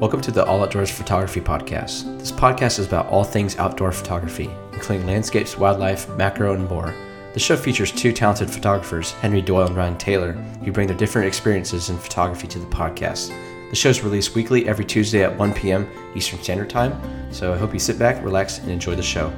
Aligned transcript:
Welcome 0.00 0.22
to 0.22 0.30
the 0.30 0.46
All 0.46 0.62
Outdoors 0.62 0.90
Photography 0.90 1.42
Podcast. 1.42 2.18
This 2.18 2.32
podcast 2.32 2.78
is 2.78 2.86
about 2.86 3.08
all 3.08 3.22
things 3.22 3.58
outdoor 3.58 3.92
photography, 3.92 4.48
including 4.72 5.06
landscapes, 5.06 5.58
wildlife, 5.58 6.08
macro, 6.16 6.54
and 6.54 6.66
more. 6.70 6.94
The 7.34 7.38
show 7.38 7.54
features 7.54 7.92
two 7.92 8.10
talented 8.10 8.50
photographers, 8.50 9.12
Henry 9.12 9.42
Doyle 9.42 9.66
and 9.66 9.76
Ryan 9.76 9.98
Taylor, 9.98 10.32
who 10.32 10.72
bring 10.72 10.86
their 10.86 10.96
different 10.96 11.28
experiences 11.28 11.90
in 11.90 11.98
photography 11.98 12.46
to 12.46 12.58
the 12.58 12.74
podcast. 12.74 13.28
The 13.68 13.76
show 13.76 13.90
is 13.90 14.02
released 14.02 14.34
weekly 14.34 14.66
every 14.66 14.86
Tuesday 14.86 15.22
at 15.22 15.36
1 15.36 15.52
p.m. 15.52 15.86
Eastern 16.14 16.42
Standard 16.42 16.70
Time, 16.70 16.98
so 17.30 17.52
I 17.52 17.58
hope 17.58 17.74
you 17.74 17.78
sit 17.78 17.98
back, 17.98 18.24
relax, 18.24 18.56
and 18.60 18.70
enjoy 18.70 18.94
the 18.94 19.02
show. 19.02 19.30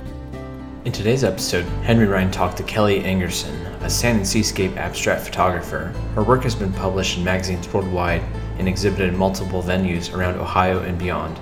In 0.84 0.92
today's 0.92 1.24
episode, 1.24 1.64
Henry 1.82 2.06
Ryan 2.06 2.30
talked 2.30 2.56
to 2.58 2.62
Kelly 2.62 3.00
Angerson, 3.02 3.52
a 3.82 3.90
sand 3.90 4.18
and 4.18 4.26
seascape 4.26 4.76
abstract 4.76 5.24
photographer. 5.24 5.92
Her 6.14 6.22
work 6.22 6.44
has 6.44 6.54
been 6.54 6.72
published 6.72 7.18
in 7.18 7.24
magazines 7.24 7.72
worldwide 7.72 8.22
and 8.62 8.68
exhibited 8.68 9.08
in 9.08 9.18
multiple 9.18 9.60
venues 9.60 10.14
around 10.14 10.38
Ohio 10.38 10.78
and 10.82 10.96
beyond. 10.96 11.36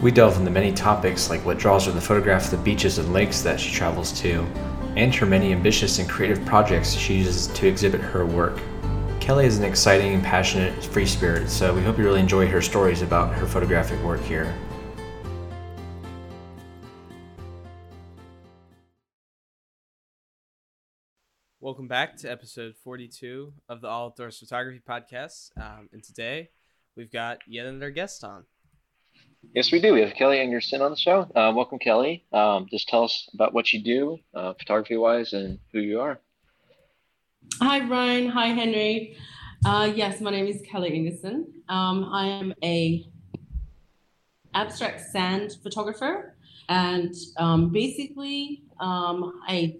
We 0.00 0.12
delve 0.12 0.38
into 0.38 0.52
many 0.52 0.72
topics 0.72 1.28
like 1.28 1.44
what 1.44 1.58
draws 1.58 1.86
her 1.86 1.92
to 1.92 2.00
photograph 2.00 2.48
the 2.48 2.56
beaches 2.56 2.98
and 2.98 3.12
lakes 3.12 3.42
that 3.42 3.58
she 3.58 3.74
travels 3.74 4.12
to, 4.20 4.46
and 4.94 5.12
her 5.12 5.26
many 5.26 5.50
ambitious 5.50 5.98
and 5.98 6.08
creative 6.08 6.44
projects 6.44 6.92
she 6.92 7.14
uses 7.14 7.48
to 7.48 7.66
exhibit 7.66 8.00
her 8.00 8.24
work. 8.24 8.60
Kelly 9.18 9.46
is 9.46 9.58
an 9.58 9.64
exciting 9.64 10.14
and 10.14 10.22
passionate 10.22 10.84
free 10.84 11.06
spirit, 11.06 11.50
so 11.50 11.74
we 11.74 11.82
hope 11.82 11.98
you 11.98 12.04
really 12.04 12.20
enjoy 12.20 12.46
her 12.46 12.62
stories 12.62 13.02
about 13.02 13.34
her 13.34 13.46
photographic 13.46 14.00
work 14.04 14.20
here. 14.20 14.54
Welcome 21.64 21.88
back 21.88 22.18
to 22.18 22.30
episode 22.30 22.74
42 22.84 23.50
of 23.70 23.80
the 23.80 23.88
All 23.88 24.08
Outdoors 24.08 24.38
Photography 24.38 24.82
Podcast. 24.86 25.48
Um, 25.56 25.88
and 25.94 26.04
today 26.04 26.50
we've 26.94 27.10
got 27.10 27.38
yet 27.46 27.64
another 27.64 27.90
guest 27.90 28.22
on. 28.22 28.44
Yes, 29.54 29.72
we 29.72 29.80
do. 29.80 29.94
We 29.94 30.02
have 30.02 30.12
Kelly 30.12 30.36
Angerson 30.36 30.82
on 30.82 30.90
the 30.90 30.96
show. 30.98 31.20
Uh, 31.34 31.54
welcome, 31.56 31.78
Kelly. 31.78 32.26
Um, 32.34 32.66
just 32.70 32.86
tell 32.90 33.04
us 33.04 33.30
about 33.32 33.54
what 33.54 33.72
you 33.72 33.82
do, 33.82 34.18
uh, 34.34 34.52
photography 34.52 34.98
wise, 34.98 35.32
and 35.32 35.58
who 35.72 35.80
you 35.80 36.02
are. 36.02 36.20
Hi, 37.62 37.80
Ryan. 37.88 38.28
Hi, 38.28 38.48
Henry. 38.48 39.16
Uh, 39.64 39.90
yes, 39.94 40.20
my 40.20 40.32
name 40.32 40.46
is 40.46 40.60
Kelly 40.70 40.90
Angerson. 40.90 41.46
Um, 41.70 42.04
I 42.12 42.26
am 42.26 42.52
a 42.62 43.08
abstract 44.52 45.00
sand 45.00 45.56
photographer, 45.62 46.36
and 46.68 47.14
um, 47.38 47.70
basically, 47.70 48.64
um, 48.80 49.40
I 49.48 49.78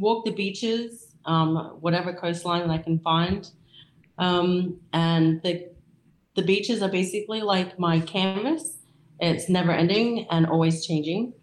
walk 0.00 0.24
the 0.24 0.32
beaches, 0.32 1.14
um, 1.26 1.76
whatever 1.80 2.12
coastline 2.12 2.70
I 2.70 2.78
can 2.78 2.98
find. 2.98 3.48
Um, 4.18 4.80
and 4.92 5.40
the, 5.42 5.70
the 6.34 6.42
beaches 6.42 6.82
are 6.82 6.88
basically 6.88 7.42
like 7.42 7.78
my 7.78 8.00
canvas. 8.00 8.78
It's 9.20 9.48
never 9.48 9.70
ending 9.70 10.26
and 10.30 10.46
always 10.46 10.86
changing. 10.86 11.34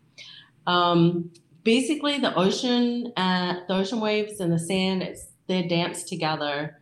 Um, 0.66 1.32
basically, 1.64 2.20
the 2.20 2.36
ocean, 2.36 3.14
uh, 3.16 3.62
the 3.68 3.76
ocean 3.76 4.00
waves 4.00 4.40
and 4.40 4.52
the 4.52 4.60
sand, 4.60 5.04
it's, 5.04 5.28
they 5.48 5.68
dance 5.68 6.04
together, 6.04 6.82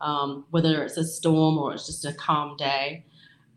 um, 0.00 0.46
whether 0.50 0.82
it's 0.82 0.96
a 0.96 1.04
storm 1.04 1.58
or 1.58 1.74
it's 1.74 1.86
just 1.86 2.04
a 2.04 2.12
calm 2.14 2.56
day. 2.56 3.04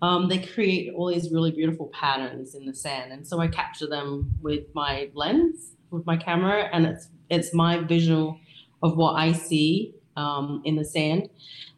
Um, 0.02 0.28
they 0.28 0.40
create 0.40 0.94
all 0.94 1.08
these 1.08 1.32
really 1.32 1.52
beautiful 1.52 1.88
patterns 1.88 2.56
in 2.56 2.66
the 2.66 2.74
sand. 2.74 3.14
And 3.14 3.26
so 3.26 3.40
I 3.40 3.48
capture 3.48 3.88
them 3.88 4.34
with 4.42 4.66
my 4.74 5.10
lens, 5.14 5.76
with 5.92 6.06
my 6.06 6.18
camera, 6.18 6.70
and 6.74 6.86
it's 6.86 7.08
it's 7.34 7.54
my 7.54 7.78
visual 7.80 8.40
of 8.82 8.98
what 8.98 9.14
I 9.14 9.32
see 9.32 9.94
um, 10.16 10.62
in 10.66 10.76
the 10.76 10.86
sand. 10.86 11.30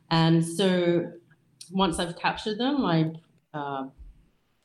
And 0.09 0.45
so 0.45 1.11
once 1.71 1.99
I've 1.99 2.15
captured 2.17 2.57
them, 2.57 2.85
I 2.85 3.11
uh, 3.53 3.83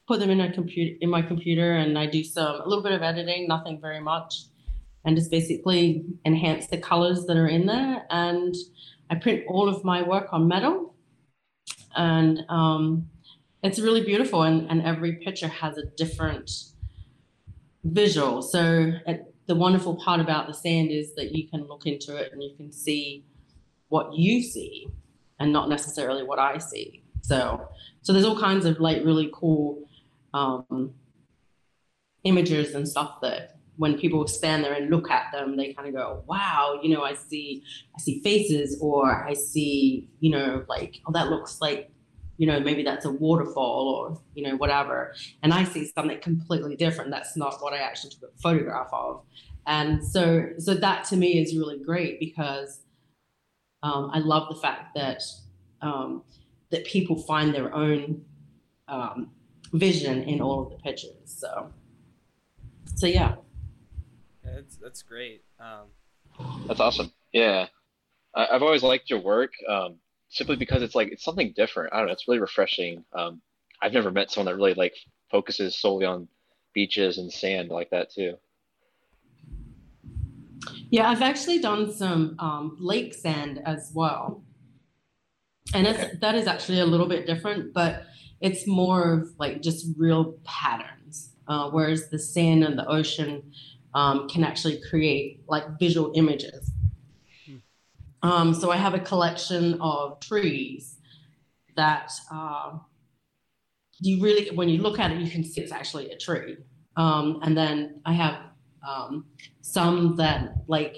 put 0.07 0.21
them 0.21 0.31
in 0.31 0.41
a 0.41 0.53
computer 0.53 0.97
in 1.01 1.09
my 1.09 1.23
computer, 1.23 1.77
and 1.77 1.99
I 1.99 2.07
do 2.07 2.23
some 2.25 2.61
a 2.61 2.69
little 2.69 2.83
bit 2.83 2.93
of 2.93 3.03
editing, 3.03 3.47
nothing 3.47 3.81
very 3.81 4.01
much, 4.01 4.47
and 5.05 5.17
just 5.17 5.31
basically 5.31 6.05
enhance 6.25 6.67
the 6.67 6.79
colors 6.79 7.25
that 7.27 7.37
are 7.37 7.49
in 7.49 7.67
there. 7.67 8.05
And 8.11 8.55
I 9.11 9.15
print 9.15 9.45
all 9.49 9.69
of 9.69 9.85
my 9.85 10.03
work 10.03 10.29
on 10.33 10.49
metal, 10.49 10.95
and 11.97 12.41
um, 12.49 13.09
it's 13.63 13.79
really 13.79 14.05
beautiful. 14.05 14.43
And, 14.43 14.69
and 14.71 14.83
every 14.83 15.17
picture 15.17 15.49
has 15.49 15.79
a 15.79 15.87
different 15.97 16.51
visual. 17.85 18.43
So 18.43 18.93
it, 19.07 19.30
the 19.51 19.57
wonderful 19.57 19.97
part 19.97 20.21
about 20.21 20.47
the 20.47 20.55
sand 20.55 20.93
is 20.93 21.13
that 21.17 21.33
you 21.35 21.49
can 21.49 21.67
look 21.67 21.85
into 21.85 22.15
it 22.17 22.33
and 22.33 22.41
you 22.41 22.55
can 22.57 22.71
see 22.71 23.25
what 23.89 24.15
you 24.15 24.41
see 24.41 24.87
and 25.41 25.53
not 25.53 25.69
necessarily 25.69 26.23
what 26.23 26.39
I 26.39 26.59
see. 26.59 27.03
So, 27.23 27.69
so 28.01 28.13
there's 28.13 28.25
all 28.25 28.39
kinds 28.39 28.65
of 28.65 28.79
like 28.79 29.05
really 29.05 29.29
cool 29.35 29.89
um, 30.35 30.95
images 32.23 32.77
and 32.77 32.87
stuff 32.87 33.21
that 33.23 33.57
when 33.75 33.99
people 33.99 34.25
stand 34.29 34.63
there 34.63 34.75
and 34.75 34.89
look 34.89 35.11
at 35.11 35.33
them, 35.33 35.57
they 35.57 35.75
kind 35.75 35.89
of 35.89 35.95
go, 35.95 36.23
"Wow, 36.29 36.79
you 36.81 36.95
know, 36.95 37.03
I 37.03 37.15
see, 37.15 37.65
I 37.97 37.99
see 38.01 38.21
faces, 38.21 38.79
or 38.81 39.27
I 39.27 39.33
see, 39.33 40.09
you 40.21 40.31
know, 40.31 40.65
like, 40.69 41.01
oh, 41.09 41.13
that 41.13 41.29
looks 41.29 41.61
like 41.61 41.91
you 42.41 42.47
know, 42.47 42.59
maybe 42.59 42.83
that's 42.83 43.05
a 43.05 43.11
waterfall 43.11 43.89
or, 43.89 44.19
you 44.35 44.43
know, 44.43 44.57
whatever. 44.57 45.15
And 45.43 45.53
I 45.53 45.65
see 45.65 45.85
something 45.85 46.19
completely 46.21 46.75
different. 46.75 47.11
That's 47.11 47.37
not 47.37 47.61
what 47.61 47.75
I 47.75 47.81
actually 47.81 48.13
took 48.13 48.23
a 48.23 48.41
photograph 48.41 48.89
of. 48.95 49.23
And 49.67 50.03
so, 50.03 50.47
so 50.57 50.73
that 50.73 51.05
to 51.09 51.17
me 51.17 51.39
is 51.39 51.55
really 51.55 51.79
great 51.79 52.19
because 52.19 52.81
um, 53.83 54.11
I 54.15 54.21
love 54.21 54.49
the 54.49 54.55
fact 54.55 54.95
that 54.95 55.23
um, 55.83 56.23
that 56.71 56.87
people 56.87 57.19
find 57.19 57.55
their 57.55 57.75
own 57.75 58.25
um, 58.89 59.33
vision 59.75 60.23
in 60.23 60.41
all 60.41 60.63
of 60.63 60.71
the 60.71 60.77
pictures. 60.77 61.13
So, 61.27 61.71
so 62.95 63.07
yeah. 63.07 63.35
yeah 64.47 64.53
that's 64.55 64.77
that's 64.77 65.03
great. 65.03 65.45
Um, 65.59 65.89
that's 66.67 66.81
awesome. 66.81 67.13
Yeah, 67.33 67.67
I, 68.35 68.47
have 68.51 68.63
always 68.63 68.83
liked 68.83 69.11
your 69.11 69.21
work. 69.21 69.53
Um, 69.69 69.97
simply 70.31 70.57
because 70.57 70.83
it's 70.83 70.95
like 70.95 71.09
it's 71.09 71.25
something 71.25 71.53
different. 71.55 71.93
I 71.93 71.99
don't 71.99 72.07
know. 72.07 72.13
It's 72.13 72.27
really 72.27 72.41
refreshing. 72.41 73.05
Um, 73.13 73.43
I've 73.83 73.93
never 73.93 74.11
met 74.11 74.31
someone 74.31 74.53
that 74.53 74.57
really 74.57 74.75
like 74.75 74.95
focuses 75.31 75.79
solely 75.79 76.07
on 76.07 76.29
beaches 76.73 77.19
and 77.19 77.31
sand 77.33 77.69
like 77.69 77.91
that 77.91 78.11
too. 78.11 78.35
Yeah, 80.91 81.09
I've 81.09 81.23
actually 81.23 81.59
done 81.59 81.93
some 81.93 82.37
um, 82.39 82.77
lake 82.81 83.15
sand 83.15 83.61
as 83.65 83.91
well, 83.95 84.43
and 85.75 85.87
it's, 85.87 86.19
that 86.21 86.35
is 86.35 86.47
actually 86.47 86.81
a 86.81 86.87
little 86.87 87.07
bit 87.07 87.27
different, 87.27 87.73
but 87.73 88.05
it's 88.41 88.67
more 88.67 89.13
of 89.13 89.29
like 89.39 89.63
just 89.63 89.87
real 89.97 90.39
patterns. 90.45 91.35
Uh, 91.49 91.69
whereas 91.71 92.11
the 92.11 92.19
sand 92.19 92.63
and 92.63 92.79
the 92.79 92.87
ocean 92.87 93.43
um, 93.95 94.29
can 94.29 94.45
actually 94.45 94.81
create 94.89 95.41
like 95.49 95.65
visual 95.81 96.13
images. 96.15 96.70
Um, 98.23 98.55
so 98.55 98.71
I 98.71 98.77
have 98.77 98.95
a 98.95 98.99
collection 99.01 99.81
of 99.81 100.21
trees 100.21 100.97
that 101.77 102.13
uh, 102.31 102.73
you 104.01 104.23
really, 104.23 104.55
when 104.55 104.69
you 104.69 104.83
look 104.83 104.99
at 104.99 105.11
it, 105.11 105.19
you 105.21 105.31
can 105.31 105.45
see 105.45 105.61
it's 105.61 105.73
actually 105.73 106.11
a 106.11 106.19
tree. 106.19 106.57
Um, 106.97 107.41
and 107.43 107.57
then 107.57 108.01
I 108.05 108.13
have 108.13 108.37
um, 108.87 109.27
some 109.61 110.17
that 110.17 110.55
like 110.67 110.97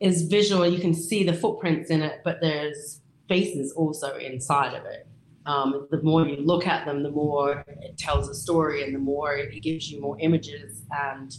is 0.00 0.22
visual. 0.22 0.66
You 0.66 0.80
can 0.80 0.94
see 0.94 1.24
the 1.24 1.32
footprints 1.32 1.90
in 1.90 2.02
it, 2.02 2.20
but 2.24 2.40
there's 2.40 3.00
faces 3.28 3.72
also 3.72 4.16
inside 4.16 4.74
of 4.74 4.84
it. 4.84 5.06
Um, 5.46 5.88
the 5.90 6.02
more 6.02 6.26
you 6.26 6.36
look 6.36 6.66
at 6.66 6.84
them, 6.84 7.02
the 7.02 7.10
more 7.10 7.64
it 7.68 7.96
tells 7.96 8.28
a 8.28 8.34
story, 8.34 8.84
and 8.84 8.94
the 8.94 8.98
more 8.98 9.34
it 9.34 9.62
gives 9.62 9.90
you 9.90 10.00
more 10.00 10.18
images. 10.20 10.82
And 10.90 11.34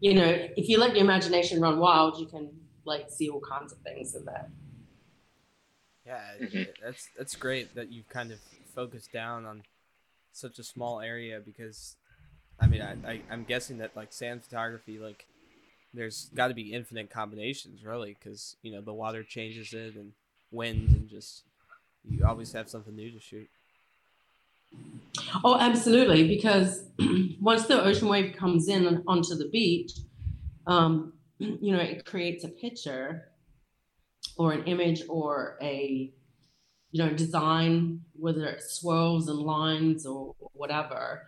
you 0.00 0.14
know, 0.14 0.30
if 0.56 0.68
you 0.68 0.78
let 0.78 0.94
your 0.94 1.04
imagination 1.04 1.60
run 1.60 1.78
wild, 1.78 2.18
you 2.20 2.26
can 2.26 2.50
like 2.84 3.10
see 3.10 3.28
all 3.28 3.40
kinds 3.40 3.72
of 3.72 3.78
things 3.78 4.14
in 4.14 4.24
there. 4.24 4.50
Yeah, 6.06 6.20
mm-hmm. 6.40 6.62
that's 6.82 7.08
that's 7.16 7.36
great 7.36 7.74
that 7.74 7.92
you've 7.92 8.08
kind 8.08 8.32
of 8.32 8.38
focused 8.74 9.12
down 9.12 9.46
on 9.46 9.62
such 10.32 10.58
a 10.58 10.64
small 10.64 11.00
area 11.00 11.40
because, 11.44 11.96
I 12.58 12.66
mean, 12.66 12.82
I, 12.82 12.96
I 13.08 13.20
I'm 13.30 13.44
guessing 13.44 13.78
that 13.78 13.96
like 13.96 14.12
sand 14.12 14.42
photography, 14.44 14.98
like 14.98 15.26
there's 15.94 16.30
got 16.34 16.48
to 16.48 16.54
be 16.54 16.72
infinite 16.72 17.10
combinations 17.10 17.84
really 17.84 18.16
because 18.18 18.56
you 18.62 18.72
know 18.72 18.80
the 18.80 18.92
water 18.92 19.22
changes 19.22 19.72
it 19.72 19.94
and 19.94 20.12
wind 20.50 20.88
and 20.90 21.08
just 21.08 21.42
you 22.08 22.24
always 22.26 22.52
have 22.52 22.68
something 22.68 22.96
new 22.96 23.10
to 23.10 23.20
shoot. 23.20 23.48
Oh, 25.44 25.58
absolutely! 25.60 26.26
Because 26.26 26.84
once 27.40 27.66
the 27.66 27.82
ocean 27.82 28.08
wave 28.08 28.34
comes 28.36 28.68
in 28.68 29.02
onto 29.06 29.34
the 29.34 29.48
beach, 29.50 29.92
um, 30.66 31.12
you 31.42 31.72
know, 31.72 31.80
it 31.80 32.04
creates 32.04 32.44
a 32.44 32.48
picture 32.48 33.28
or 34.36 34.52
an 34.52 34.64
image 34.64 35.02
or 35.08 35.58
a, 35.60 36.12
you 36.90 37.04
know, 37.04 37.12
design, 37.12 38.00
whether 38.12 38.46
it 38.46 38.62
swirls 38.62 39.28
and 39.28 39.38
lines 39.38 40.06
or 40.06 40.34
whatever. 40.52 41.26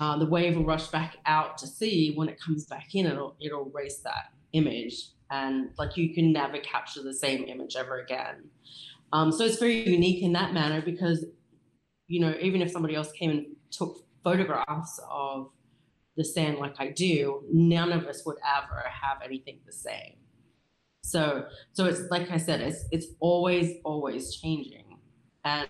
Uh, 0.00 0.18
the 0.18 0.26
wave 0.26 0.56
will 0.56 0.64
rush 0.64 0.88
back 0.88 1.16
out 1.26 1.56
to 1.58 1.66
sea. 1.66 2.12
When 2.14 2.28
it 2.28 2.40
comes 2.40 2.66
back 2.66 2.94
in, 2.94 3.06
it'll 3.06 3.36
it'll 3.40 3.70
erase 3.70 3.98
that 3.98 4.32
image, 4.52 5.10
and 5.30 5.70
like 5.78 5.96
you 5.96 6.12
can 6.12 6.32
never 6.32 6.58
capture 6.58 7.02
the 7.02 7.14
same 7.14 7.44
image 7.44 7.76
ever 7.76 8.00
again. 8.00 8.44
Um, 9.12 9.30
so 9.30 9.44
it's 9.44 9.58
very 9.58 9.88
unique 9.88 10.22
in 10.22 10.32
that 10.32 10.52
manner 10.52 10.82
because 10.82 11.24
you 12.08 12.20
know, 12.20 12.34
even 12.40 12.60
if 12.60 12.70
somebody 12.70 12.94
else 12.94 13.12
came 13.12 13.30
and 13.30 13.46
took 13.70 14.04
photographs 14.22 15.00
of 15.10 15.50
the 16.16 16.24
sand 16.24 16.58
like 16.58 16.74
I 16.78 16.90
do, 16.90 17.42
none 17.52 17.92
of 17.92 18.06
us 18.06 18.24
would 18.26 18.36
ever 18.44 18.84
have 18.88 19.18
anything 19.24 19.58
the 19.66 19.72
same. 19.72 20.16
So, 21.02 21.46
so 21.72 21.84
it's 21.84 22.02
like 22.10 22.30
I 22.30 22.38
said, 22.38 22.60
it's 22.60 22.84
it's 22.90 23.06
always 23.20 23.76
always 23.84 24.34
changing, 24.36 24.98
and 25.44 25.68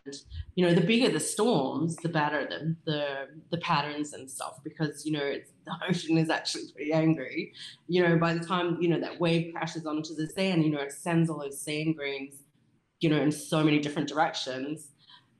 you 0.54 0.64
know, 0.64 0.74
the 0.74 0.80
bigger 0.80 1.10
the 1.10 1.18
storms, 1.18 1.96
the 1.96 2.08
better 2.08 2.46
the 2.48 2.76
the, 2.84 3.06
the 3.50 3.58
patterns 3.58 4.12
and 4.12 4.30
stuff, 4.30 4.58
because 4.62 5.04
you 5.04 5.12
know 5.12 5.34
the 5.66 5.72
ocean 5.88 6.18
is 6.18 6.30
actually 6.30 6.70
pretty 6.72 6.92
angry. 6.92 7.52
You 7.88 8.06
know, 8.06 8.16
by 8.16 8.34
the 8.34 8.44
time 8.44 8.78
you 8.80 8.88
know 8.88 9.00
that 9.00 9.18
wave 9.18 9.52
crashes 9.52 9.86
onto 9.86 10.14
the 10.14 10.28
sand, 10.28 10.62
you 10.62 10.70
know, 10.70 10.80
it 10.80 10.92
sends 10.92 11.28
all 11.28 11.40
those 11.40 11.60
sand 11.60 11.96
grains, 11.96 12.36
you 13.00 13.08
know, 13.10 13.20
in 13.20 13.32
so 13.32 13.64
many 13.64 13.80
different 13.80 14.08
directions 14.08 14.90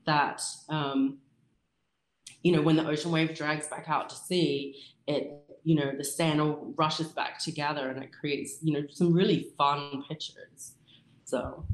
that 0.05 0.41
um, 0.67 1.19
you 2.45 2.51
know, 2.51 2.61
when 2.61 2.75
the 2.75 2.87
ocean 2.87 3.11
wave 3.11 3.33
drags 3.33 3.67
back 3.69 3.85
out 3.87 4.07
to 4.09 4.15
sea, 4.15 4.75
it 5.07 5.41
you 5.63 5.75
know 5.75 5.91
the 5.95 6.03
sand 6.03 6.41
all 6.41 6.73
rushes 6.75 7.07
back 7.07 7.39
together 7.39 7.89
and 7.89 8.03
it 8.03 8.11
creates 8.13 8.57
you 8.61 8.73
know 8.73 8.87
some 8.89 9.13
really 9.13 9.47
fun 9.57 10.03
pictures. 10.07 10.73
So. 11.25 11.65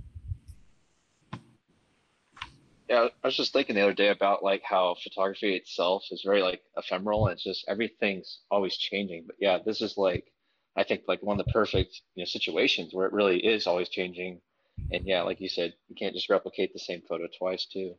Yeah 2.90 3.08
i 3.24 3.28
was 3.28 3.38
just 3.38 3.54
thinking 3.54 3.76
the 3.76 3.82
other 3.82 3.94
day 3.94 4.10
about 4.10 4.44
like 4.44 4.64
how 4.66 4.96
photography 5.02 5.56
itself 5.56 6.04
is 6.12 6.24
very 6.26 6.42
like 6.42 6.62
ephemeral 6.76 7.28
and 7.28 7.34
it's 7.34 7.44
just 7.44 7.64
everything's 7.70 8.40
always 8.52 8.76
changing. 8.76 9.24
But 9.28 9.38
yeah 9.40 9.60
this 9.66 9.82
is 9.82 9.98
like 9.98 10.26
i 10.76 10.84
think 10.84 11.04
like 11.08 11.24
one 11.24 11.40
of 11.40 11.46
the 11.46 11.52
perfect 11.54 12.02
you 12.16 12.22
know 12.22 12.26
situations 12.26 12.94
where 12.94 13.08
it 13.08 13.14
really 13.14 13.40
is 13.40 13.68
always 13.68 13.90
changing. 13.90 14.42
And 14.92 15.06
yeah 15.06 15.22
like 15.22 15.40
you 15.40 15.50
said 15.50 15.74
you 15.88 15.96
can't 15.96 16.16
just 16.16 16.30
replicate 16.30 16.74
the 16.74 16.80
same 16.80 17.02
photo 17.08 17.28
twice 17.38 17.66
too 17.66 17.96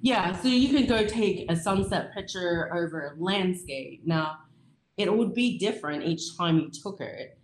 yeah, 0.00 0.32
so 0.40 0.48
you 0.48 0.68
can 0.68 0.86
go 0.86 1.06
take 1.06 1.50
a 1.50 1.56
sunset 1.56 2.14
picture 2.14 2.70
over 2.74 3.14
a 3.16 3.22
landscape. 3.22 4.02
Now, 4.04 4.38
it 4.96 5.12
would 5.12 5.34
be 5.34 5.58
different 5.58 6.04
each 6.04 6.36
time 6.36 6.58
you 6.58 6.70
took 6.70 7.00
it, 7.00 7.38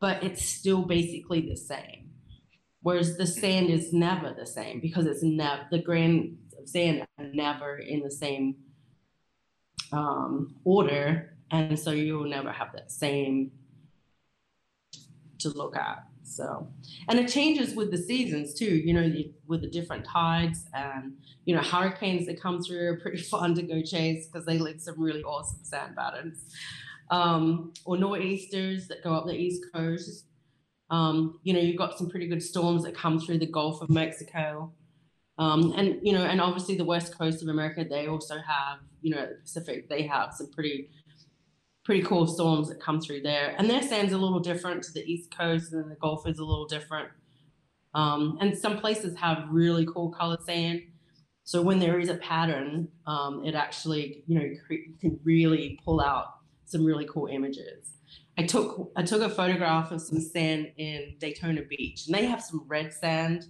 but 0.00 0.22
it's 0.22 0.44
still 0.44 0.82
basically 0.82 1.48
the 1.48 1.56
same. 1.56 2.10
Whereas 2.82 3.16
the 3.16 3.26
sand 3.26 3.70
is 3.70 3.92
never 3.92 4.32
the 4.32 4.46
same 4.46 4.80
because 4.80 5.06
it's 5.06 5.22
never 5.22 5.66
the 5.70 5.82
grains 5.82 6.38
of 6.56 6.68
sand 6.68 7.04
are 7.18 7.26
never 7.32 7.78
in 7.78 8.00
the 8.00 8.10
same 8.10 8.56
um, 9.92 10.54
order, 10.64 11.36
and 11.50 11.78
so 11.78 11.90
you 11.90 12.18
will 12.18 12.28
never 12.28 12.52
have 12.52 12.72
that 12.72 12.92
same 12.92 13.50
to 15.38 15.48
look 15.48 15.76
at. 15.76 16.05
So, 16.26 16.68
and 17.08 17.18
it 17.18 17.28
changes 17.28 17.74
with 17.74 17.90
the 17.90 17.96
seasons 17.96 18.52
too, 18.52 18.64
you 18.64 18.92
know, 18.92 19.10
with 19.46 19.60
the 19.60 19.68
different 19.68 20.04
tides 20.04 20.66
and, 20.74 21.14
you 21.44 21.54
know, 21.54 21.62
hurricanes 21.62 22.26
that 22.26 22.40
come 22.40 22.60
through 22.62 22.88
are 22.88 22.96
pretty 22.96 23.22
fun 23.22 23.54
to 23.54 23.62
go 23.62 23.80
chase 23.82 24.26
because 24.26 24.44
they 24.44 24.58
leave 24.58 24.80
some 24.80 25.00
really 25.00 25.22
awesome 25.22 25.60
sand 25.62 25.96
patterns. 25.96 26.44
Um, 27.10 27.72
or 27.84 27.96
nor'easters 27.96 28.88
that 28.88 29.04
go 29.04 29.14
up 29.14 29.26
the 29.26 29.32
East 29.32 29.64
Coast. 29.72 30.26
Um, 30.90 31.38
you 31.44 31.52
know, 31.52 31.60
you've 31.60 31.78
got 31.78 31.96
some 31.96 32.10
pretty 32.10 32.26
good 32.26 32.42
storms 32.42 32.82
that 32.84 32.96
come 32.96 33.20
through 33.20 33.38
the 33.38 33.46
Gulf 33.46 33.80
of 33.80 33.88
Mexico. 33.88 34.72
Um, 35.38 35.72
and, 35.76 36.00
you 36.02 36.12
know, 36.12 36.24
and 36.24 36.40
obviously 36.40 36.76
the 36.76 36.84
West 36.84 37.16
Coast 37.16 37.42
of 37.42 37.48
America, 37.48 37.84
they 37.88 38.08
also 38.08 38.34
have, 38.36 38.80
you 39.00 39.14
know, 39.14 39.26
the 39.26 39.36
Pacific, 39.42 39.88
they 39.88 40.02
have 40.02 40.34
some 40.34 40.50
pretty 40.50 40.90
pretty 41.86 42.02
cool 42.02 42.26
storms 42.26 42.68
that 42.68 42.80
come 42.80 43.00
through 43.00 43.22
there. 43.22 43.54
And 43.56 43.70
their 43.70 43.80
sand's 43.80 44.12
a 44.12 44.18
little 44.18 44.40
different 44.40 44.82
to 44.82 44.92
the 44.92 45.04
East 45.04 45.30
Coast, 45.30 45.72
and 45.72 45.88
the 45.88 45.94
Gulf 45.94 46.26
is 46.26 46.40
a 46.40 46.44
little 46.44 46.66
different. 46.66 47.08
Um, 47.94 48.36
and 48.40 48.58
some 48.58 48.76
places 48.76 49.16
have 49.16 49.44
really 49.48 49.86
cool 49.86 50.10
colored 50.10 50.42
sand. 50.42 50.82
So 51.44 51.62
when 51.62 51.78
there 51.78 52.00
is 52.00 52.08
a 52.08 52.16
pattern, 52.16 52.88
um, 53.06 53.44
it 53.44 53.54
actually, 53.54 54.24
you 54.26 54.36
know, 54.36 54.78
can 55.00 55.20
really 55.22 55.78
pull 55.84 56.00
out 56.00 56.26
some 56.64 56.84
really 56.84 57.06
cool 57.08 57.28
images. 57.28 57.92
I 58.36 58.42
took 58.42 58.90
I 58.96 59.02
took 59.04 59.22
a 59.22 59.30
photograph 59.30 59.92
of 59.92 60.02
some 60.02 60.20
sand 60.20 60.72
in 60.76 61.14
Daytona 61.20 61.62
Beach, 61.62 62.06
and 62.06 62.14
they 62.16 62.26
have 62.26 62.42
some 62.42 62.64
red 62.66 62.92
sand, 62.92 63.46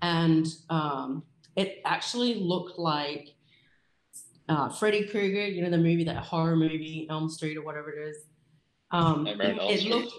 and 0.00 0.46
um, 0.70 1.24
it 1.56 1.82
actually 1.84 2.36
looked 2.36 2.78
like 2.78 3.34
uh, 4.50 4.68
Freddy 4.68 5.06
Krueger, 5.06 5.46
you 5.46 5.62
know, 5.62 5.70
the 5.70 5.78
movie, 5.78 6.02
that 6.04 6.16
horror 6.16 6.56
movie, 6.56 7.06
Elm 7.08 7.30
Street 7.30 7.56
or 7.56 7.62
whatever 7.62 7.90
it 7.90 8.08
is. 8.08 8.16
Um, 8.90 9.26
it, 9.26 9.38
it 9.40 9.84
looked, 9.84 10.12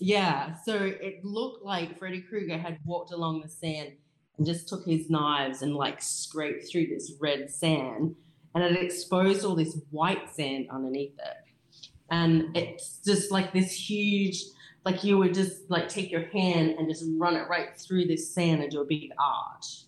yeah, 0.00 0.54
so 0.64 0.74
it 0.74 1.24
looked 1.24 1.64
like 1.64 1.96
Freddy 1.96 2.20
Krueger 2.20 2.58
had 2.58 2.78
walked 2.84 3.12
along 3.12 3.40
the 3.40 3.48
sand 3.48 3.92
and 4.36 4.44
just 4.44 4.68
took 4.68 4.84
his 4.84 5.08
knives 5.08 5.62
and 5.62 5.76
like 5.76 6.02
scraped 6.02 6.68
through 6.68 6.88
this 6.88 7.12
red 7.20 7.48
sand 7.48 8.16
and 8.54 8.64
it 8.64 8.82
exposed 8.82 9.44
all 9.44 9.54
this 9.54 9.78
white 9.90 10.28
sand 10.34 10.66
underneath 10.70 11.14
it. 11.16 11.80
And 12.10 12.56
it's 12.56 12.98
just 13.04 13.30
like 13.30 13.52
this 13.52 13.72
huge, 13.72 14.42
like 14.84 15.04
you 15.04 15.18
would 15.18 15.34
just 15.34 15.70
like 15.70 15.88
take 15.88 16.10
your 16.10 16.26
hand 16.30 16.70
and 16.78 16.88
just 16.88 17.04
run 17.16 17.36
it 17.36 17.48
right 17.48 17.78
through 17.78 18.06
this 18.06 18.34
sand 18.34 18.60
and 18.60 18.72
do 18.72 18.80
a 18.80 18.84
big 18.84 19.10
arch. 19.20 19.84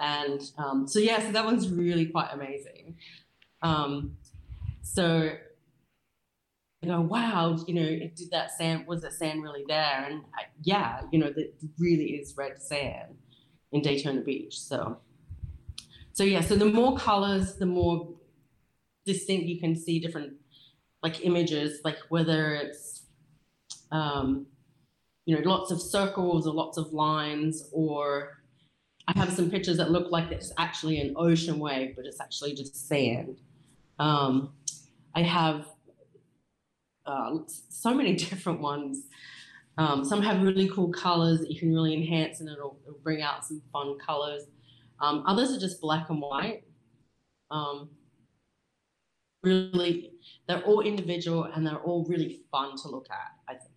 And 0.00 0.40
um, 0.58 0.88
so, 0.88 0.98
yeah, 0.98 1.20
so 1.20 1.30
that 1.32 1.44
one's 1.44 1.68
really 1.68 2.06
quite 2.06 2.30
amazing. 2.32 2.96
Um, 3.62 4.16
so, 4.82 5.30
you 6.80 6.88
know, 6.88 7.02
wow, 7.02 7.58
you 7.66 7.74
know, 7.74 7.84
did 7.84 8.30
that 8.30 8.50
sand, 8.50 8.86
was 8.86 9.02
that 9.02 9.12
sand 9.12 9.42
really 9.42 9.64
there? 9.68 10.06
And 10.08 10.22
I, 10.34 10.44
yeah, 10.62 11.02
you 11.12 11.18
know, 11.18 11.30
that 11.30 11.52
really 11.78 12.12
is 12.12 12.34
red 12.36 12.62
sand 12.62 13.16
in 13.72 13.82
Daytona 13.82 14.22
Beach. 14.22 14.58
So, 14.58 14.98
so 16.12 16.24
yeah, 16.24 16.40
so 16.40 16.56
the 16.56 16.64
more 16.64 16.96
colors, 16.96 17.56
the 17.56 17.66
more 17.66 18.08
distinct 19.04 19.46
you 19.46 19.60
can 19.60 19.76
see 19.76 19.98
different 19.98 20.32
like 21.02 21.24
images, 21.24 21.80
like 21.84 21.98
whether 22.08 22.54
it's, 22.54 23.02
um, 23.92 24.46
you 25.26 25.36
know, 25.36 25.48
lots 25.48 25.70
of 25.70 25.80
circles 25.80 26.46
or 26.46 26.54
lots 26.54 26.78
of 26.78 26.92
lines 26.92 27.68
or 27.72 28.39
I 29.10 29.18
have 29.18 29.32
some 29.32 29.50
pictures 29.50 29.76
that 29.78 29.90
look 29.90 30.12
like 30.12 30.30
it's 30.30 30.52
actually 30.56 31.00
an 31.00 31.14
ocean 31.16 31.58
wave, 31.58 31.96
but 31.96 32.06
it's 32.06 32.20
actually 32.20 32.54
just 32.54 32.88
sand. 32.88 33.40
Um, 33.98 34.52
I 35.14 35.22
have 35.22 35.66
uh, 37.06 37.38
so 37.48 37.92
many 37.92 38.14
different 38.28 38.60
ones. 38.60 39.06
Um, 39.78 40.04
some 40.04 40.22
have 40.22 40.42
really 40.42 40.68
cool 40.68 40.92
colors 40.92 41.40
that 41.40 41.50
you 41.50 41.58
can 41.58 41.74
really 41.74 41.94
enhance 41.94 42.40
and 42.40 42.48
it'll, 42.48 42.78
it'll 42.86 43.00
bring 43.02 43.22
out 43.22 43.44
some 43.44 43.62
fun 43.72 43.98
colors. 43.98 44.44
Um, 45.00 45.24
others 45.26 45.50
are 45.52 45.58
just 45.58 45.80
black 45.80 46.08
and 46.10 46.20
white. 46.20 46.62
Um, 47.50 47.88
really, 49.42 50.12
they're 50.46 50.62
all 50.62 50.82
individual 50.82 51.44
and 51.44 51.66
they're 51.66 51.78
all 51.78 52.04
really 52.04 52.42
fun 52.52 52.76
to 52.82 52.88
look 52.88 53.06
at, 53.10 53.32
I 53.48 53.58
think 53.58 53.72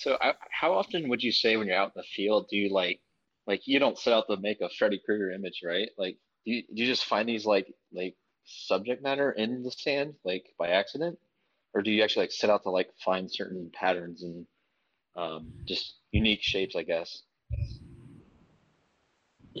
so. 0.00 0.18
I, 0.20 0.34
how 0.50 0.72
often 0.72 1.08
would 1.08 1.22
you 1.22 1.32
say 1.32 1.56
when 1.56 1.68
you're 1.68 1.76
out 1.76 1.92
in 1.94 2.02
the 2.02 2.14
field, 2.14 2.48
do 2.50 2.56
you 2.56 2.72
like, 2.72 3.00
like 3.46 3.62
you 3.66 3.78
don't 3.78 3.98
set 3.98 4.12
out 4.12 4.26
to 4.28 4.36
make 4.40 4.60
a 4.60 4.68
Freddy 4.78 5.00
Krueger 5.04 5.30
image, 5.30 5.60
right? 5.64 5.90
Like, 5.98 6.16
do 6.44 6.52
you, 6.52 6.62
do 6.74 6.82
you 6.82 6.86
just 6.86 7.04
find 7.04 7.28
these 7.28 7.46
like, 7.46 7.66
like 7.92 8.14
subject 8.44 9.02
matter 9.02 9.32
in 9.32 9.62
the 9.62 9.70
sand, 9.70 10.14
like 10.24 10.44
by 10.58 10.68
accident? 10.68 11.18
Or 11.74 11.82
do 11.82 11.90
you 11.90 12.02
actually 12.02 12.24
like 12.24 12.32
set 12.32 12.50
out 12.50 12.62
to 12.64 12.70
like 12.70 12.90
find 13.04 13.30
certain 13.30 13.70
patterns 13.72 14.22
and 14.22 14.46
um, 15.16 15.52
just 15.66 15.98
unique 16.10 16.42
shapes, 16.42 16.74
I 16.76 16.82
guess? 16.82 17.22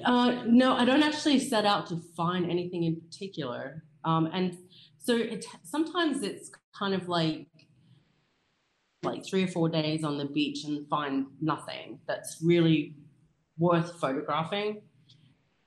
Uh, 0.04 0.42
no, 0.46 0.74
I 0.74 0.84
don't 0.84 1.02
actually 1.02 1.38
set 1.38 1.66
out 1.66 1.86
to 1.88 2.00
find 2.16 2.50
anything 2.50 2.84
in 2.84 3.00
particular. 3.00 3.84
Um, 4.04 4.28
and 4.32 4.56
so 4.98 5.16
it 5.16 5.44
sometimes 5.64 6.22
it's 6.22 6.50
kind 6.76 6.94
of 6.94 7.08
like 7.08 7.46
like 9.02 9.24
three 9.24 9.44
or 9.44 9.48
four 9.48 9.68
days 9.68 10.04
on 10.04 10.18
the 10.18 10.26
beach 10.26 10.64
and 10.64 10.86
find 10.88 11.26
nothing 11.40 11.98
that's 12.06 12.38
really 12.42 12.94
worth 13.58 13.98
photographing. 14.00 14.82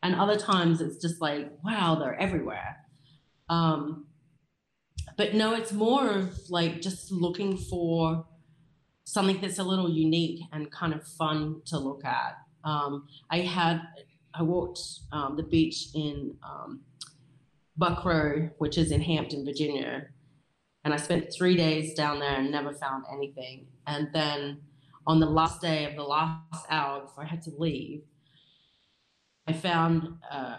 And 0.03 0.15
other 0.15 0.37
times 0.37 0.81
it's 0.81 0.97
just 0.97 1.21
like, 1.21 1.49
wow, 1.63 1.95
they're 1.95 2.19
everywhere. 2.19 2.77
Um, 3.49 4.07
but 5.17 5.33
no, 5.33 5.53
it's 5.53 5.71
more 5.71 6.09
of 6.09 6.49
like 6.49 6.81
just 6.81 7.11
looking 7.11 7.57
for 7.57 8.25
something 9.05 9.39
that's 9.41 9.59
a 9.59 9.63
little 9.63 9.89
unique 9.89 10.41
and 10.51 10.71
kind 10.71 10.93
of 10.93 11.05
fun 11.05 11.61
to 11.65 11.77
look 11.77 12.03
at. 12.05 12.37
Um, 12.63 13.07
I 13.29 13.39
had, 13.39 13.81
I 14.33 14.43
walked 14.43 14.79
um, 15.11 15.35
the 15.35 15.43
beach 15.43 15.87
in 15.93 16.35
um, 16.43 16.81
Buckroe, 17.79 18.51
which 18.57 18.77
is 18.77 18.91
in 18.91 19.01
Hampton, 19.01 19.45
Virginia, 19.45 20.07
and 20.83 20.93
I 20.93 20.97
spent 20.97 21.33
three 21.33 21.55
days 21.55 21.93
down 21.93 22.19
there 22.19 22.35
and 22.35 22.51
never 22.51 22.73
found 22.73 23.05
anything. 23.11 23.67
And 23.87 24.09
then 24.13 24.61
on 25.07 25.19
the 25.19 25.25
last 25.25 25.61
day 25.61 25.85
of 25.85 25.95
the 25.95 26.03
last 26.03 26.65
hour 26.69 27.01
before 27.01 27.23
I 27.23 27.27
had 27.27 27.41
to 27.43 27.51
leave, 27.57 28.01
I 29.47 29.53
found 29.53 30.17
uh, 30.29 30.57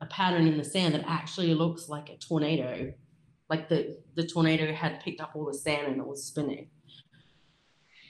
a 0.00 0.06
pattern 0.06 0.46
in 0.46 0.58
the 0.58 0.64
sand 0.64 0.94
that 0.94 1.04
actually 1.06 1.54
looks 1.54 1.88
like 1.88 2.10
a 2.10 2.16
tornado. 2.16 2.92
Like 3.48 3.68
the, 3.68 3.98
the 4.14 4.26
tornado 4.26 4.72
had 4.72 5.00
picked 5.00 5.20
up 5.20 5.32
all 5.34 5.46
the 5.46 5.54
sand 5.54 5.86
and 5.86 5.98
it 5.98 6.06
was 6.06 6.24
spinning. 6.24 6.68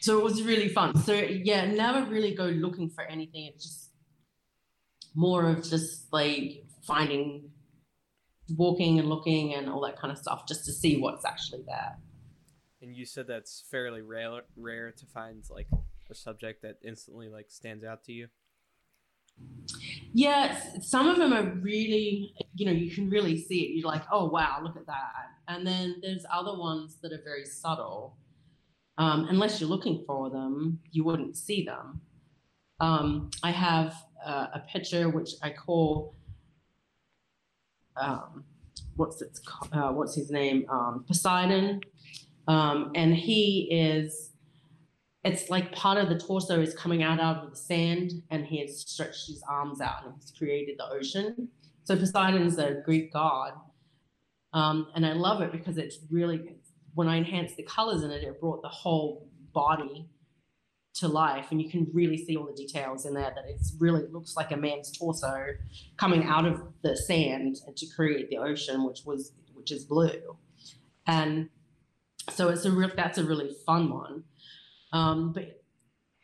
so 0.01 0.19
it 0.19 0.25
was 0.25 0.43
really 0.43 0.69
fun. 0.69 0.97
So 0.97 1.15
yeah, 1.15 1.67
never 1.67 2.05
really 2.11 2.35
go 2.35 2.47
looking 2.47 2.91
for 2.91 3.05
anything. 3.05 3.51
It's 3.55 3.65
just 3.65 3.91
more 5.15 5.49
of 5.49 5.69
just 5.69 6.13
like 6.13 6.65
finding, 6.83 7.51
walking 8.57 8.99
and 8.99 9.09
looking 9.09 9.55
and 9.55 9.69
all 9.69 9.81
that 9.83 9.99
kind 9.99 10.13
of 10.13 10.19
stuff, 10.19 10.47
just 10.47 10.65
to 10.67 10.73
see 10.73 11.01
what's 11.01 11.25
actually 11.25 11.63
there. 11.67 11.97
And 12.83 12.95
you 12.95 13.07
said 13.07 13.27
that's 13.27 13.65
fairly 13.71 14.03
rare, 14.03 14.43
rare 14.57 14.93
to 14.93 15.07
find 15.07 15.43
like 15.51 15.69
a 16.11 16.15
subject 16.15 16.63
that 16.63 16.77
instantly 16.85 17.29
like 17.29 17.47
stands 17.49 17.85
out 17.85 18.05
to 18.05 18.13
you. 18.13 18.29
Yeah, 20.13 20.61
some 20.81 21.09
of 21.09 21.17
them 21.17 21.33
are 21.33 21.43
really, 21.61 22.35
you 22.55 22.67
know, 22.67 22.73
you 22.73 22.91
can 22.91 23.11
really 23.11 23.37
see 23.37 23.63
it. 23.63 23.71
You're 23.77 23.89
like, 23.89 24.05
oh 24.13 24.27
wow, 24.27 24.61
look 24.63 24.77
at 24.77 24.87
that. 24.87 25.31
And 25.49 25.67
then 25.67 25.97
there's 26.03 26.25
other 26.33 26.57
ones 26.57 26.99
that 27.03 27.13
are 27.13 27.23
very 27.25 27.45
subtle. 27.45 28.17
Um, 28.97 29.27
unless 29.29 29.61
you're 29.61 29.69
looking 29.69 30.05
for 30.07 30.31
them, 30.31 30.79
you 30.93 31.03
wouldn't 31.03 31.37
see 31.37 31.65
them. 31.65 32.01
Um, 32.79 33.31
I 33.43 33.51
have 33.51 33.97
uh, 34.25 34.49
a 34.55 34.61
picture 34.61 35.09
which 35.09 35.31
I 35.43 35.51
call, 35.51 36.15
um, 37.97 38.45
what's 38.97 39.23
its, 39.23 39.41
uh, 39.73 39.91
what's 39.91 40.15
his 40.15 40.31
name? 40.31 40.67
Um, 40.69 41.05
Poseidon, 41.07 41.81
um, 42.49 42.93
and 42.95 43.15
he 43.15 43.69
is 43.71 44.31
it's 45.25 45.49
like 45.49 45.73
part 45.73 45.97
of 45.97 46.11
the 46.11 46.19
torso 46.19 46.61
is 46.61 46.75
coming 46.75 47.03
out 47.03 47.19
out 47.19 47.45
of 47.45 47.51
the 47.51 47.57
sand 47.57 48.13
and 48.31 48.45
he 48.47 48.61
has 48.61 48.81
stretched 48.81 49.27
his 49.27 49.43
arms 49.49 49.81
out 49.81 50.05
and 50.05 50.15
he's 50.17 50.31
created 50.31 50.77
the 50.79 50.89
ocean 50.91 51.49
so 51.85 51.97
Poseidon 51.97 52.43
is 52.43 52.59
a 52.59 52.83
greek 52.85 53.13
god 53.13 53.55
um, 54.53 54.89
and 54.95 55.05
i 55.07 55.13
love 55.13 55.41
it 55.41 55.51
because 55.51 55.79
it's 55.79 55.99
really 56.11 56.57
when 56.95 57.09
i 57.09 57.17
enhanced 57.17 57.57
the 57.57 57.63
colors 57.63 58.03
in 58.03 58.11
it 58.11 58.23
it 58.23 58.39
brought 58.41 58.63
the 58.63 58.69
whole 58.69 59.29
body 59.53 60.07
to 60.95 61.09
life 61.09 61.47
and 61.51 61.61
you 61.61 61.69
can 61.69 61.89
really 61.93 62.17
see 62.17 62.37
all 62.37 62.47
the 62.47 62.53
details 62.53 63.05
in 63.05 63.15
there 63.15 63.33
that 63.35 63.45
it 63.49 63.61
really 63.81 64.07
looks 64.13 64.37
like 64.37 64.53
a 64.53 64.57
man's 64.57 64.97
torso 64.97 65.47
coming 65.97 66.25
out 66.25 66.47
of 66.47 66.63
the 66.83 66.97
sand 66.97 67.57
and 67.67 67.77
to 67.77 67.87
create 67.97 68.31
the 68.31 68.37
ocean 68.37 68.85
which 68.85 69.01
was 69.05 69.33
which 69.55 69.73
is 69.73 69.85
blue 69.85 70.37
and 71.07 71.49
so 72.31 72.49
it's 72.49 72.65
a 72.65 72.71
real 72.71 72.91
that's 72.95 73.19
a 73.19 73.25
really 73.25 73.51
fun 73.67 73.91
one 73.91 74.23
um, 74.95 75.33
but 75.33 75.61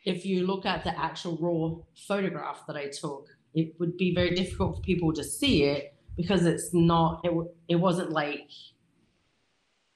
if 0.05 0.25
you 0.25 0.47
look 0.47 0.65
at 0.65 0.85
the 0.85 0.99
actual 0.99 1.37
raw 1.39 1.83
photograph 2.07 2.67
that 2.67 2.77
I 2.77 2.89
took, 2.89 3.27
it 3.53 3.75
would 3.79 3.97
be 3.97 4.15
very 4.15 4.35
difficult 4.35 4.77
for 4.77 4.83
people 4.83 5.13
to 5.13 5.25
see 5.25 5.65
it 5.65 5.95
because 6.17 6.47
it's 6.47 6.73
not, 6.73 7.21
it, 7.25 7.33
it 7.69 7.75
wasn't 7.77 8.11
like, 8.11 8.49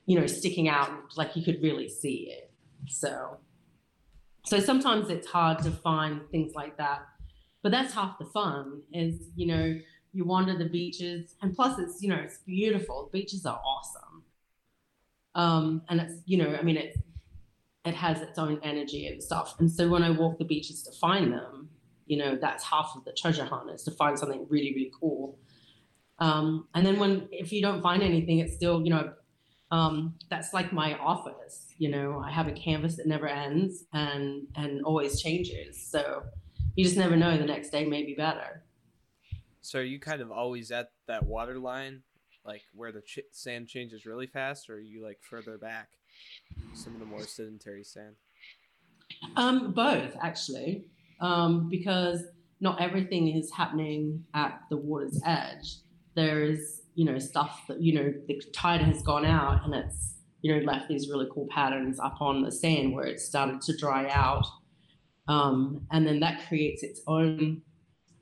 you 0.06 0.18
know, 0.18 0.26
sticking 0.26 0.68
out 0.68 0.90
like 1.16 1.36
you 1.36 1.44
could 1.44 1.62
really 1.62 1.88
see 1.88 2.28
it. 2.30 2.50
So, 2.88 3.38
so 4.44 4.60
sometimes 4.60 5.08
it's 5.08 5.26
hard 5.26 5.58
to 5.60 5.70
find 5.70 6.20
things 6.30 6.54
like 6.54 6.76
that. 6.76 7.06
But 7.62 7.72
that's 7.72 7.94
half 7.94 8.18
the 8.18 8.26
fun 8.26 8.82
is, 8.92 9.30
you 9.36 9.46
know, 9.46 9.78
you 10.12 10.24
wander 10.24 10.56
the 10.56 10.66
beaches 10.66 11.34
and 11.42 11.54
plus 11.54 11.78
it's, 11.78 12.02
you 12.02 12.10
know, 12.10 12.16
it's 12.16 12.38
beautiful. 12.46 13.08
Beaches 13.12 13.46
are 13.46 13.60
awesome. 13.64 14.22
Um, 15.34 15.82
and 15.88 16.00
it's, 16.00 16.14
you 16.26 16.36
know, 16.36 16.54
I 16.54 16.62
mean, 16.62 16.76
it's, 16.76 16.98
it 17.86 17.94
has 17.94 18.20
its 18.20 18.38
own 18.38 18.60
energy 18.62 19.06
and 19.08 19.22
stuff. 19.22 19.56
And 19.58 19.70
so 19.70 19.88
when 19.88 20.02
I 20.02 20.10
walk 20.10 20.38
the 20.38 20.44
beaches 20.44 20.82
to 20.84 20.92
find 20.92 21.32
them, 21.32 21.70
you 22.06 22.18
know, 22.18 22.36
that's 22.36 22.64
half 22.64 22.92
of 22.94 23.04
the 23.04 23.12
treasure 23.12 23.44
hunt 23.44 23.70
is 23.70 23.82
to 23.84 23.90
find 23.90 24.18
something 24.18 24.46
really, 24.48 24.74
really 24.74 24.92
cool. 24.98 25.38
Um, 26.18 26.68
and 26.74 26.86
then 26.86 26.98
when 26.98 27.28
if 27.32 27.50
you 27.50 27.62
don't 27.62 27.82
find 27.82 28.02
anything, 28.02 28.38
it's 28.38 28.54
still, 28.54 28.82
you 28.84 28.90
know, 28.90 29.12
um, 29.70 30.14
that's 30.30 30.52
like 30.52 30.72
my 30.72 30.96
office. 30.98 31.66
You 31.78 31.90
know, 31.90 32.22
I 32.24 32.30
have 32.30 32.46
a 32.46 32.52
canvas 32.52 32.96
that 32.96 33.06
never 33.06 33.26
ends 33.26 33.84
and 33.92 34.46
and 34.56 34.82
always 34.82 35.20
changes. 35.20 35.84
So 35.84 36.22
you 36.76 36.84
just 36.84 36.96
never 36.96 37.16
know. 37.16 37.36
The 37.36 37.44
next 37.44 37.70
day 37.70 37.84
may 37.84 38.04
be 38.04 38.14
better. 38.14 38.64
So 39.60 39.80
are 39.80 39.82
you 39.82 39.98
kind 39.98 40.20
of 40.20 40.30
always 40.30 40.70
at 40.70 40.90
that 41.06 41.24
water 41.24 41.58
line, 41.58 42.02
like 42.44 42.62
where 42.74 42.92
the 42.92 43.00
ch- 43.00 43.20
sand 43.32 43.68
changes 43.68 44.04
really 44.04 44.26
fast, 44.26 44.68
or 44.68 44.74
are 44.74 44.80
you 44.80 45.02
like 45.02 45.18
further 45.22 45.56
back? 45.56 45.88
some 46.74 46.94
of 46.94 47.00
the 47.00 47.06
more 47.06 47.22
sedentary 47.22 47.84
sand? 47.84 48.16
Um, 49.36 49.72
both 49.72 50.16
actually, 50.22 50.84
um, 51.20 51.68
because 51.68 52.24
not 52.60 52.80
everything 52.80 53.36
is 53.36 53.50
happening 53.50 54.24
at 54.34 54.60
the 54.70 54.76
water's 54.76 55.20
edge. 55.24 55.76
There 56.14 56.42
is, 56.42 56.82
you 56.94 57.04
know, 57.04 57.18
stuff 57.18 57.62
that 57.68 57.80
you 57.80 57.94
know 57.94 58.12
the 58.28 58.40
tide 58.54 58.80
has 58.80 59.02
gone 59.02 59.24
out 59.24 59.64
and 59.64 59.74
it's 59.74 60.14
you 60.42 60.54
know 60.54 60.64
left 60.64 60.88
these 60.88 61.08
really 61.08 61.26
cool 61.32 61.48
patterns 61.50 61.98
up 61.98 62.20
on 62.20 62.42
the 62.42 62.52
sand 62.52 62.94
where 62.94 63.06
it 63.06 63.20
started 63.20 63.60
to 63.62 63.76
dry 63.76 64.08
out, 64.10 64.46
um, 65.28 65.86
and 65.90 66.06
then 66.06 66.20
that 66.20 66.46
creates 66.48 66.82
its 66.82 67.00
own 67.06 67.62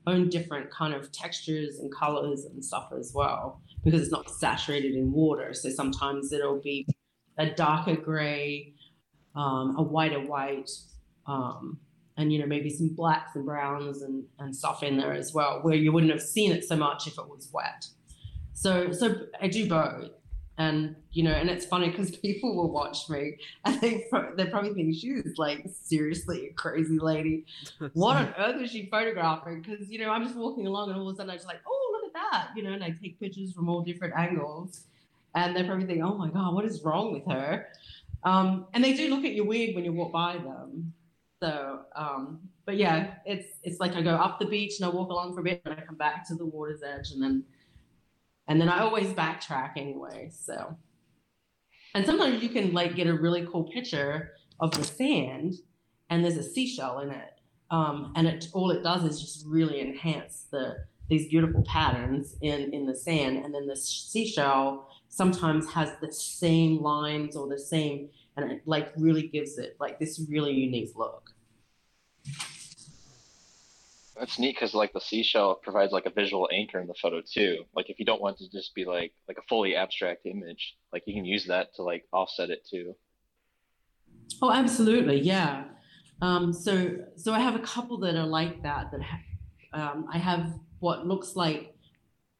own 0.07 0.29
different 0.29 0.69
kind 0.69 0.93
of 0.93 1.11
textures 1.11 1.79
and 1.79 1.93
colors 1.93 2.45
and 2.45 2.63
stuff 2.63 2.89
as 2.97 3.13
well 3.15 3.61
because 3.83 4.01
it's 4.01 4.11
not 4.11 4.29
saturated 4.29 4.95
in 4.95 5.11
water. 5.11 5.53
So 5.53 5.69
sometimes 5.69 6.31
it'll 6.31 6.61
be 6.61 6.85
a 7.37 7.49
darker 7.49 7.95
gray, 7.95 8.73
um, 9.35 9.75
a 9.77 9.83
whiter 9.83 10.19
white, 10.19 10.69
um, 11.27 11.79
and 12.17 12.31
you 12.31 12.39
know 12.39 12.45
maybe 12.45 12.69
some 12.69 12.89
blacks 12.89 13.35
and 13.35 13.45
browns 13.45 14.01
and, 14.01 14.23
and 14.39 14.55
stuff 14.55 14.83
in 14.83 14.97
there 14.97 15.13
as 15.13 15.33
well, 15.33 15.59
where 15.61 15.75
you 15.75 15.91
wouldn't 15.91 16.11
have 16.11 16.21
seen 16.21 16.51
it 16.51 16.63
so 16.63 16.75
much 16.75 17.07
if 17.07 17.17
it 17.17 17.27
was 17.27 17.49
wet. 17.53 17.85
So 18.53 18.91
so 18.91 19.27
I 19.41 19.47
do 19.47 19.67
both, 19.67 20.11
and 20.57 20.95
you 21.11 21.23
know, 21.23 21.31
and 21.31 21.49
it's 21.49 21.65
funny 21.65 21.89
because 21.89 22.15
people 22.17 22.55
will 22.55 22.71
watch 22.71 23.09
me 23.09 23.37
and 23.65 23.79
they 23.81 24.07
they're 24.35 24.51
probably 24.51 24.73
think 24.73 24.95
she's 24.95 25.37
like 25.37 25.65
seriously 25.81 26.47
a 26.47 26.53
crazy 26.53 26.99
lady. 26.99 27.45
what 27.93 28.17
on 28.17 28.33
earth 28.37 28.61
is 28.61 28.71
she 28.71 28.87
photographing? 28.89 29.61
Because 29.61 29.89
you 29.89 29.99
know 29.99 30.09
I'm 30.09 30.23
just 30.23 30.35
walking 30.35 30.67
along 30.67 30.89
and 30.89 30.99
all 30.99 31.09
of 31.09 31.15
a 31.15 31.17
sudden 31.17 31.31
I'm 31.31 31.37
just 31.37 31.47
like, 31.47 31.61
oh 31.67 31.89
look 31.93 32.15
at 32.15 32.31
that, 32.31 32.47
you 32.55 32.63
know, 32.63 32.73
and 32.73 32.83
I 32.83 32.95
take 33.01 33.19
pictures 33.19 33.51
from 33.53 33.69
all 33.69 33.81
different 33.81 34.13
angles 34.15 34.83
and 35.35 35.55
they're 35.55 35.65
probably 35.65 35.85
thinking, 35.85 36.03
"Oh 36.03 36.15
my 36.15 36.29
god, 36.29 36.53
what 36.53 36.65
is 36.65 36.83
wrong 36.83 37.13
with 37.13 37.25
her?" 37.31 37.67
Um, 38.23 38.67
and 38.73 38.83
they 38.83 38.93
do 38.93 39.09
look 39.09 39.25
at 39.25 39.33
you 39.33 39.43
weird 39.43 39.75
when 39.75 39.83
you 39.83 39.91
walk 39.91 40.11
by 40.11 40.37
them. 40.37 40.93
So, 41.41 41.81
um, 41.95 42.39
but 42.65 42.77
yeah, 42.77 43.15
it's 43.25 43.47
it's 43.63 43.79
like 43.79 43.95
I 43.95 44.01
go 44.01 44.15
up 44.15 44.39
the 44.39 44.45
beach 44.45 44.79
and 44.79 44.85
I 44.85 44.89
walk 44.89 45.09
along 45.09 45.33
for 45.33 45.41
a 45.41 45.43
bit, 45.43 45.61
and 45.65 45.73
I 45.73 45.81
come 45.81 45.95
back 45.95 46.27
to 46.27 46.35
the 46.35 46.45
water's 46.45 46.83
edge, 46.83 47.11
and 47.11 47.21
then 47.21 47.43
and 48.47 48.59
then 48.59 48.69
I 48.69 48.79
always 48.79 49.07
backtrack 49.07 49.71
anyway. 49.77 50.29
So, 50.31 50.77
and 51.95 52.05
sometimes 52.05 52.41
you 52.43 52.49
can 52.49 52.73
like 52.73 52.95
get 52.95 53.07
a 53.07 53.13
really 53.13 53.47
cool 53.51 53.65
picture 53.65 54.33
of 54.59 54.71
the 54.71 54.83
sand, 54.83 55.55
and 56.09 56.23
there's 56.23 56.37
a 56.37 56.43
seashell 56.43 56.99
in 56.99 57.11
it, 57.11 57.39
um, 57.71 58.13
and 58.15 58.27
it 58.27 58.47
all 58.53 58.71
it 58.71 58.83
does 58.83 59.03
is 59.03 59.21
just 59.21 59.45
really 59.45 59.81
enhance 59.81 60.47
the 60.51 60.85
these 61.09 61.27
beautiful 61.27 61.63
patterns 61.63 62.35
in 62.41 62.73
in 62.73 62.85
the 62.85 62.95
sand, 62.95 63.43
and 63.43 63.53
then 63.53 63.67
the 63.67 63.75
seashell 63.75 64.87
sometimes 65.09 65.69
has 65.71 65.91
the 66.01 66.11
same 66.11 66.81
lines 66.81 67.35
or 67.35 67.47
the 67.47 67.59
same, 67.59 68.09
and 68.35 68.51
it 68.51 68.61
like 68.65 68.91
really 68.97 69.27
gives 69.27 69.57
it 69.57 69.75
like 69.79 69.99
this 69.99 70.21
really 70.29 70.53
unique 70.53 70.91
look. 70.95 71.31
That's 74.17 74.37
neat 74.37 74.55
because 74.55 74.73
like 74.73 74.93
the 74.93 75.01
seashell 75.01 75.55
provides 75.55 75.91
like 75.91 76.05
a 76.05 76.11
visual 76.11 76.47
anchor 76.51 76.79
in 76.79 76.87
the 76.87 76.93
photo 77.01 77.21
too. 77.21 77.63
Like 77.75 77.89
if 77.89 77.99
you 77.99 78.05
don't 78.05 78.21
want 78.21 78.37
to 78.37 78.49
just 78.51 78.75
be 78.75 78.85
like 78.85 79.13
like 79.27 79.37
a 79.37 79.41
fully 79.49 79.75
abstract 79.75 80.25
image, 80.25 80.75
like 80.91 81.03
you 81.07 81.13
can 81.13 81.25
use 81.25 81.47
that 81.47 81.73
to 81.75 81.83
like 81.83 82.05
offset 82.13 82.49
it 82.49 82.67
too. 82.69 82.95
Oh, 84.41 84.51
absolutely, 84.51 85.19
yeah. 85.19 85.65
Um, 86.21 86.53
so 86.53 86.91
so 87.15 87.33
I 87.33 87.39
have 87.39 87.55
a 87.55 87.59
couple 87.59 87.97
that 87.99 88.15
are 88.15 88.27
like 88.27 88.61
that. 88.63 88.91
That 88.91 89.01
ha- 89.01 89.19
um, 89.73 90.07
I 90.11 90.17
have 90.19 90.53
what 90.79 91.07
looks 91.07 91.35
like 91.35 91.75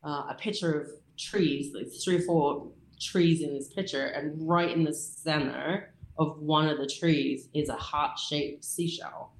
uh, 0.03 0.27
a 0.29 0.35
picture 0.39 0.79
of 0.79 0.89
trees, 1.17 1.73
like 1.73 1.87
three 2.03 2.17
or 2.17 2.21
four 2.21 2.71
trees 3.01 3.41
in 3.41 3.53
this 3.53 3.67
picture, 3.69 4.05
and 4.05 4.47
right 4.47 4.69
in 4.69 4.83
the 4.83 4.93
center 4.93 5.93
of 6.19 6.39
one 6.39 6.67
of 6.67 6.77
the 6.77 6.87
trees 6.87 7.49
is 7.53 7.69
a 7.69 7.75
heart-shaped 7.75 8.63
seashell. 8.63 9.31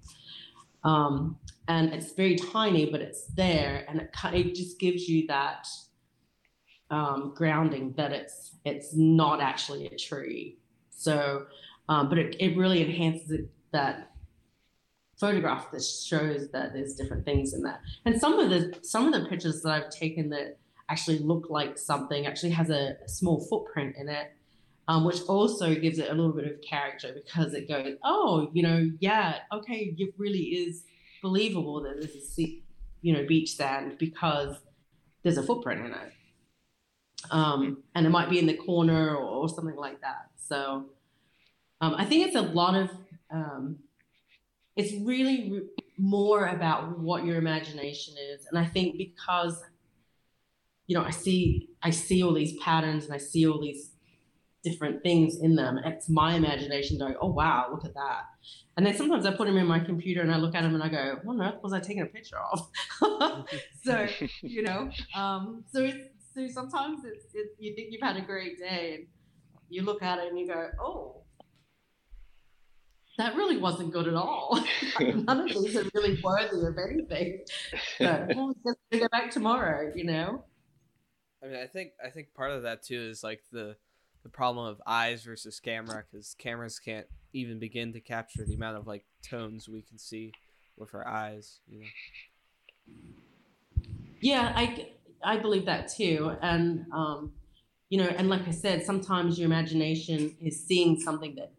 Um, 0.84 1.38
and 1.68 1.94
it's 1.94 2.14
very 2.14 2.36
tiny, 2.36 2.90
but 2.90 3.02
it's 3.02 3.26
there, 3.28 3.86
and 3.88 4.02
it 4.02 4.12
kind 4.12 4.36
it 4.36 4.56
just 4.56 4.80
gives 4.80 5.08
you 5.08 5.28
that 5.28 5.68
um, 6.90 7.34
grounding 7.36 7.94
that 7.98 8.12
it's 8.12 8.56
it's 8.66 8.96
not 8.96 9.42
actually 9.42 9.88
a 9.88 9.98
tree. 9.98 10.58
So, 10.90 11.46
um, 11.90 12.10
but 12.10 12.18
it, 12.18 12.36
it 12.40 12.58
really 12.58 12.82
enhances 12.84 13.32
it, 13.32 13.50
that 13.72 14.12
photograph 15.18 15.72
that 15.72 15.84
shows 15.84 16.50
that 16.52 16.74
there's 16.74 16.96
different 16.96 17.26
things 17.26 17.54
in 17.54 17.64
that. 17.64 17.82
And 18.06 18.20
some 18.20 18.40
of 18.40 18.50
the 18.50 18.78
some 18.82 19.12
of 19.12 19.14
the 19.14 19.28
pictures 19.30 19.62
that 19.62 19.72
I've 19.72 19.90
taken 19.90 20.30
that 20.30 20.58
actually 20.90 21.20
look 21.20 21.50
like 21.50 21.78
something, 21.78 22.26
actually 22.26 22.52
has 22.52 22.70
a, 22.70 22.98
a 23.04 23.10
small 23.10 23.40
footprint 23.50 23.96
in 23.98 24.10
it, 24.10 24.34
um, 24.88 25.06
which 25.06 25.22
also 25.28 25.74
gives 25.74 25.98
it 25.98 26.10
a 26.10 26.14
little 26.14 26.34
bit 26.34 26.46
of 26.46 26.62
character 26.62 27.14
because 27.14 27.54
it 27.54 27.68
goes, 27.68 27.96
oh, 28.04 28.50
you 28.54 28.64
know, 28.64 28.92
yeah, 29.00 29.40
okay, 29.54 29.96
it 29.98 30.14
really 30.18 30.42
is 30.42 30.84
believable 31.24 31.82
that 31.82 32.00
this 32.00 32.12
is, 32.12 32.38
you 33.02 33.14
know, 33.14 33.26
beach 33.26 33.56
sand 33.56 33.98
because 33.98 34.58
there's 35.24 35.38
a 35.38 35.44
footprint 35.44 35.86
in 35.86 35.92
it. 35.92 36.12
Um, 37.32 37.82
and 37.96 38.06
it 38.06 38.10
might 38.10 38.30
be 38.30 38.38
in 38.38 38.46
the 38.46 38.54
corner 38.54 39.16
or, 39.16 39.24
or 39.24 39.50
something 39.50 39.78
like 39.78 40.02
that. 40.02 40.30
So 40.36 40.86
um, 41.82 41.96
I 41.98 42.06
think 42.06 42.28
it's 42.28 42.36
a 42.36 42.42
lot 42.42 42.76
of 42.76 42.92
um, 43.32 43.80
it's 44.76 44.94
really 45.04 45.52
re- 45.52 45.70
more 45.98 46.48
about 46.48 47.00
what 47.00 47.26
your 47.26 47.38
imagination 47.38 48.16
is, 48.32 48.46
and 48.48 48.60
I 48.60 48.66
think 48.66 48.98
because 48.98 49.64
you 50.88 50.96
know 50.98 51.04
I 51.04 51.12
see 51.12 51.70
I 51.82 51.90
see 51.90 52.22
all 52.24 52.34
these 52.34 52.58
patterns 52.58 53.06
and 53.06 53.14
I 53.14 53.18
see 53.18 53.48
all 53.48 53.60
these 53.60 53.93
different 54.64 55.04
things 55.04 55.40
in 55.42 55.56
them. 55.56 55.80
It's 55.86 56.10
my 56.10 56.36
imagination 56.36 56.98
going, 56.98 57.16
oh 57.22 57.32
wow, 57.32 57.68
look 57.72 57.86
at 57.86 57.94
that. 57.94 58.26
And 58.78 58.86
then 58.86 58.96
sometimes 58.96 59.26
I 59.26 59.32
put 59.32 59.48
them 59.48 59.58
in 59.58 59.68
my 59.68 59.80
computer 59.80 60.22
and 60.22 60.32
I 60.32 60.38
look 60.38 60.56
at 60.56 60.64
them 60.64 60.74
and 60.74 60.84
I 60.84 60.90
go, 60.90 61.20
what 61.24 61.34
on 61.34 61.42
earth 61.42 61.62
was 61.62 61.74
I 61.74 61.80
taking 61.80 62.02
a 62.02 62.08
picture 62.08 62.38
of? 62.52 62.70
so 63.84 64.08
you 64.42 64.64
know, 64.64 64.90
um, 65.16 65.64
so 65.72 65.92
so 66.34 66.48
sometimes 66.48 67.06
it's, 67.06 67.26
it's 67.34 67.56
you 67.60 67.76
think 67.76 67.90
you've 67.92 68.02
had 68.02 68.18
a 68.18 68.22
great 68.22 68.58
day 68.58 68.96
and 68.96 69.08
you 69.70 69.84
look 69.84 70.02
at 70.02 70.20
it 70.20 70.30
and 70.30 70.40
you 70.40 70.48
go, 70.48 70.70
oh, 70.80 71.24
that 73.18 73.36
really 73.36 73.58
wasn't 73.58 73.94
good 73.94 74.08
at 74.08 74.16
all. 74.16 74.60
None 75.00 75.40
of 75.40 75.48
these 75.50 75.76
are 75.76 75.86
really 75.94 76.20
worthy 76.24 76.66
of 76.66 76.78
anything. 76.78 77.42
So 77.98 78.28
well, 78.36 78.56
just 78.66 78.80
go 78.92 79.08
back 79.12 79.30
tomorrow, 79.30 79.92
you 79.96 80.06
know. 80.06 80.46
I 81.44 81.48
mean, 81.48 81.58
I 81.58 81.68
think 81.68 81.92
I 82.04 82.10
think 82.10 82.34
part 82.34 82.52
of 82.52 82.64
that 82.64 82.84
too 82.84 83.00
is 83.00 83.24
like 83.24 83.44
the 83.52 83.76
the 84.24 84.30
problem 84.30 84.66
of 84.66 84.82
eyes 84.88 85.24
versus 85.24 85.60
camera 85.60 86.04
because 86.10 86.36
cameras 86.40 86.80
can't 86.80 87.08
even 87.34 87.60
begin 87.60 87.92
to 87.94 88.00
capture 88.00 88.46
the 88.46 88.56
amount 88.56 88.78
of 88.78 88.88
like 88.88 89.06
tones 89.28 89.68
we 89.68 89.82
can 89.82 89.98
see 89.98 90.32
with 90.78 90.96
our 90.96 91.08
eyes. 91.08 91.60
You 91.68 91.82
know. 91.82 91.86
Yeah, 94.22 94.54
I 94.56 94.92
I 95.24 95.38
believe 95.38 95.66
that 95.66 95.90
too, 95.90 96.36
and 96.42 96.86
um, 96.94 97.34
you 97.90 97.98
know, 97.98 98.08
and 98.18 98.30
like 98.30 98.48
I 98.48 98.52
said, 98.52 98.86
sometimes 98.86 99.38
your 99.38 99.46
imagination 99.46 100.36
is 100.42 100.66
seeing 100.66 101.00
something 101.00 101.36
that 101.36 101.52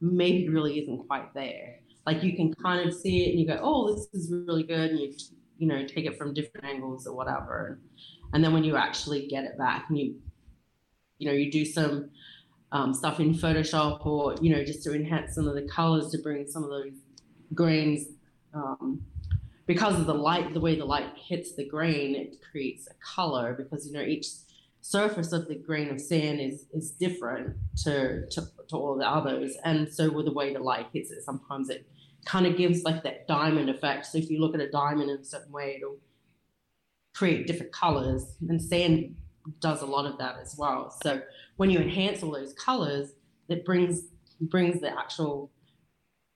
maybe 0.00 0.48
really 0.48 0.80
isn't 0.80 1.06
quite 1.06 1.32
there. 1.34 1.76
Like 2.04 2.22
you 2.22 2.34
can 2.36 2.54
kind 2.54 2.88
of 2.88 2.94
see 2.94 3.26
it 3.26 3.30
and 3.30 3.40
you 3.40 3.46
go, 3.46 3.58
oh, 3.62 3.94
this 3.94 4.08
is 4.12 4.32
really 4.32 4.64
good, 4.64 4.90
and 4.90 4.98
you 4.98 5.12
you 5.58 5.68
know 5.68 5.86
take 5.86 6.06
it 6.06 6.18
from 6.18 6.34
different 6.34 6.66
angles 6.66 7.06
or 7.06 7.14
whatever, 7.14 7.80
and 8.32 8.42
then 8.42 8.52
when 8.52 8.64
you 8.64 8.76
actually 8.76 9.28
get 9.28 9.44
it 9.44 9.56
back 9.56 9.86
and 9.88 9.98
you 9.98 10.16
you 11.18 11.26
know, 11.26 11.32
you 11.32 11.50
do 11.50 11.64
some 11.64 12.10
um, 12.72 12.94
stuff 12.94 13.20
in 13.20 13.34
Photoshop 13.34 14.04
or, 14.04 14.34
you 14.40 14.54
know, 14.54 14.64
just 14.64 14.82
to 14.84 14.94
enhance 14.94 15.34
some 15.34 15.48
of 15.48 15.54
the 15.54 15.62
colors 15.62 16.10
to 16.10 16.18
bring 16.18 16.46
some 16.46 16.64
of 16.64 16.70
those 16.70 16.92
grains. 17.54 18.06
Um, 18.54 19.02
because 19.66 19.98
of 19.98 20.06
the 20.06 20.14
light, 20.14 20.54
the 20.54 20.60
way 20.60 20.76
the 20.76 20.84
light 20.84 21.10
hits 21.16 21.54
the 21.54 21.66
grain, 21.66 22.14
it 22.14 22.36
creates 22.50 22.86
a 22.86 22.94
color 23.04 23.54
because, 23.54 23.86
you 23.86 23.92
know, 23.92 24.02
each 24.02 24.26
surface 24.80 25.32
of 25.32 25.48
the 25.48 25.54
grain 25.54 25.90
of 25.90 26.00
sand 26.00 26.40
is, 26.40 26.66
is 26.72 26.92
different 26.92 27.56
to, 27.84 28.26
to, 28.30 28.42
to 28.68 28.76
all 28.76 28.96
the 28.96 29.06
others. 29.06 29.56
And 29.64 29.92
so 29.92 30.10
with 30.10 30.26
the 30.26 30.32
way 30.32 30.52
the 30.52 30.60
light 30.60 30.86
hits 30.92 31.10
it, 31.10 31.22
sometimes 31.22 31.68
it 31.68 31.86
kind 32.24 32.46
of 32.46 32.56
gives 32.56 32.82
like 32.84 33.02
that 33.02 33.26
diamond 33.26 33.68
effect. 33.68 34.06
So 34.06 34.18
if 34.18 34.30
you 34.30 34.40
look 34.40 34.54
at 34.54 34.60
a 34.60 34.70
diamond 34.70 35.10
in 35.10 35.18
a 35.18 35.24
certain 35.24 35.52
way, 35.52 35.76
it'll 35.76 35.98
create 37.14 37.46
different 37.46 37.72
colors. 37.72 38.36
And 38.48 38.60
sand 38.62 39.16
does 39.60 39.82
a 39.82 39.86
lot 39.86 40.06
of 40.06 40.18
that 40.18 40.36
as 40.40 40.56
well. 40.58 40.94
So 41.02 41.22
when 41.56 41.70
you 41.70 41.78
enhance 41.78 42.22
all 42.22 42.32
those 42.32 42.52
colors, 42.54 43.12
it 43.48 43.64
brings 43.64 44.02
brings 44.40 44.80
the 44.80 44.96
actual 44.96 45.50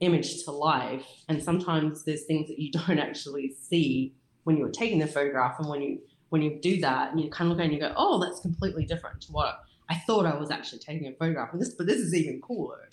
image 0.01 0.45
to 0.45 0.51
life. 0.51 1.07
And 1.29 1.43
sometimes 1.43 2.05
there's 2.05 2.25
things 2.25 2.49
that 2.49 2.59
you 2.59 2.71
don't 2.87 2.99
actually 2.99 3.55
see 3.61 4.15
when 4.45 4.57
you're 4.57 4.71
taking 4.71 4.99
the 4.99 5.07
photograph, 5.07 5.59
and 5.59 5.69
when 5.69 5.83
you 5.83 6.01
when 6.31 6.43
you 6.43 6.59
do 6.61 6.81
that, 6.81 7.13
and 7.13 7.21
you 7.21 7.31
kind 7.31 7.51
of 7.51 7.57
look 7.57 7.65
and 7.65 7.73
you 7.73 7.81
go, 7.81 7.93
oh, 7.97 8.19
that's 8.19 8.41
completely 8.41 8.85
different 8.85 9.21
to 9.23 9.33
what 9.33 9.61
I 9.89 9.97
thought 10.07 10.27
I 10.27 10.35
was 10.35 10.51
actually 10.51 10.81
taking 10.81 11.07
a 11.07 11.13
photograph 11.13 11.53
of 11.53 11.61
this, 11.61 11.75
but 11.75 11.87
this 11.87 11.99
is 11.99 12.15
even 12.15 12.41
cooler. 12.41 12.89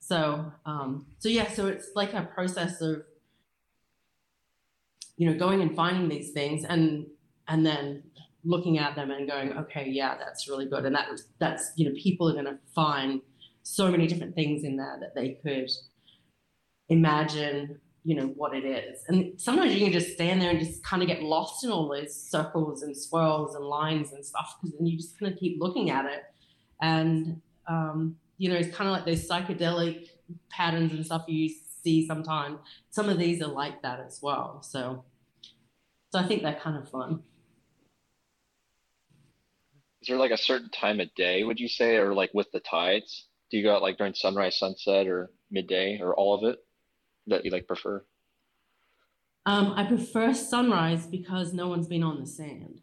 So 0.00 0.52
um, 0.66 1.06
so 1.18 1.28
yeah, 1.28 1.48
so 1.50 1.66
it's 1.66 1.90
like 1.94 2.14
a 2.14 2.22
process 2.22 2.80
of 2.80 3.02
you 5.16 5.30
know 5.30 5.38
going 5.38 5.60
and 5.60 5.76
finding 5.76 6.08
these 6.08 6.30
things 6.32 6.64
and 6.64 7.06
and 7.46 7.66
then 7.66 8.02
looking 8.44 8.78
at 8.78 8.94
them 8.94 9.10
and 9.10 9.28
going, 9.28 9.52
okay, 9.56 9.88
yeah, 9.88 10.16
that's 10.18 10.48
really 10.48 10.66
good. 10.66 10.84
And 10.84 10.94
that 10.94 11.08
that's 11.38 11.72
you 11.76 11.88
know, 11.88 11.94
people 12.00 12.28
are 12.28 12.32
going 12.32 12.46
to 12.46 12.58
find 12.74 13.20
so 13.62 13.90
many 13.90 14.06
different 14.06 14.34
things 14.34 14.64
in 14.64 14.76
there 14.76 14.96
that 15.00 15.14
they 15.14 15.38
could 15.42 15.70
imagine, 16.88 17.78
you 18.04 18.14
know, 18.14 18.26
what 18.26 18.54
it 18.54 18.64
is. 18.64 19.04
And 19.08 19.40
sometimes 19.40 19.74
you 19.74 19.80
can 19.80 19.92
just 19.92 20.14
stand 20.14 20.40
there 20.40 20.50
and 20.50 20.58
just 20.58 20.82
kind 20.82 21.02
of 21.02 21.08
get 21.08 21.22
lost 21.22 21.64
in 21.64 21.70
all 21.70 21.88
those 21.88 22.14
circles 22.14 22.82
and 22.82 22.96
swirls 22.96 23.54
and 23.54 23.64
lines 23.64 24.12
and 24.12 24.24
stuff 24.24 24.56
because 24.60 24.76
then 24.76 24.86
you 24.86 24.96
just 24.96 25.18
kind 25.18 25.32
of 25.32 25.38
keep 25.38 25.60
looking 25.60 25.90
at 25.90 26.06
it. 26.06 26.24
And 26.80 27.40
um, 27.68 28.16
you 28.38 28.48
know, 28.48 28.56
it's 28.56 28.74
kind 28.74 28.88
of 28.88 28.96
like 28.96 29.04
those 29.04 29.28
psychedelic 29.28 30.08
patterns 30.48 30.92
and 30.92 31.04
stuff 31.04 31.24
you 31.28 31.50
see 31.82 32.06
sometimes. 32.06 32.58
Some 32.90 33.08
of 33.08 33.18
these 33.18 33.42
are 33.42 33.48
like 33.48 33.82
that 33.82 34.00
as 34.00 34.20
well. 34.22 34.62
So, 34.62 35.04
so 36.10 36.18
I 36.18 36.26
think 36.26 36.42
they're 36.42 36.54
kind 36.54 36.76
of 36.76 36.88
fun 36.88 37.22
is 40.00 40.08
there 40.08 40.16
like 40.16 40.30
a 40.30 40.36
certain 40.36 40.70
time 40.70 41.00
of 41.00 41.14
day 41.14 41.44
would 41.44 41.60
you 41.60 41.68
say 41.68 41.96
or 41.96 42.14
like 42.14 42.30
with 42.34 42.50
the 42.52 42.60
tides? 42.60 43.26
Do 43.50 43.56
you 43.56 43.64
go 43.64 43.74
out 43.74 43.82
like 43.82 43.98
during 43.98 44.14
sunrise 44.14 44.58
sunset 44.58 45.06
or 45.06 45.30
midday 45.50 45.98
or 46.00 46.14
all 46.14 46.34
of 46.34 46.44
it 46.44 46.58
that 47.26 47.44
you 47.44 47.50
like 47.50 47.66
prefer? 47.66 48.04
Um, 49.46 49.72
i 49.76 49.84
prefer 49.84 50.34
sunrise 50.34 51.06
because 51.06 51.52
no 51.52 51.68
one's 51.68 51.88
been 51.88 52.02
on 52.02 52.20
the 52.20 52.26
sand. 52.26 52.80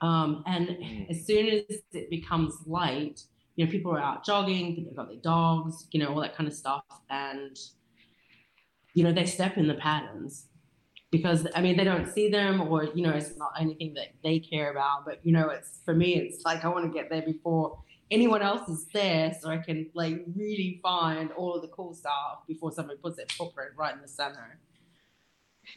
Um, 0.00 0.42
and 0.46 0.68
mm. 0.68 1.10
as 1.10 1.26
soon 1.26 1.46
as 1.48 1.78
it 1.92 2.10
becomes 2.10 2.54
light 2.66 3.22
you 3.56 3.64
know 3.64 3.70
people 3.70 3.92
are 3.92 3.98
out 3.98 4.24
jogging 4.24 4.84
they've 4.84 4.94
got 4.94 5.08
their 5.08 5.16
dogs 5.18 5.86
you 5.90 5.98
know 5.98 6.08
all 6.08 6.20
that 6.20 6.36
kind 6.36 6.46
of 6.46 6.54
stuff 6.54 6.84
and 7.10 7.58
you 8.94 9.02
know 9.02 9.12
they 9.12 9.24
step 9.24 9.56
in 9.56 9.66
the 9.66 9.74
patterns 9.74 10.46
because 11.16 11.46
I 11.54 11.60
mean 11.60 11.76
they 11.76 11.84
don't 11.84 12.08
see 12.12 12.30
them 12.30 12.60
or 12.60 12.84
you 12.84 13.02
know 13.02 13.10
it's 13.10 13.36
not 13.36 13.52
anything 13.58 13.94
that 13.94 14.08
they 14.22 14.38
care 14.38 14.70
about. 14.70 15.04
But 15.04 15.20
you 15.24 15.32
know, 15.32 15.48
it's 15.48 15.80
for 15.84 15.94
me, 15.94 16.16
it's 16.16 16.44
like 16.44 16.64
I 16.64 16.68
want 16.68 16.84
to 16.84 16.90
get 16.90 17.10
there 17.10 17.22
before 17.22 17.78
anyone 18.10 18.42
else 18.42 18.68
is 18.68 18.86
there, 18.92 19.34
so 19.40 19.48
I 19.48 19.58
can 19.58 19.88
like 19.94 20.24
really 20.34 20.80
find 20.82 21.32
all 21.32 21.54
of 21.54 21.62
the 21.62 21.68
cool 21.68 21.94
stuff 21.94 22.46
before 22.46 22.72
somebody 22.72 22.98
puts 22.98 23.16
their 23.16 23.26
footprint 23.30 23.72
right 23.76 23.94
in 23.94 24.00
the 24.00 24.08
center. 24.08 24.58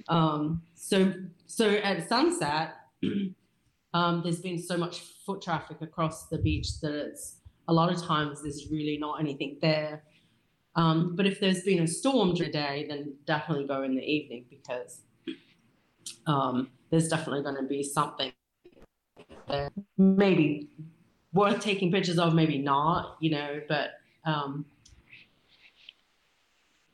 Um, 0.07 0.61
so 0.75 1.13
so 1.45 1.69
at 1.69 2.07
sunset, 2.07 2.75
um, 3.93 4.21
there's 4.23 4.41
been 4.41 4.61
so 4.61 4.77
much 4.77 4.99
foot 5.25 5.41
traffic 5.41 5.81
across 5.81 6.27
the 6.27 6.37
beach 6.37 6.79
that 6.81 6.93
it's 6.93 7.37
a 7.67 7.73
lot 7.73 7.91
of 7.91 8.01
times 8.01 8.41
there's 8.41 8.67
really 8.71 8.97
not 8.97 9.19
anything 9.19 9.57
there. 9.61 10.03
Um, 10.75 11.15
but 11.15 11.25
if 11.25 11.39
there's 11.39 11.63
been 11.63 11.81
a 11.83 11.87
storm 11.87 12.33
during 12.33 12.51
the 12.51 12.57
day, 12.57 12.85
then 12.87 13.15
definitely 13.25 13.67
go 13.67 13.83
in 13.83 13.95
the 13.95 14.03
evening 14.03 14.45
because 14.49 15.01
um, 16.29 16.69
there's 16.91 17.07
definitely 17.07 17.43
going 17.43 17.55
to 17.55 17.63
be 17.63 17.83
something 17.83 18.31
maybe 19.97 20.69
worth 21.33 21.59
taking 21.59 21.91
pictures 21.91 22.19
of, 22.19 22.33
maybe 22.33 22.59
not, 22.59 23.17
you 23.19 23.31
know, 23.31 23.61
but. 23.67 23.91
Um, 24.25 24.65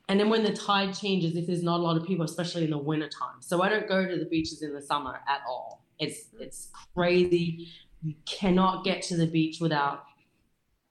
and 0.08 0.20
then 0.20 0.30
when 0.30 0.44
the 0.44 0.52
tide 0.52 0.94
changes, 0.94 1.36
if 1.36 1.48
there's 1.48 1.64
not 1.64 1.80
a 1.80 1.82
lot 1.82 1.96
of 1.96 2.06
people, 2.06 2.24
especially 2.24 2.64
in 2.64 2.70
the 2.70 2.78
wintertime. 2.78 3.40
So 3.40 3.62
I 3.62 3.68
don't 3.68 3.88
go 3.88 4.06
to 4.06 4.16
the 4.16 4.24
beaches 4.24 4.62
in 4.62 4.72
the 4.72 4.80
summer 4.80 5.20
at 5.28 5.40
all. 5.46 5.84
It's 5.98 6.28
it's 6.38 6.68
crazy. 6.94 7.68
You 8.02 8.14
cannot 8.24 8.84
get 8.84 9.02
to 9.02 9.16
the 9.16 9.26
beach 9.26 9.58
without 9.60 10.04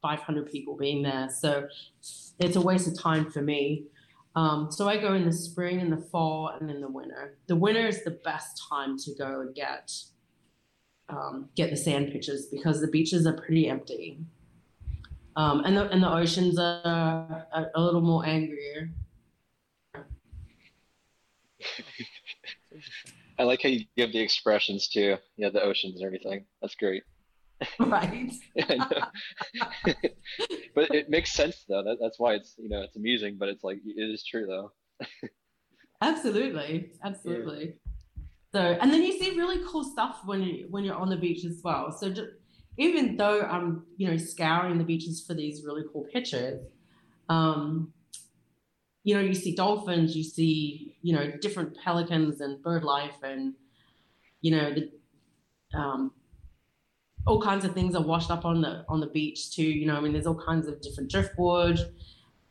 500 0.01 0.51
people 0.51 0.75
being 0.75 1.01
there. 1.01 1.29
So 1.29 1.67
it's 2.39 2.57
a 2.57 2.61
waste 2.61 2.87
of 2.87 2.99
time 2.99 3.31
for 3.31 3.41
me. 3.41 3.85
Um, 4.35 4.69
so 4.69 4.89
I 4.89 4.97
go 4.97 5.13
in 5.13 5.25
the 5.25 5.31
spring 5.31 5.79
and 5.79 5.91
the 5.91 5.97
fall 5.97 6.49
and 6.49 6.69
in 6.69 6.81
the 6.81 6.89
winter. 6.89 7.37
The 7.47 7.55
winter 7.55 7.87
is 7.87 8.03
the 8.03 8.11
best 8.11 8.61
time 8.69 8.97
to 8.99 9.15
go 9.15 9.41
and 9.41 9.55
get 9.55 9.91
um, 11.07 11.49
get 11.55 11.69
the 11.69 11.77
sand 11.77 12.11
pictures 12.11 12.47
because 12.47 12.81
the 12.81 12.87
beaches 12.87 13.27
are 13.27 13.33
pretty 13.33 13.69
empty, 13.69 14.19
um, 15.35 15.63
and 15.63 15.77
the 15.77 15.87
and 15.89 16.01
the 16.01 16.11
oceans 16.11 16.57
are, 16.57 17.47
are 17.53 17.71
a 17.75 17.81
little 17.81 18.01
more 18.01 18.25
angrier. 18.25 18.89
I 23.37 23.43
like 23.43 23.61
how 23.61 23.69
you 23.69 23.85
give 23.95 24.11
the 24.11 24.19
expressions 24.19 24.87
too. 24.87 25.17
Yeah, 25.37 25.49
the 25.49 25.61
oceans 25.61 25.95
and 25.95 26.05
everything. 26.05 26.45
That's 26.61 26.75
great. 26.75 27.03
right. 27.79 28.31
But 30.75 30.93
it 30.93 31.09
makes 31.09 31.31
sense 31.31 31.63
though. 31.69 31.83
That, 31.83 31.97
that's 32.01 32.19
why 32.19 32.33
it's 32.33 32.55
you 32.57 32.67
know 32.67 32.81
it's 32.81 32.97
amusing 32.97 33.37
but 33.39 33.47
it's 33.47 33.63
like 33.63 33.79
it 33.85 34.01
is 34.13 34.25
true 34.25 34.45
though. 34.45 34.71
Absolutely. 36.01 36.91
Absolutely. 37.03 37.75
Yeah. 38.13 38.21
so 38.53 38.59
and 38.81 38.91
then 38.91 39.01
you 39.01 39.17
see 39.17 39.37
really 39.37 39.63
cool 39.65 39.85
stuff 39.85 40.19
when 40.25 40.41
you 40.43 40.67
when 40.69 40.83
you're 40.83 40.95
on 40.95 41.09
the 41.09 41.15
beach 41.15 41.45
as 41.45 41.61
well. 41.63 41.91
So 41.91 42.09
just, 42.09 42.27
even 42.77 43.15
though 43.15 43.41
i'm 43.41 43.85
you 43.97 44.09
know 44.09 44.17
scouring 44.17 44.77
the 44.77 44.83
beaches 44.83 45.23
for 45.25 45.33
these 45.33 45.63
really 45.63 45.83
cool 45.91 46.05
pictures 46.11 46.61
um 47.29 47.93
you 49.03 49.15
know 49.15 49.21
you 49.21 49.33
see 49.33 49.55
dolphins 49.55 50.15
you 50.15 50.23
see 50.23 50.97
you 51.01 51.15
know 51.15 51.31
different 51.41 51.75
pelicans 51.83 52.41
and 52.41 52.61
bird 52.61 52.83
life 52.83 53.15
and 53.23 53.53
you 54.41 54.51
know 54.51 54.73
the 54.73 54.91
um, 55.77 56.11
all 57.25 57.41
kinds 57.41 57.65
of 57.65 57.73
things 57.73 57.95
are 57.95 58.01
washed 58.01 58.29
up 58.29 58.45
on 58.45 58.61
the 58.61 58.85
on 58.87 58.99
the 58.99 59.07
beach 59.07 59.55
too. 59.55 59.63
You 59.63 59.87
know, 59.87 59.95
I 59.95 60.01
mean, 60.01 60.13
there's 60.13 60.27
all 60.27 60.35
kinds 60.35 60.67
of 60.67 60.81
different 60.81 61.09
driftwood. 61.09 61.79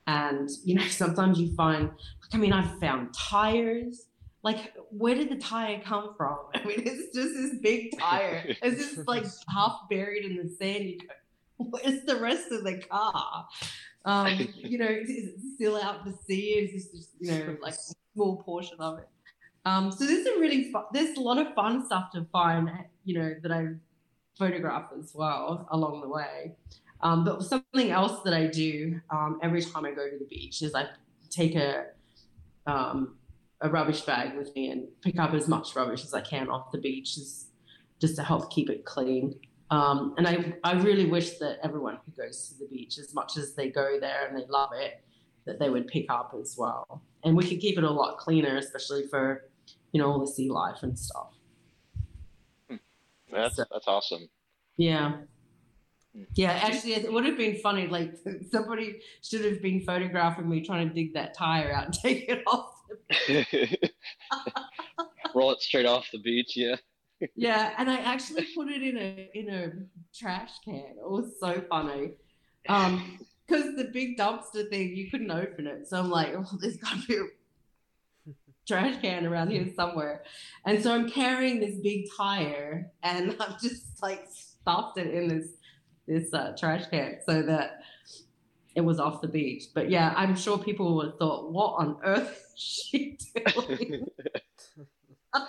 And 0.06 0.50
you 0.64 0.74
know, 0.74 0.86
sometimes 0.88 1.38
you 1.38 1.54
find, 1.54 1.88
like, 1.88 2.34
I 2.34 2.36
mean, 2.36 2.52
I've 2.52 2.78
found 2.80 3.14
tires. 3.14 4.06
Like, 4.42 4.74
where 4.90 5.14
did 5.14 5.30
the 5.30 5.36
tire 5.36 5.80
come 5.82 6.14
from? 6.18 6.38
I 6.54 6.62
mean, 6.64 6.82
it's 6.84 7.14
just 7.14 7.34
this 7.34 7.58
big 7.62 7.98
tire. 7.98 8.54
It's 8.62 8.94
just 8.94 9.08
like 9.08 9.24
half 9.48 9.88
buried 9.88 10.24
in 10.24 10.36
the 10.36 10.54
sand. 10.54 10.84
You 10.84 10.98
go, 10.98 11.64
where's 11.70 12.02
the 12.04 12.16
rest 12.16 12.52
of 12.52 12.64
the 12.64 12.78
car? 12.78 13.46
Um, 14.04 14.48
you 14.54 14.76
know, 14.76 14.86
is 14.86 15.08
it 15.08 15.34
still 15.54 15.80
out 15.80 16.04
to 16.04 16.12
sea? 16.26 16.50
Is 16.50 16.72
this 16.72 16.92
just, 16.92 17.10
you 17.20 17.30
know, 17.30 17.56
like 17.62 17.72
a 17.72 17.94
small 18.12 18.42
portion 18.42 18.76
of 18.80 18.98
it? 18.98 19.08
Um, 19.64 19.90
so 19.90 20.04
there's 20.04 20.26
a 20.26 20.38
really 20.38 20.70
fun, 20.70 20.84
there's 20.92 21.16
a 21.16 21.20
lot 21.20 21.38
of 21.38 21.54
fun 21.54 21.86
stuff 21.86 22.10
to 22.12 22.26
find, 22.30 22.70
you 23.06 23.18
know, 23.18 23.34
that 23.42 23.50
I 23.50 23.68
photograph 24.38 24.90
as 24.98 25.12
well 25.14 25.66
along 25.70 26.00
the 26.00 26.08
way. 26.08 26.52
Um, 27.00 27.24
but 27.24 27.42
something 27.42 27.90
else 27.90 28.22
that 28.24 28.34
I 28.34 28.46
do 28.46 29.00
um, 29.10 29.38
every 29.42 29.62
time 29.62 29.84
I 29.84 29.90
go 29.90 30.08
to 30.08 30.18
the 30.18 30.24
beach 30.24 30.62
is 30.62 30.74
I 30.74 30.86
take 31.30 31.54
a 31.54 31.86
um, 32.66 33.16
a 33.60 33.68
rubbish 33.68 34.02
bag 34.02 34.36
with 34.36 34.54
me 34.54 34.70
and 34.70 34.86
pick 35.00 35.18
up 35.18 35.32
as 35.32 35.48
much 35.48 35.74
rubbish 35.74 36.04
as 36.04 36.12
I 36.14 36.20
can 36.20 36.48
off 36.48 36.70
the 36.70 36.78
beach, 36.78 37.14
just, 37.14 37.48
just 38.00 38.16
to 38.16 38.22
help 38.22 38.50
keep 38.50 38.68
it 38.68 38.84
clean. 38.84 39.34
Um, 39.70 40.14
and 40.18 40.28
I, 40.28 40.54
I 40.62 40.74
really 40.74 41.06
wish 41.06 41.38
that 41.38 41.58
everyone 41.62 41.98
who 42.04 42.22
goes 42.22 42.48
to 42.48 42.58
the 42.58 42.66
beach, 42.66 42.98
as 42.98 43.14
much 43.14 43.36
as 43.36 43.54
they 43.54 43.70
go 43.70 43.98
there 43.98 44.26
and 44.26 44.36
they 44.36 44.44
love 44.48 44.70
it, 44.74 45.02
that 45.46 45.58
they 45.58 45.70
would 45.70 45.88
pick 45.88 46.06
up 46.10 46.34
as 46.40 46.56
well. 46.58 47.02
And 47.24 47.36
we 47.36 47.46
could 47.48 47.60
keep 47.60 47.78
it 47.78 47.84
a 47.84 47.90
lot 47.90 48.18
cleaner, 48.18 48.56
especially 48.56 49.06
for, 49.06 49.48
you 49.92 50.00
know, 50.00 50.10
all 50.10 50.18
the 50.18 50.26
sea 50.26 50.50
life 50.50 50.82
and 50.82 50.98
stuff. 50.98 51.33
That's 53.34 53.56
So- 53.56 53.64
that's 53.70 53.88
awesome. 53.88 54.28
Yeah. 54.76 55.16
Yeah, 56.34 56.52
actually, 56.52 56.94
it 56.94 57.12
would 57.12 57.24
have 57.24 57.36
been 57.36 57.56
funny. 57.56 57.88
Like 57.88 58.14
somebody 58.52 59.00
should 59.22 59.44
have 59.44 59.60
been 59.60 59.80
photographing 59.82 60.48
me 60.48 60.64
trying 60.64 60.88
to 60.88 60.94
dig 60.94 61.14
that 61.14 61.36
tire 61.36 61.72
out 61.72 61.86
and 61.86 61.94
take 62.02 62.28
it 62.28 62.44
off. 62.46 62.70
Roll 65.34 65.52
it 65.52 65.60
straight 65.60 65.86
off 65.86 66.08
the 66.12 66.18
beach. 66.18 66.56
Yeah. 66.56 66.76
Yeah, 67.34 67.72
and 67.78 67.90
I 67.90 67.96
actually 68.00 68.46
put 68.54 68.68
it 68.68 68.82
in 68.82 68.96
a 68.98 69.30
in 69.34 69.48
a 69.50 69.72
trash 70.14 70.50
can. 70.64 70.94
It 70.98 71.10
was 71.10 71.32
so 71.40 71.62
funny. 71.68 72.12
Um, 72.68 73.18
because 73.46 73.74
the 73.76 73.90
big 73.92 74.16
dumpster 74.16 74.68
thing, 74.70 74.96
you 74.96 75.10
couldn't 75.10 75.30
open 75.30 75.66
it. 75.66 75.86
So 75.86 75.98
I'm 75.98 76.08
like, 76.10 76.34
oh, 76.34 76.46
there's 76.60 76.78
got 76.78 76.98
to 77.00 77.06
be 77.06 77.16
a 77.16 77.24
trash 78.66 79.00
can 79.00 79.26
around 79.26 79.50
here 79.50 79.66
somewhere. 79.74 80.24
And 80.66 80.82
so 80.82 80.94
I'm 80.94 81.08
carrying 81.08 81.60
this 81.60 81.76
big 81.80 82.06
tire, 82.16 82.90
and 83.02 83.36
I've 83.40 83.60
just 83.60 84.02
like 84.02 84.26
stuffed 84.30 84.98
it 84.98 85.12
in 85.14 85.28
this 85.28 85.48
this 86.06 86.32
uh, 86.34 86.54
trash 86.58 86.86
can 86.90 87.18
so 87.26 87.42
that 87.42 87.80
it 88.74 88.82
was 88.82 88.98
off 89.00 89.20
the 89.22 89.28
beach. 89.28 89.64
But 89.74 89.90
yeah, 89.90 90.12
I'm 90.16 90.36
sure 90.36 90.58
people 90.58 90.96
would 90.96 91.06
have 91.06 91.18
thought, 91.18 91.50
what 91.52 91.74
on 91.78 91.96
earth 92.04 92.44
is 92.56 92.60
she 92.60 93.18
doing? 93.34 94.06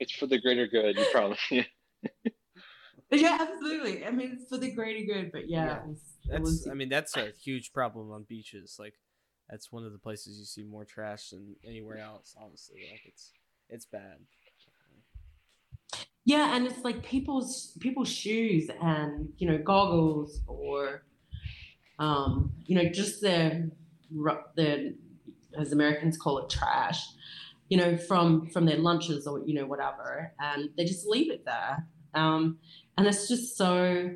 it's 0.00 0.12
for 0.12 0.26
the 0.26 0.40
greater 0.40 0.66
good. 0.66 0.96
You 0.96 1.04
promise. 1.12 1.38
Yeah. 1.50 1.62
yeah, 3.10 3.38
absolutely. 3.40 4.04
I 4.04 4.10
mean, 4.10 4.38
it's 4.40 4.48
for 4.48 4.58
the 4.58 4.70
greater 4.72 5.04
good. 5.04 5.32
But 5.32 5.48
yeah, 5.48 5.66
Yeah. 5.66 5.76
it 5.76 5.86
was, 5.86 5.98
it 6.24 6.30
That's 6.30 6.40
was 6.40 6.68
I 6.70 6.74
mean 6.74 6.88
that's 6.88 7.16
a 7.16 7.30
huge 7.42 7.72
problem 7.72 8.10
on 8.10 8.24
beaches. 8.24 8.76
Like 8.78 8.94
that's 9.52 9.70
one 9.70 9.84
of 9.84 9.92
the 9.92 9.98
places 9.98 10.38
you 10.38 10.46
see 10.46 10.64
more 10.64 10.86
trash 10.86 11.28
than 11.28 11.54
anywhere 11.62 11.98
else. 11.98 12.34
Honestly, 12.42 12.80
like 12.90 13.02
it's 13.04 13.32
it's 13.68 13.84
bad. 13.84 14.16
Yeah, 16.24 16.56
and 16.56 16.66
it's 16.66 16.82
like 16.82 17.04
people's 17.04 17.76
people's 17.78 18.08
shoes 18.08 18.70
and 18.80 19.28
you 19.36 19.46
know 19.46 19.58
goggles 19.58 20.40
or 20.46 21.02
um, 21.98 22.50
you 22.64 22.76
know 22.76 22.88
just 22.88 23.20
their 23.20 23.68
their 24.56 24.92
as 25.58 25.72
Americans 25.72 26.16
call 26.16 26.38
it 26.38 26.48
trash, 26.48 27.04
you 27.68 27.76
know 27.76 27.98
from 27.98 28.48
from 28.48 28.64
their 28.64 28.78
lunches 28.78 29.26
or 29.26 29.40
you 29.44 29.52
know 29.52 29.66
whatever, 29.66 30.32
and 30.40 30.70
they 30.78 30.86
just 30.86 31.06
leave 31.06 31.30
it 31.30 31.44
there, 31.44 31.86
um, 32.14 32.56
and 32.96 33.06
it's 33.06 33.28
just 33.28 33.58
so 33.58 34.14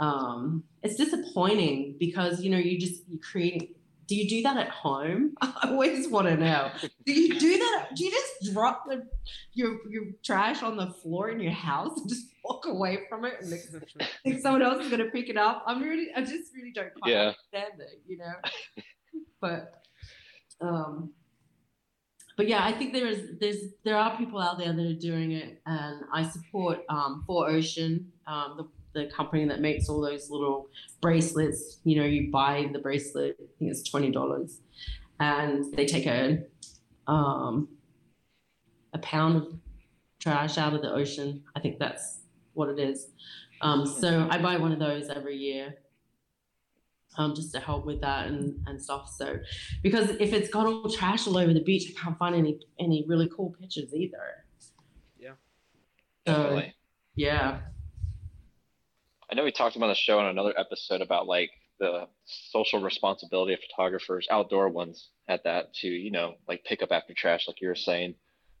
um, 0.00 0.64
it's 0.82 0.96
disappointing 0.96 1.96
because 1.98 2.42
you 2.42 2.50
know 2.50 2.58
you 2.58 2.78
just 2.78 3.08
you 3.08 3.18
create. 3.18 3.78
Do 4.12 4.18
you 4.18 4.28
do 4.28 4.42
that 4.42 4.58
at 4.58 4.68
home? 4.68 5.32
I 5.40 5.70
always 5.70 6.06
want 6.06 6.28
to 6.28 6.36
know. 6.46 6.70
Do 7.06 7.12
you 7.14 7.40
do 7.40 7.56
that? 7.56 7.88
Do 7.96 8.04
you 8.04 8.10
just 8.10 8.52
drop 8.52 8.84
the 8.86 9.08
your 9.54 9.78
your 9.88 10.04
trash 10.22 10.62
on 10.62 10.76
the 10.76 10.88
floor 10.88 11.30
in 11.30 11.40
your 11.40 11.52
house 11.52 11.98
and 11.98 12.10
just 12.10 12.26
walk 12.44 12.66
away 12.66 12.98
from 13.08 13.24
it 13.24 13.36
and 13.40 13.48
think, 14.22 14.40
someone 14.42 14.60
else 14.60 14.84
is 14.84 14.90
gonna 14.90 15.06
pick 15.10 15.30
it 15.30 15.38
up. 15.38 15.62
I'm 15.66 15.80
really 15.80 16.08
I 16.14 16.20
just 16.20 16.52
really 16.54 16.72
don't 16.72 16.92
quite 17.00 17.10
Yeah. 17.10 17.32
understand 17.32 17.80
it, 17.80 18.02
you 18.06 18.18
know. 18.18 18.34
but 19.40 19.82
um 20.60 21.14
but 22.36 22.48
yeah, 22.48 22.62
I 22.62 22.72
think 22.72 22.92
there 22.92 23.06
is 23.06 23.38
there's 23.40 23.60
there 23.82 23.96
are 23.96 24.14
people 24.18 24.40
out 24.40 24.58
there 24.58 24.74
that 24.74 24.86
are 24.86 24.92
doing 25.10 25.32
it 25.32 25.62
and 25.64 26.02
I 26.12 26.28
support 26.28 26.80
um 26.90 27.24
4ocean, 27.26 28.04
um 28.26 28.56
the 28.58 28.64
the 28.94 29.06
company 29.06 29.44
that 29.46 29.60
makes 29.60 29.88
all 29.88 30.00
those 30.00 30.30
little 30.30 30.68
bracelets, 31.00 31.78
you 31.84 31.96
know, 31.96 32.04
you 32.04 32.30
buy 32.30 32.68
the 32.72 32.78
bracelet, 32.78 33.36
I 33.40 33.44
think 33.58 33.70
it's 33.70 33.82
twenty 33.88 34.10
dollars, 34.10 34.60
and 35.20 35.72
they 35.74 35.86
take 35.86 36.06
a 36.06 36.44
um 37.06 37.68
a 38.92 38.98
pound 38.98 39.36
of 39.36 39.54
trash 40.20 40.58
out 40.58 40.74
of 40.74 40.82
the 40.82 40.92
ocean. 40.92 41.42
I 41.56 41.60
think 41.60 41.78
that's 41.78 42.20
what 42.54 42.68
it 42.68 42.78
is. 42.78 43.08
Um, 43.60 43.86
so 43.86 44.28
I 44.30 44.38
buy 44.38 44.56
one 44.56 44.72
of 44.72 44.78
those 44.78 45.08
every 45.08 45.36
year, 45.36 45.74
um, 47.16 47.34
just 47.34 47.52
to 47.54 47.60
help 47.60 47.86
with 47.86 48.00
that 48.00 48.26
and, 48.26 48.60
and 48.66 48.80
stuff. 48.80 49.12
So 49.16 49.38
because 49.82 50.10
if 50.10 50.32
it's 50.32 50.48
got 50.48 50.66
all 50.66 50.90
trash 50.90 51.26
all 51.26 51.38
over 51.38 51.54
the 51.54 51.62
beach, 51.62 51.90
I 51.90 52.00
can't 52.00 52.18
find 52.18 52.34
any 52.34 52.60
any 52.78 53.04
really 53.06 53.30
cool 53.34 53.54
pictures 53.58 53.94
either. 53.94 54.44
Yeah. 55.18 55.32
So 56.26 56.62
yeah, 57.14 57.60
I 59.32 59.34
know 59.34 59.44
we 59.44 59.50
talked 59.50 59.76
about 59.76 59.86
the 59.86 59.94
show 59.94 60.18
on 60.18 60.26
another 60.26 60.52
episode 60.58 61.00
about 61.00 61.26
like 61.26 61.48
the 61.80 62.06
social 62.26 62.82
responsibility 62.82 63.54
of 63.54 63.60
photographers, 63.70 64.28
outdoor 64.30 64.68
ones 64.68 65.08
at 65.26 65.42
that 65.44 65.72
to, 65.76 65.88
you 65.88 66.10
know, 66.10 66.34
like 66.46 66.62
pick 66.64 66.82
up 66.82 66.92
after 66.92 67.14
trash, 67.14 67.48
like 67.48 67.58
you 67.62 67.68
were 67.68 67.74
saying. 67.74 68.14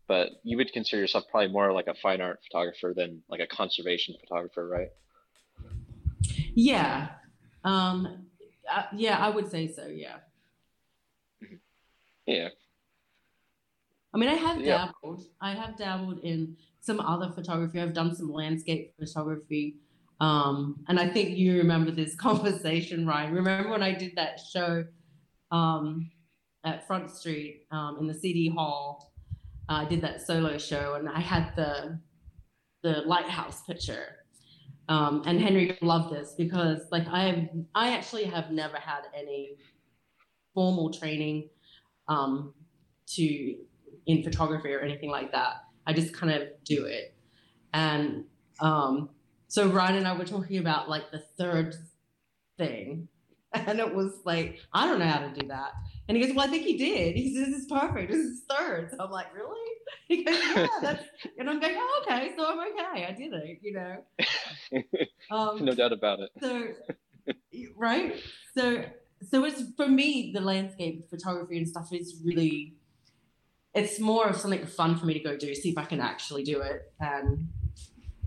But 0.08 0.30
you 0.44 0.56
would 0.56 0.72
consider 0.72 1.02
yourself 1.02 1.24
probably 1.30 1.52
more 1.52 1.74
like 1.74 1.88
a 1.88 1.94
fine 1.94 2.22
art 2.22 2.40
photographer 2.50 2.94
than 2.96 3.22
like 3.28 3.40
a 3.40 3.46
conservation 3.46 4.14
photographer, 4.18 4.66
right? 4.66 4.88
yeah, 6.54 7.08
um, 7.64 8.24
uh, 8.66 8.84
yeah, 8.96 9.18
I 9.18 9.28
would 9.28 9.50
say 9.50 9.70
so. 9.70 9.86
Yeah. 9.88 10.16
Yeah. 12.24 12.48
I 14.14 14.16
mean, 14.16 14.30
I 14.30 14.36
have 14.36 14.58
Yeah. 14.58 14.86
dabbled. 14.86 15.26
I 15.38 15.52
have 15.52 15.76
dabbled 15.76 16.20
in 16.20 16.56
some 16.80 16.98
other 16.98 17.30
photography. 17.30 17.78
I've 17.78 17.92
done 17.92 18.14
some 18.14 18.32
landscape 18.32 18.94
photography. 18.98 19.76
Um, 20.22 20.84
and 20.86 21.00
I 21.00 21.08
think 21.08 21.36
you 21.36 21.58
remember 21.58 21.90
this 21.90 22.14
conversation, 22.28 23.06
Ryan. 23.06 23.34
Remember 23.34 23.70
when 23.70 23.82
I 23.82 23.92
did 23.92 24.12
that 24.14 24.38
show 24.38 24.84
um, 25.50 26.10
at 26.64 26.86
Front 26.86 27.10
Street 27.10 27.66
um, 27.72 27.96
in 28.00 28.06
the 28.06 28.14
CD 28.14 28.48
Hall? 28.48 29.12
I 29.68 29.84
did 29.84 30.00
that 30.02 30.20
solo 30.20 30.58
show, 30.58 30.94
and 30.94 31.08
I 31.08 31.20
had 31.20 31.54
the 31.56 31.98
the 32.82 33.02
lighthouse 33.06 33.62
picture. 33.62 34.16
Um, 34.88 35.22
and 35.26 35.40
Henry 35.40 35.78
loved 35.80 36.12
this 36.12 36.34
because, 36.36 36.80
like, 36.90 37.06
I 37.08 37.20
have, 37.24 37.48
I 37.74 37.94
actually 37.94 38.24
have 38.24 38.50
never 38.50 38.76
had 38.76 39.02
any 39.16 39.56
formal 40.52 40.92
training 40.92 41.48
um, 42.08 42.52
to 43.14 43.56
in 44.06 44.22
photography 44.22 44.72
or 44.72 44.80
anything 44.80 45.10
like 45.10 45.32
that. 45.32 45.62
I 45.86 45.92
just 45.92 46.12
kind 46.12 46.32
of 46.32 46.48
do 46.64 46.84
it. 46.84 47.14
And 47.72 48.24
um, 48.60 49.10
so 49.52 49.68
Ryan 49.68 49.96
and 49.96 50.08
I 50.08 50.16
were 50.16 50.24
talking 50.24 50.56
about 50.56 50.88
like 50.88 51.10
the 51.10 51.18
third 51.38 51.76
thing. 52.56 53.08
And 53.54 53.78
it 53.80 53.94
was 53.94 54.12
like, 54.24 54.60
I 54.72 54.86
don't 54.86 54.98
know 54.98 55.04
how 55.04 55.18
to 55.18 55.30
do 55.38 55.46
that. 55.48 55.72
And 56.08 56.16
he 56.16 56.24
goes, 56.24 56.34
Well, 56.34 56.46
I 56.46 56.50
think 56.50 56.64
he 56.64 56.78
did. 56.78 57.14
He 57.16 57.34
says, 57.34 57.48
This 57.48 57.56
is 57.64 57.66
perfect. 57.66 58.10
This 58.10 58.18
is 58.18 58.44
third. 58.48 58.92
So 58.92 58.96
I'm 59.04 59.10
like, 59.10 59.26
Really? 59.34 59.70
He 60.08 60.24
goes, 60.24 60.38
Yeah, 60.56 60.66
that's 60.80 61.04
and 61.38 61.50
I'm 61.50 61.60
going, 61.60 61.74
Oh, 61.76 62.02
okay, 62.02 62.32
so 62.34 62.46
I'm 62.50 62.60
okay. 62.60 63.04
I 63.04 63.12
did 63.12 63.34
it, 63.34 63.58
you 63.60 63.74
know. 63.74 64.82
Um, 65.30 65.62
no 65.66 65.74
doubt 65.74 65.92
about 65.92 66.20
it. 66.20 66.30
so 66.40 66.68
right 67.76 68.14
so 68.56 68.84
so 69.30 69.44
it's 69.44 69.62
for 69.76 69.86
me 69.86 70.32
the 70.32 70.40
landscape 70.40 71.08
photography 71.10 71.58
and 71.58 71.68
stuff 71.68 71.92
is 71.92 72.22
really 72.24 72.74
it's 73.74 74.00
more 74.00 74.28
of 74.28 74.36
something 74.36 74.64
fun 74.66 74.96
for 74.96 75.04
me 75.04 75.12
to 75.12 75.20
go 75.20 75.36
do 75.36 75.54
see 75.54 75.68
if 75.68 75.78
i 75.78 75.84
can 75.84 76.00
actually 76.00 76.42
do 76.42 76.60
it 76.60 76.90
and 77.00 77.46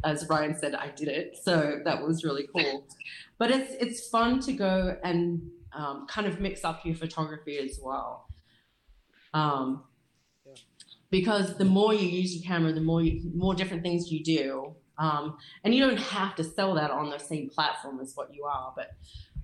as 0.03 0.27
ryan 0.29 0.55
said 0.57 0.75
i 0.75 0.89
did 0.89 1.07
it. 1.07 1.37
So 1.41 1.79
that 1.85 2.01
was 2.05 2.23
really 2.23 2.47
cool. 2.55 2.87
But 3.37 3.51
it's 3.51 3.73
it's 3.79 4.07
fun 4.09 4.39
to 4.41 4.53
go 4.53 4.97
and 5.03 5.41
um, 5.73 6.07
kind 6.07 6.27
of 6.27 6.39
mix 6.39 6.63
up 6.63 6.85
your 6.85 6.95
photography 6.95 7.57
as 7.57 7.79
well. 7.83 8.27
Um, 9.33 9.83
Yeah. 10.45 10.53
because 11.09 11.57
the 11.57 11.65
more 11.65 11.93
you 11.93 12.07
use 12.07 12.35
your 12.35 12.43
camera 12.45 12.71
the 12.73 12.81
more 12.81 13.01
you, 13.01 13.31
more 13.33 13.55
different 13.55 13.83
things 13.83 14.11
you 14.11 14.23
do. 14.23 14.75
Um, 14.97 15.37
and 15.63 15.75
you 15.75 15.81
don't 15.85 15.99
have 15.99 16.35
to 16.35 16.43
sell 16.43 16.73
that 16.75 16.89
on 16.89 17.09
the 17.09 17.19
same 17.19 17.49
platform 17.49 17.99
as 17.99 18.13
what 18.15 18.33
you 18.33 18.45
are 18.45 18.71
but 18.77 18.91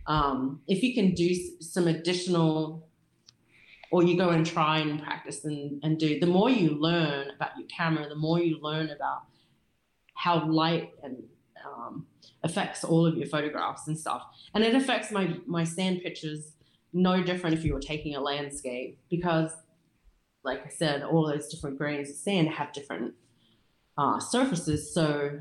um, 0.08 0.62
if 0.68 0.82
you 0.82 0.94
can 0.94 1.14
do 1.14 1.34
some 1.60 1.88
additional 1.90 2.88
or 3.92 4.02
you 4.04 4.16
go 4.16 4.30
and 4.30 4.46
try 4.46 4.80
and 4.80 5.04
practice 5.04 5.44
and, 5.44 5.84
and 5.84 6.00
do 6.00 6.20
the 6.22 6.26
more 6.26 6.50
you 6.50 6.70
learn 6.80 7.32
about 7.36 7.52
your 7.58 7.68
camera 7.68 8.08
the 8.08 8.16
more 8.16 8.40
you 8.40 8.58
learn 8.62 8.90
about 8.92 9.24
how 10.22 10.46
light 10.48 10.92
and 11.04 11.18
um, 11.66 12.06
affects 12.44 12.84
all 12.84 13.08
of 13.08 13.18
your 13.18 13.26
photographs 13.26 13.88
and 13.88 13.98
stuff. 13.98 14.22
And 14.54 14.64
it 14.64 14.76
affects 14.76 15.12
my 15.12 15.36
my 15.48 15.64
sand 15.64 16.02
pictures 16.04 16.54
no 16.94 17.24
different 17.24 17.58
if 17.58 17.66
you 17.66 17.74
were 17.74 17.80
taking 17.80 18.16
a 18.16 18.20
landscape 18.20 19.00
because 19.10 19.52
like 20.44 20.60
i 20.66 20.70
said 20.70 21.02
all 21.04 21.26
those 21.26 21.48
different 21.48 21.78
grains 21.78 22.10
of 22.10 22.16
sand 22.18 22.50
have 22.50 22.72
different 22.74 23.14
uh, 23.98 24.20
surfaces. 24.20 24.94
So 24.94 25.40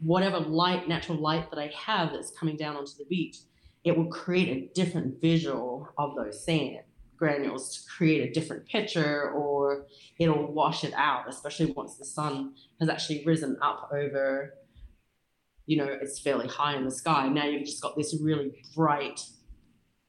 whatever 0.00 0.38
light 0.40 0.88
natural 0.88 1.18
light 1.18 1.50
that 1.50 1.58
i 1.58 1.70
have 1.86 2.12
that's 2.12 2.30
coming 2.30 2.56
down 2.56 2.76
onto 2.76 2.96
the 2.98 3.04
beach 3.04 3.36
it 3.84 3.96
will 3.96 4.06
create 4.06 4.48
a 4.48 4.74
different 4.74 5.20
visual 5.20 5.88
of 5.96 6.16
those 6.16 6.44
sand 6.44 6.80
granules 7.18 7.74
to 7.74 7.90
create 7.90 8.28
a 8.28 8.32
different 8.32 8.66
picture 8.66 9.30
or 9.32 9.86
it'll 10.18 10.52
wash 10.52 10.84
it 10.84 10.94
out 10.94 11.28
especially 11.28 11.66
once 11.72 11.96
the 11.96 12.04
sun 12.04 12.54
has 12.80 12.88
actually 12.88 13.24
risen 13.24 13.56
up 13.60 13.90
over 13.92 14.54
you 15.68 15.76
know 15.76 15.84
it's 15.84 16.18
fairly 16.18 16.48
high 16.48 16.74
in 16.74 16.84
the 16.84 16.90
sky. 16.90 17.28
Now 17.28 17.44
you've 17.44 17.66
just 17.66 17.82
got 17.82 17.94
this 17.94 18.16
really 18.20 18.64
bright 18.74 19.20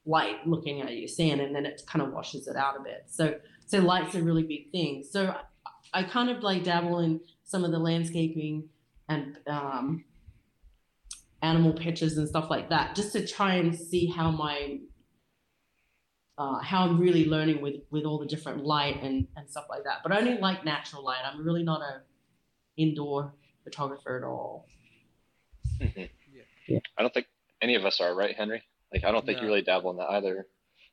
light 0.06 0.48
looking 0.48 0.82
at 0.82 0.96
your 0.98 1.10
sand 1.10 1.42
and 1.42 1.54
then 1.54 1.66
it 1.66 1.82
kind 1.86 2.02
of 2.02 2.14
washes 2.14 2.48
it 2.48 2.56
out 2.56 2.80
a 2.80 2.82
bit. 2.82 3.04
So 3.08 3.36
so 3.68 3.80
light's 3.80 4.16
a 4.16 4.24
really 4.24 4.44
big 4.44 4.72
thing. 4.72 5.04
So 5.08 5.36
I 5.94 6.04
kind 6.04 6.30
of 6.30 6.42
like 6.44 6.64
dabble 6.64 7.00
in 7.00 7.20
some 7.44 7.66
of 7.66 7.72
the 7.72 7.78
landscaping 7.78 8.70
and 9.10 9.38
um, 9.48 10.06
animal 11.42 11.74
pictures 11.74 12.18
and 12.18 12.28
stuff 12.28 12.50
like 12.50 12.70
that 12.70 12.96
just 12.96 13.12
to 13.14 13.28
try 13.28 13.56
and 13.56 13.76
see 13.76 14.08
how 14.08 14.32
my 14.32 14.80
uh, 16.40 16.60
how 16.60 16.86
I'm 16.86 16.98
really 16.98 17.26
learning 17.26 17.62
with 17.62 17.76
with 17.92 18.06
all 18.06 18.18
the 18.18 18.26
different 18.26 18.64
light 18.64 19.04
and 19.04 19.28
and 19.36 19.48
stuff 19.50 19.66
like 19.70 19.84
that. 19.84 19.98
But 20.02 20.14
I 20.14 20.20
only 20.20 20.38
like 20.38 20.64
natural 20.64 21.04
light. 21.04 21.20
I'm 21.26 21.46
really 21.46 21.64
not 21.64 21.82
a 21.82 22.02
indoor 22.78 23.34
photographer 23.66 24.18
at 24.18 24.24
all. 24.24 24.66
Mm-hmm. 25.82 26.00
Yeah. 26.00 26.42
yeah. 26.68 26.80
I 26.98 27.02
don't 27.02 27.14
think 27.14 27.28
any 27.62 27.76
of 27.76 27.86
us 27.86 28.00
are, 28.00 28.16
right, 28.16 28.36
Henry? 28.36 28.64
Like 28.94 29.04
I 29.04 29.12
don't 29.12 29.26
think 29.26 29.38
no. 29.38 29.44
you 29.44 29.50
really 29.50 29.62
dabble 29.62 29.92
in 29.92 29.98
that 29.98 30.10
either. 30.12 30.48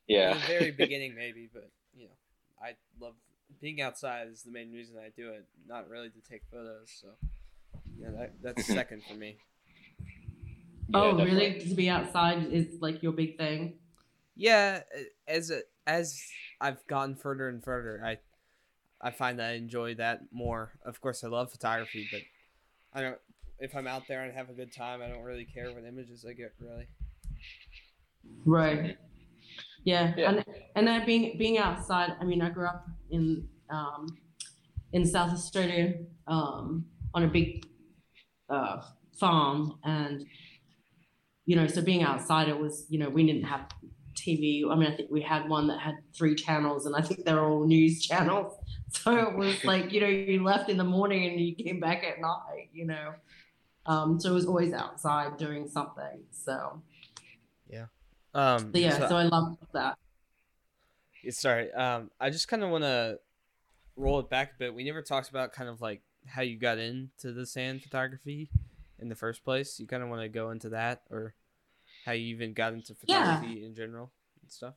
Yeah. 0.08 0.32
In 0.32 0.40
the 0.40 0.46
very 0.46 0.70
beginning, 0.76 1.14
maybe, 1.14 1.48
but 1.52 1.70
you 1.94 2.06
know, 2.06 2.14
I 2.60 2.74
love 3.00 3.14
being 3.60 3.80
outside 3.80 4.26
is 4.28 4.42
the 4.42 4.50
main 4.50 4.72
reason 4.72 4.96
I 4.98 5.10
do 5.16 5.30
it. 5.30 5.46
Not 5.68 5.88
really 5.88 6.10
to 6.10 6.20
take 6.28 6.42
photos, 6.50 6.90
so 6.90 7.08
yeah, 7.96 8.08
that, 8.18 8.32
that's 8.42 8.64
mm-hmm. 8.64 8.74
second 8.74 9.02
for 9.08 9.14
me. 9.14 9.38
Yeah, 10.88 11.00
oh, 11.00 11.16
definitely. 11.16 11.34
really? 11.34 11.68
To 11.68 11.74
be 11.74 11.88
outside 11.88 12.52
is 12.52 12.80
like 12.80 13.02
your 13.02 13.12
big 13.12 13.38
thing 13.38 13.74
yeah, 14.36 14.82
as 15.26 15.50
as 15.86 16.20
I've 16.60 16.86
gotten 16.86 17.16
further 17.16 17.48
and 17.48 17.64
further, 17.64 18.02
I 18.04 18.18
I 19.00 19.10
find 19.10 19.38
that 19.38 19.50
I 19.50 19.54
enjoy 19.54 19.94
that 19.96 20.20
more. 20.30 20.72
Of 20.84 21.00
course, 21.00 21.24
I 21.24 21.28
love 21.28 21.50
photography, 21.50 22.06
but 22.12 22.20
I 22.92 23.02
don't. 23.02 23.18
If 23.58 23.74
I'm 23.74 23.86
out 23.86 24.02
there 24.06 24.24
and 24.24 24.34
have 24.34 24.50
a 24.50 24.52
good 24.52 24.72
time, 24.72 25.00
I 25.00 25.08
don't 25.08 25.22
really 25.22 25.46
care 25.46 25.72
what 25.72 25.84
images 25.84 26.26
I 26.28 26.34
get. 26.34 26.52
Really. 26.60 26.86
Right. 28.44 28.98
Yeah, 29.84 30.12
yeah. 30.16 30.30
and 30.30 30.44
and 30.74 30.86
then 30.86 31.06
being 31.06 31.38
being 31.38 31.58
outside. 31.58 32.12
I 32.20 32.24
mean, 32.24 32.42
I 32.42 32.50
grew 32.50 32.66
up 32.66 32.86
in 33.10 33.48
um, 33.70 34.06
in 34.92 35.06
South 35.06 35.32
Australia 35.32 35.94
um, 36.26 36.84
on 37.14 37.22
a 37.22 37.28
big 37.28 37.66
uh, 38.50 38.82
farm, 39.18 39.78
and 39.84 40.26
you 41.46 41.56
know, 41.56 41.66
so 41.66 41.80
being 41.80 42.02
outside, 42.02 42.48
it 42.48 42.58
was 42.58 42.84
you 42.90 42.98
know 42.98 43.08
we 43.08 43.24
didn't 43.24 43.44
have 43.44 43.68
TV. 44.26 44.70
I 44.70 44.74
mean, 44.74 44.90
I 44.90 44.96
think 44.96 45.10
we 45.10 45.22
had 45.22 45.48
one 45.48 45.68
that 45.68 45.78
had 45.78 45.96
three 46.14 46.34
channels, 46.34 46.86
and 46.86 46.96
I 46.96 47.00
think 47.00 47.24
they're 47.24 47.44
all 47.44 47.66
news 47.66 48.04
channels. 48.04 48.54
So 48.88 49.14
it 49.16 49.34
was 49.34 49.62
like, 49.64 49.92
you 49.92 50.00
know, 50.00 50.06
you 50.06 50.42
left 50.42 50.70
in 50.70 50.76
the 50.76 50.84
morning 50.84 51.26
and 51.26 51.40
you 51.40 51.54
came 51.54 51.80
back 51.80 52.04
at 52.04 52.20
night, 52.20 52.70
you 52.72 52.86
know. 52.86 53.14
Um, 53.84 54.18
so 54.18 54.30
it 54.30 54.34
was 54.34 54.46
always 54.46 54.72
outside 54.72 55.36
doing 55.36 55.68
something. 55.68 56.22
So 56.30 56.80
yeah. 57.68 57.86
Um, 58.32 58.72
so 58.72 58.78
yeah, 58.78 58.96
so, 58.96 59.08
so 59.08 59.16
I 59.16 59.24
love 59.24 59.58
that. 59.72 59.98
Sorry, 61.30 61.72
um, 61.72 62.10
I 62.20 62.30
just 62.30 62.46
kind 62.46 62.62
of 62.62 62.70
want 62.70 62.84
to 62.84 63.18
roll 63.96 64.20
it 64.20 64.30
back 64.30 64.52
a 64.52 64.58
bit. 64.58 64.74
We 64.74 64.84
never 64.84 65.02
talked 65.02 65.28
about 65.28 65.52
kind 65.52 65.68
of 65.68 65.80
like 65.80 66.02
how 66.26 66.42
you 66.42 66.56
got 66.56 66.78
into 66.78 67.32
the 67.32 67.44
sand 67.44 67.82
photography 67.82 68.50
in 68.98 69.08
the 69.08 69.16
first 69.16 69.44
place. 69.44 69.80
You 69.80 69.86
kind 69.86 70.02
of 70.02 70.08
want 70.08 70.22
to 70.22 70.28
go 70.28 70.50
into 70.50 70.68
that, 70.70 71.02
or 71.10 71.34
how 72.06 72.12
you 72.12 72.34
even 72.34 72.54
got 72.54 72.72
into 72.72 72.94
photography 72.94 73.54
yeah. 73.58 73.66
in 73.66 73.74
general 73.74 74.12
and 74.40 74.50
stuff? 74.50 74.74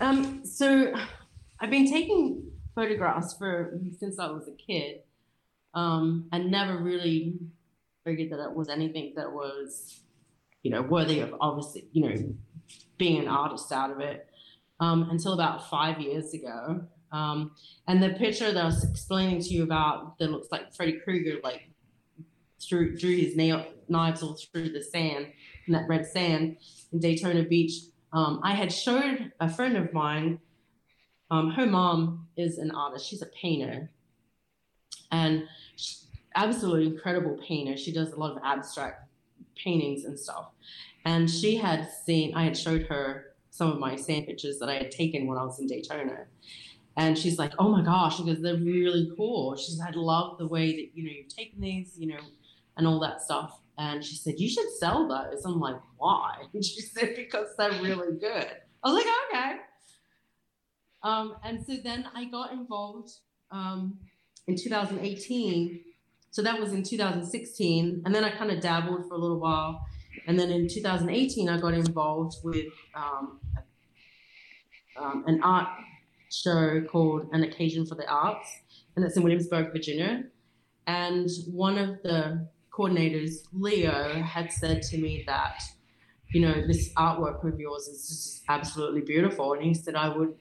Um, 0.00 0.44
so 0.44 0.92
I've 1.60 1.70
been 1.70 1.88
taking 1.88 2.50
photographs 2.74 3.34
for 3.34 3.78
since 3.98 4.18
I 4.18 4.30
was 4.30 4.48
a 4.48 4.52
kid, 4.52 5.02
um, 5.74 6.26
and 6.32 6.50
never 6.50 6.78
really 6.78 7.34
figured 8.04 8.32
that 8.32 8.42
it 8.42 8.52
was 8.52 8.68
anything 8.68 9.12
that 9.16 9.30
was, 9.30 10.00
you 10.62 10.70
know, 10.70 10.82
worthy 10.82 11.20
of 11.20 11.34
obviously, 11.40 11.86
you 11.92 12.08
know, 12.08 12.34
being 12.96 13.20
an 13.20 13.28
artist 13.28 13.70
out 13.70 13.90
of 13.90 14.00
it. 14.00 14.24
Um, 14.80 15.08
until 15.10 15.32
about 15.32 15.68
five 15.68 16.00
years 16.00 16.32
ago. 16.34 16.84
Um, 17.10 17.50
and 17.88 18.00
the 18.00 18.10
picture 18.10 18.52
that 18.52 18.62
I 18.62 18.66
was 18.66 18.84
explaining 18.84 19.42
to 19.42 19.48
you 19.48 19.64
about 19.64 20.16
that 20.20 20.30
looks 20.30 20.52
like 20.52 20.72
Freddy 20.72 21.00
Krueger, 21.02 21.40
like 21.42 21.68
through 22.62 22.96
drew 22.96 23.16
his 23.16 23.36
nail 23.36 23.66
knives 23.88 24.22
all 24.22 24.36
through 24.36 24.70
the 24.70 24.82
sand 24.82 25.26
that 25.74 25.88
red 25.88 26.06
sand 26.06 26.56
in 26.92 27.00
Daytona 27.00 27.42
Beach. 27.44 27.72
Um, 28.12 28.40
I 28.42 28.54
had 28.54 28.72
showed 28.72 29.32
a 29.40 29.48
friend 29.48 29.76
of 29.76 29.92
mine. 29.92 30.40
Um, 31.30 31.50
her 31.50 31.66
mom 31.66 32.26
is 32.36 32.58
an 32.58 32.70
artist. 32.70 33.06
She's 33.08 33.22
a 33.22 33.26
painter, 33.26 33.90
and 35.12 35.44
absolutely 36.34 36.86
incredible 36.86 37.38
painter. 37.46 37.76
She 37.76 37.92
does 37.92 38.12
a 38.12 38.16
lot 38.16 38.32
of 38.32 38.42
abstract 38.44 39.08
paintings 39.56 40.04
and 40.04 40.18
stuff. 40.18 40.46
And 41.04 41.30
she 41.30 41.56
had 41.56 41.88
seen. 42.06 42.34
I 42.34 42.44
had 42.44 42.56
showed 42.56 42.82
her 42.86 43.34
some 43.50 43.72
of 43.72 43.78
my 43.78 43.96
sand 43.96 44.26
pictures 44.26 44.58
that 44.58 44.68
I 44.68 44.74
had 44.74 44.90
taken 44.90 45.26
when 45.26 45.38
I 45.38 45.44
was 45.44 45.58
in 45.58 45.66
Daytona. 45.66 46.26
And 46.96 47.16
she's 47.16 47.38
like, 47.38 47.52
"Oh 47.58 47.68
my 47.68 47.82
gosh!" 47.82 48.18
Because 48.18 48.40
they're 48.40 48.56
really 48.56 49.10
cool. 49.16 49.56
She's, 49.56 49.80
"I 49.80 49.90
love 49.90 50.38
the 50.38 50.46
way 50.46 50.72
that 50.72 50.88
you 50.94 51.04
know 51.04 51.10
you've 51.10 51.34
taken 51.34 51.60
these, 51.60 51.96
you 51.98 52.08
know, 52.08 52.20
and 52.76 52.86
all 52.86 53.00
that 53.00 53.22
stuff." 53.22 53.60
And 53.78 54.04
she 54.04 54.16
said, 54.16 54.34
You 54.38 54.48
should 54.48 54.70
sell 54.78 55.08
those. 55.08 55.44
I'm 55.44 55.60
like, 55.60 55.76
Why? 55.96 56.34
And 56.54 56.64
she 56.64 56.80
said, 56.80 57.14
Because 57.16 57.48
they're 57.56 57.70
really 57.82 58.18
good. 58.18 58.48
I 58.84 58.90
was 58.90 58.94
like, 58.94 59.06
Okay. 59.30 59.56
Um, 61.02 61.36
and 61.44 61.64
so 61.64 61.76
then 61.82 62.06
I 62.14 62.24
got 62.24 62.52
involved 62.52 63.10
um, 63.52 63.98
in 64.46 64.56
2018. 64.56 65.80
So 66.30 66.42
that 66.42 66.60
was 66.60 66.72
in 66.72 66.82
2016. 66.82 68.02
And 68.04 68.14
then 68.14 68.24
I 68.24 68.30
kind 68.30 68.50
of 68.50 68.60
dabbled 68.60 69.08
for 69.08 69.14
a 69.14 69.18
little 69.18 69.38
while. 69.38 69.86
And 70.26 70.38
then 70.38 70.50
in 70.50 70.68
2018, 70.68 71.48
I 71.48 71.58
got 71.58 71.74
involved 71.74 72.36
with 72.42 72.66
um, 72.94 73.40
um, 75.00 75.24
an 75.26 75.40
art 75.42 75.68
show 76.30 76.82
called 76.82 77.28
An 77.32 77.44
Occasion 77.44 77.86
for 77.86 77.94
the 77.94 78.06
Arts, 78.06 78.48
and 78.96 79.04
it's 79.04 79.16
in 79.16 79.22
Williamsburg, 79.22 79.72
Virginia. 79.72 80.24
And 80.86 81.28
one 81.50 81.78
of 81.78 82.02
the 82.02 82.48
coordinators, 82.78 83.42
Leo, 83.52 84.22
had 84.22 84.52
said 84.52 84.82
to 84.82 84.98
me 84.98 85.24
that, 85.26 85.62
you 86.28 86.40
know, 86.40 86.66
this 86.66 86.92
artwork 86.94 87.46
of 87.46 87.58
yours 87.58 87.88
is 87.88 88.08
just 88.08 88.44
absolutely 88.48 89.00
beautiful. 89.00 89.54
And 89.54 89.62
he 89.62 89.74
said, 89.74 89.94
I 89.94 90.08
would 90.08 90.34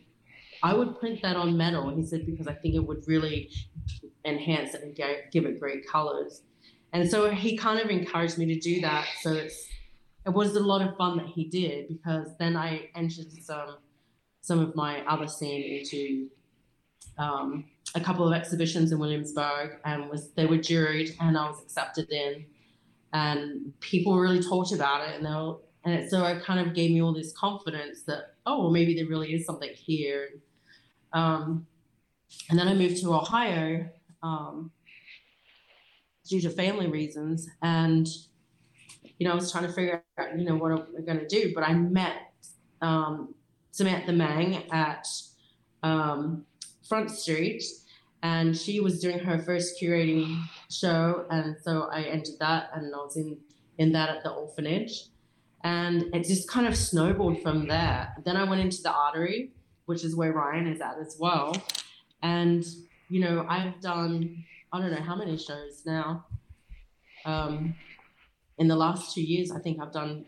I 0.63 0.73
would 0.73 0.99
print 0.99 1.21
that 1.21 1.35
on 1.35 1.55
metal. 1.55 1.89
He 1.95 2.03
said, 2.03 2.25
because 2.25 2.47
I 2.47 2.53
think 2.53 2.75
it 2.75 2.85
would 2.85 3.07
really 3.07 3.51
enhance 4.25 4.73
it 4.73 4.81
and 4.81 4.95
give 5.31 5.45
it 5.45 5.59
great 5.59 5.87
colors. 5.87 6.41
And 6.93 7.09
so 7.09 7.29
he 7.29 7.55
kind 7.57 7.79
of 7.79 7.89
encouraged 7.89 8.37
me 8.37 8.45
to 8.47 8.59
do 8.59 8.81
that. 8.81 9.07
So 9.21 9.33
it 9.33 9.53
was 10.33 10.55
a 10.55 10.59
lot 10.59 10.81
of 10.81 10.97
fun 10.97 11.17
that 11.17 11.27
he 11.27 11.45
did 11.45 11.87
because 11.87 12.29
then 12.39 12.55
I 12.55 12.89
entered 12.95 13.31
some 13.41 13.77
some 14.41 14.59
of 14.59 14.75
my 14.75 15.01
other 15.05 15.27
scene 15.27 15.79
into 15.79 16.29
um, 17.17 17.65
a 17.95 17.99
couple 17.99 18.27
of 18.27 18.33
exhibitions 18.33 18.91
in 18.91 18.99
Williamsburg 18.99 19.77
and 19.85 20.09
was 20.09 20.31
they 20.31 20.45
were 20.45 20.57
juried 20.57 21.15
and 21.19 21.37
I 21.37 21.49
was 21.49 21.61
accepted 21.61 22.11
in. 22.11 22.45
And 23.13 23.73
people 23.79 24.17
really 24.17 24.41
talked 24.41 24.73
about 24.73 25.07
it 25.07 25.15
and 25.15 25.25
they 25.25 25.29
were, 25.29 25.57
and 25.85 25.93
it, 25.93 26.09
so 26.09 26.25
it 26.25 26.43
kind 26.43 26.59
of 26.59 26.75
gave 26.75 26.91
me 26.91 27.01
all 27.01 27.13
this 27.13 27.31
confidence 27.33 28.03
that 28.03 28.35
oh 28.45 28.61
well 28.61 28.71
maybe 28.71 28.95
there 28.95 29.07
really 29.07 29.33
is 29.33 29.45
something 29.45 29.71
here. 29.73 30.29
Um, 31.13 31.65
and 32.49 32.59
then 32.59 32.67
I 32.67 32.73
moved 32.73 33.01
to 33.01 33.13
Ohio 33.13 33.89
um, 34.21 34.71
due 36.27 36.41
to 36.41 36.49
family 36.49 36.87
reasons 36.87 37.47
and 37.61 38.07
you 39.17 39.25
know 39.25 39.31
I 39.31 39.35
was 39.35 39.51
trying 39.51 39.65
to 39.65 39.71
figure 39.71 40.03
out 40.17 40.37
you 40.37 40.45
know 40.45 40.55
what 40.55 40.71
I'm 40.71 41.05
going 41.05 41.19
to 41.19 41.27
do 41.27 41.53
but 41.55 41.63
I 41.63 41.73
met 41.73 42.33
um, 42.81 43.33
Samantha 43.71 44.11
Mang 44.11 44.69
at 44.71 45.07
um, 45.83 46.45
Front 46.87 47.11
Street, 47.11 47.63
and 48.23 48.57
she 48.57 48.79
was 48.79 48.99
doing 48.99 49.19
her 49.19 49.39
first 49.39 49.79
curating 49.81 50.43
show, 50.69 51.25
and 51.29 51.55
so 51.61 51.87
I 51.91 52.03
entered 52.03 52.39
that, 52.39 52.71
and 52.73 52.93
I 52.93 52.97
was 52.97 53.15
in 53.15 53.37
in 53.77 53.91
that 53.91 54.09
at 54.09 54.23
the 54.23 54.31
orphanage, 54.31 55.05
and 55.63 56.03
it 56.15 56.25
just 56.25 56.49
kind 56.49 56.65
of 56.65 56.75
snowballed 56.75 57.41
from 57.41 57.67
there. 57.67 58.13
Then 58.25 58.35
I 58.35 58.43
went 58.43 58.61
into 58.61 58.81
the 58.81 58.91
artery, 58.91 59.51
which 59.85 60.03
is 60.03 60.15
where 60.15 60.33
Ryan 60.33 60.67
is 60.67 60.81
at 60.81 60.97
as 60.99 61.15
well. 61.19 61.55
And, 62.23 62.65
you 63.09 63.19
know, 63.19 63.45
I've 63.47 63.79
done, 63.81 64.43
I 64.73 64.81
don't 64.81 64.91
know 64.91 65.01
how 65.01 65.15
many 65.15 65.37
shows 65.37 65.83
now. 65.85 66.25
Um, 67.25 67.75
in 68.57 68.67
the 68.67 68.75
last 68.75 69.13
two 69.13 69.21
years, 69.21 69.51
I 69.51 69.59
think 69.59 69.79
I've 69.79 69.93
done 69.93 70.25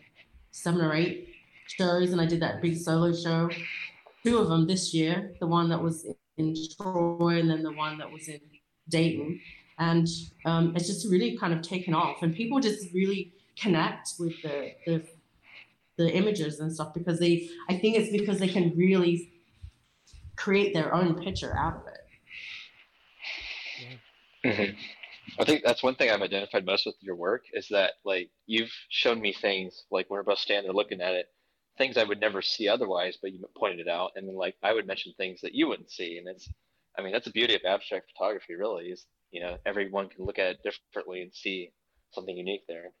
seven 0.52 0.80
or 0.80 0.94
eight 0.94 1.28
shows, 1.66 2.12
and 2.12 2.20
I 2.20 2.26
did 2.26 2.40
that 2.40 2.62
big 2.62 2.76
solo 2.76 3.12
show. 3.12 3.50
Two 4.24 4.38
of 4.38 4.48
them 4.48 4.66
this 4.66 4.94
year, 4.94 5.34
the 5.40 5.46
one 5.46 5.68
that 5.70 5.82
was 5.82 6.06
in 6.40 6.56
Troy, 6.76 7.38
and 7.38 7.48
then 7.50 7.62
the 7.62 7.72
one 7.72 7.98
that 7.98 8.10
was 8.10 8.28
in 8.28 8.40
Dayton. 8.88 9.40
And 9.78 10.08
um, 10.44 10.74
it's 10.76 10.86
just 10.86 11.06
really 11.08 11.38
kind 11.38 11.52
of 11.54 11.62
taken 11.62 11.94
off, 11.94 12.22
and 12.22 12.34
people 12.34 12.60
just 12.60 12.92
really 12.92 13.32
connect 13.56 14.14
with 14.18 14.40
the, 14.42 14.72
the 14.86 15.02
the 15.96 16.10
images 16.14 16.60
and 16.60 16.72
stuff 16.72 16.94
because 16.94 17.18
they 17.18 17.48
I 17.68 17.76
think 17.76 17.96
it's 17.96 18.10
because 18.10 18.38
they 18.38 18.48
can 18.48 18.74
really 18.74 19.32
create 20.36 20.72
their 20.72 20.94
own 20.94 21.22
picture 21.22 21.54
out 21.56 21.76
of 21.76 21.82
it. 21.86 22.00
Mm-hmm. 24.44 24.76
I 25.38 25.44
think 25.44 25.62
that's 25.64 25.82
one 25.82 25.94
thing 25.94 26.10
I've 26.10 26.22
identified 26.22 26.64
most 26.64 26.86
with 26.86 26.96
your 27.00 27.16
work 27.16 27.44
is 27.52 27.68
that 27.70 27.92
like 28.04 28.30
you've 28.46 28.72
shown 28.88 29.20
me 29.20 29.32
things 29.32 29.84
like 29.90 30.08
when 30.08 30.18
we're 30.18 30.24
both 30.24 30.38
standing 30.38 30.64
there 30.64 30.74
looking 30.74 31.00
at 31.02 31.14
it, 31.14 31.26
things 31.78 31.96
I 31.96 32.04
would 32.04 32.20
never 32.20 32.42
see 32.42 32.68
otherwise, 32.68 33.18
but 33.20 33.32
you 33.32 33.44
pointed 33.56 33.80
it 33.80 33.88
out, 33.88 34.12
and 34.16 34.28
then 34.28 34.36
like 34.36 34.56
I 34.62 34.72
would 34.72 34.86
mention 34.86 35.12
things 35.16 35.40
that 35.42 35.54
you 35.54 35.68
wouldn't 35.68 35.90
see, 35.90 36.18
and 36.18 36.28
it's, 36.28 36.48
I 36.98 37.02
mean, 37.02 37.12
that's 37.12 37.24
the 37.24 37.30
beauty 37.30 37.54
of 37.54 37.62
abstract 37.66 38.10
photography, 38.12 38.54
really, 38.54 38.86
is 38.86 39.06
you 39.30 39.40
know 39.40 39.56
everyone 39.64 40.08
can 40.08 40.24
look 40.24 40.38
at 40.38 40.46
it 40.46 40.58
differently 40.62 41.22
and 41.22 41.32
see 41.32 41.72
something 42.12 42.36
unique 42.36 42.62
there. 42.68 42.92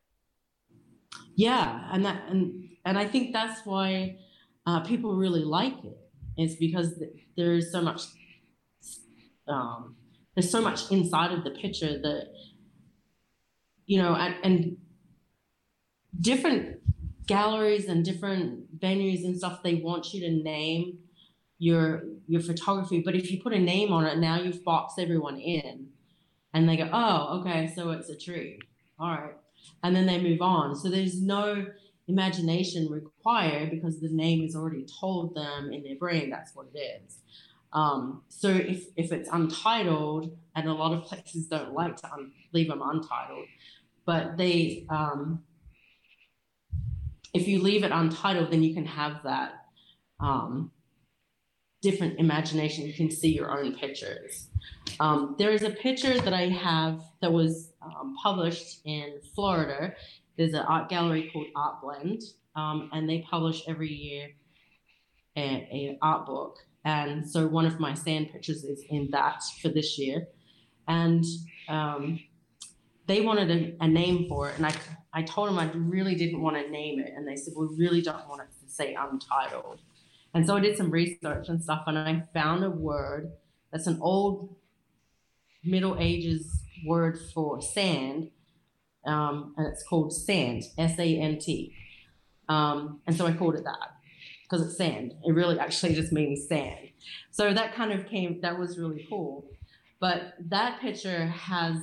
Yeah, 1.34 1.88
and 1.92 2.04
that 2.04 2.28
and 2.28 2.68
and 2.84 2.98
I 2.98 3.06
think 3.06 3.32
that's 3.32 3.64
why 3.66 4.18
uh, 4.66 4.80
people 4.80 5.14
really 5.14 5.44
like 5.44 5.84
it. 5.84 5.98
Is 6.38 6.56
because 6.56 7.02
there 7.36 7.54
is 7.54 7.70
so 7.70 7.82
much. 7.82 8.02
Um, 9.46 9.96
there's 10.34 10.50
so 10.50 10.62
much 10.62 10.90
inside 10.90 11.32
of 11.32 11.44
the 11.44 11.50
picture 11.50 11.98
that 12.00 12.28
you 13.86 14.00
know 14.00 14.14
and, 14.14 14.34
and 14.44 14.76
different 16.20 16.80
galleries 17.30 17.86
and 17.86 18.04
different 18.04 18.78
venues 18.78 19.24
and 19.24 19.38
stuff 19.38 19.62
they 19.62 19.76
want 19.76 20.12
you 20.12 20.20
to 20.20 20.30
name 20.30 20.98
your 21.58 22.04
your 22.26 22.40
photography. 22.40 23.02
But 23.04 23.14
if 23.14 23.30
you 23.30 23.40
put 23.40 23.52
a 23.52 23.58
name 23.58 23.92
on 23.92 24.04
it 24.04 24.18
now 24.18 24.40
you've 24.40 24.64
boxed 24.64 24.98
everyone 24.98 25.38
in. 25.38 25.88
And 26.52 26.68
they 26.68 26.76
go 26.76 26.88
oh 26.92 27.38
okay 27.38 27.72
so 27.74 27.90
it's 27.90 28.08
a 28.08 28.16
tree. 28.16 28.58
All 28.98 29.10
right. 29.10 29.36
And 29.82 29.94
then 29.94 30.06
they 30.06 30.20
move 30.20 30.42
on. 30.42 30.74
So 30.74 30.88
there's 30.88 31.22
no 31.22 31.66
imagination 32.08 32.90
required 32.90 33.70
because 33.70 34.00
the 34.00 34.08
name 34.08 34.42
is 34.42 34.56
already 34.56 34.84
told 35.00 35.34
them 35.34 35.72
in 35.72 35.84
their 35.84 35.96
brain 35.96 36.28
that's 36.30 36.54
what 36.54 36.66
it 36.74 36.78
is. 36.78 37.18
Um, 37.72 38.22
so 38.28 38.48
if, 38.48 38.86
if 38.96 39.12
it's 39.12 39.28
untitled, 39.32 40.36
and 40.56 40.68
a 40.68 40.72
lot 40.72 40.92
of 40.92 41.04
places 41.04 41.46
don't 41.46 41.72
like 41.72 41.96
to 41.96 42.12
un- 42.12 42.32
leave 42.52 42.68
them 42.68 42.82
untitled, 42.82 43.46
but 44.04 44.36
they, 44.36 44.86
um, 44.88 45.44
if 47.32 47.46
you 47.46 47.62
leave 47.62 47.84
it 47.84 47.92
untitled, 47.92 48.50
then 48.50 48.62
you 48.62 48.74
can 48.74 48.86
have 48.86 49.22
that 49.24 49.66
um, 50.18 50.70
different 51.82 52.18
imagination. 52.18 52.86
You 52.86 52.94
can 52.94 53.10
see 53.10 53.34
your 53.34 53.56
own 53.56 53.74
pictures. 53.74 54.48
Um, 54.98 55.36
there 55.38 55.50
is 55.50 55.62
a 55.62 55.70
picture 55.70 56.18
that 56.20 56.32
I 56.34 56.48
have 56.48 57.00
that 57.22 57.32
was 57.32 57.72
um, 57.82 58.16
published 58.22 58.80
in 58.84 59.20
Florida. 59.34 59.94
There's 60.36 60.54
an 60.54 60.60
art 60.60 60.88
gallery 60.88 61.30
called 61.32 61.46
Art 61.56 61.80
Blend, 61.80 62.22
um, 62.56 62.90
and 62.92 63.08
they 63.08 63.24
publish 63.30 63.62
every 63.66 63.92
year 63.92 64.28
an 65.36 65.96
art 66.02 66.26
book 66.26 66.58
and 66.84 67.28
so 67.28 67.46
one 67.46 67.66
of 67.66 67.78
my 67.78 67.94
sand 67.94 68.30
pictures 68.32 68.64
is 68.64 68.82
in 68.88 69.10
that 69.10 69.42
for 69.60 69.68
this 69.68 69.98
year. 69.98 70.28
And 70.88 71.24
um, 71.68 72.20
they 73.06 73.20
wanted 73.20 73.50
a, 73.50 73.84
a, 73.84 73.88
name 73.88 74.28
for 74.28 74.48
it. 74.48 74.56
And 74.56 74.66
I, 74.66 74.74
I 75.12 75.22
told 75.22 75.48
them 75.48 75.58
I 75.58 75.70
really 75.72 76.14
didn't 76.14 76.40
want 76.40 76.56
to 76.56 76.70
name 76.70 77.00
it. 77.00 77.12
And 77.16 77.26
they 77.26 77.36
said, 77.36 77.54
we 77.56 77.66
really 77.76 78.00
don't 78.00 78.28
want 78.28 78.42
it 78.42 78.48
to 78.64 78.72
say 78.72 78.94
untitled. 78.94 79.80
And 80.32 80.46
so 80.46 80.56
I 80.56 80.60
did 80.60 80.76
some 80.76 80.90
research 80.90 81.48
and 81.48 81.60
stuff, 81.62 81.82
and 81.86 81.98
I 81.98 82.22
found 82.32 82.62
a 82.62 82.70
word 82.70 83.32
that's 83.72 83.88
an 83.88 83.98
old 84.00 84.54
Middle 85.64 85.96
Ages 85.98 86.62
word 86.86 87.18
for 87.34 87.60
sand, 87.60 88.30
um, 89.06 89.54
and 89.56 89.66
it's 89.66 89.82
called 89.82 90.12
sand, 90.12 90.62
S 90.78 90.98
A 90.98 91.18
N 91.18 91.38
T. 91.38 91.74
Um, 92.48 93.00
and 93.06 93.16
so 93.16 93.26
I 93.26 93.32
called 93.32 93.56
it 93.56 93.64
that 93.64 93.96
because 94.44 94.66
it's 94.66 94.76
sand. 94.76 95.14
It 95.24 95.32
really 95.32 95.58
actually 95.58 95.94
just 95.94 96.12
means 96.12 96.48
sand. 96.48 96.90
So 97.30 97.52
that 97.52 97.74
kind 97.74 97.92
of 97.92 98.06
came, 98.06 98.40
that 98.40 98.58
was 98.58 98.78
really 98.78 99.06
cool. 99.08 99.46
But 100.00 100.34
that 100.48 100.80
picture 100.80 101.26
has, 101.26 101.76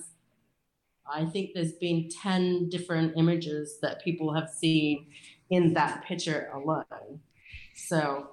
I 1.11 1.25
think 1.25 1.51
there's 1.53 1.73
been 1.73 2.09
10 2.09 2.69
different 2.69 3.17
images 3.17 3.79
that 3.81 4.03
people 4.03 4.33
have 4.33 4.49
seen 4.49 5.07
in 5.49 5.73
that 5.73 6.03
picture 6.05 6.49
alone. 6.53 7.21
So 7.75 8.31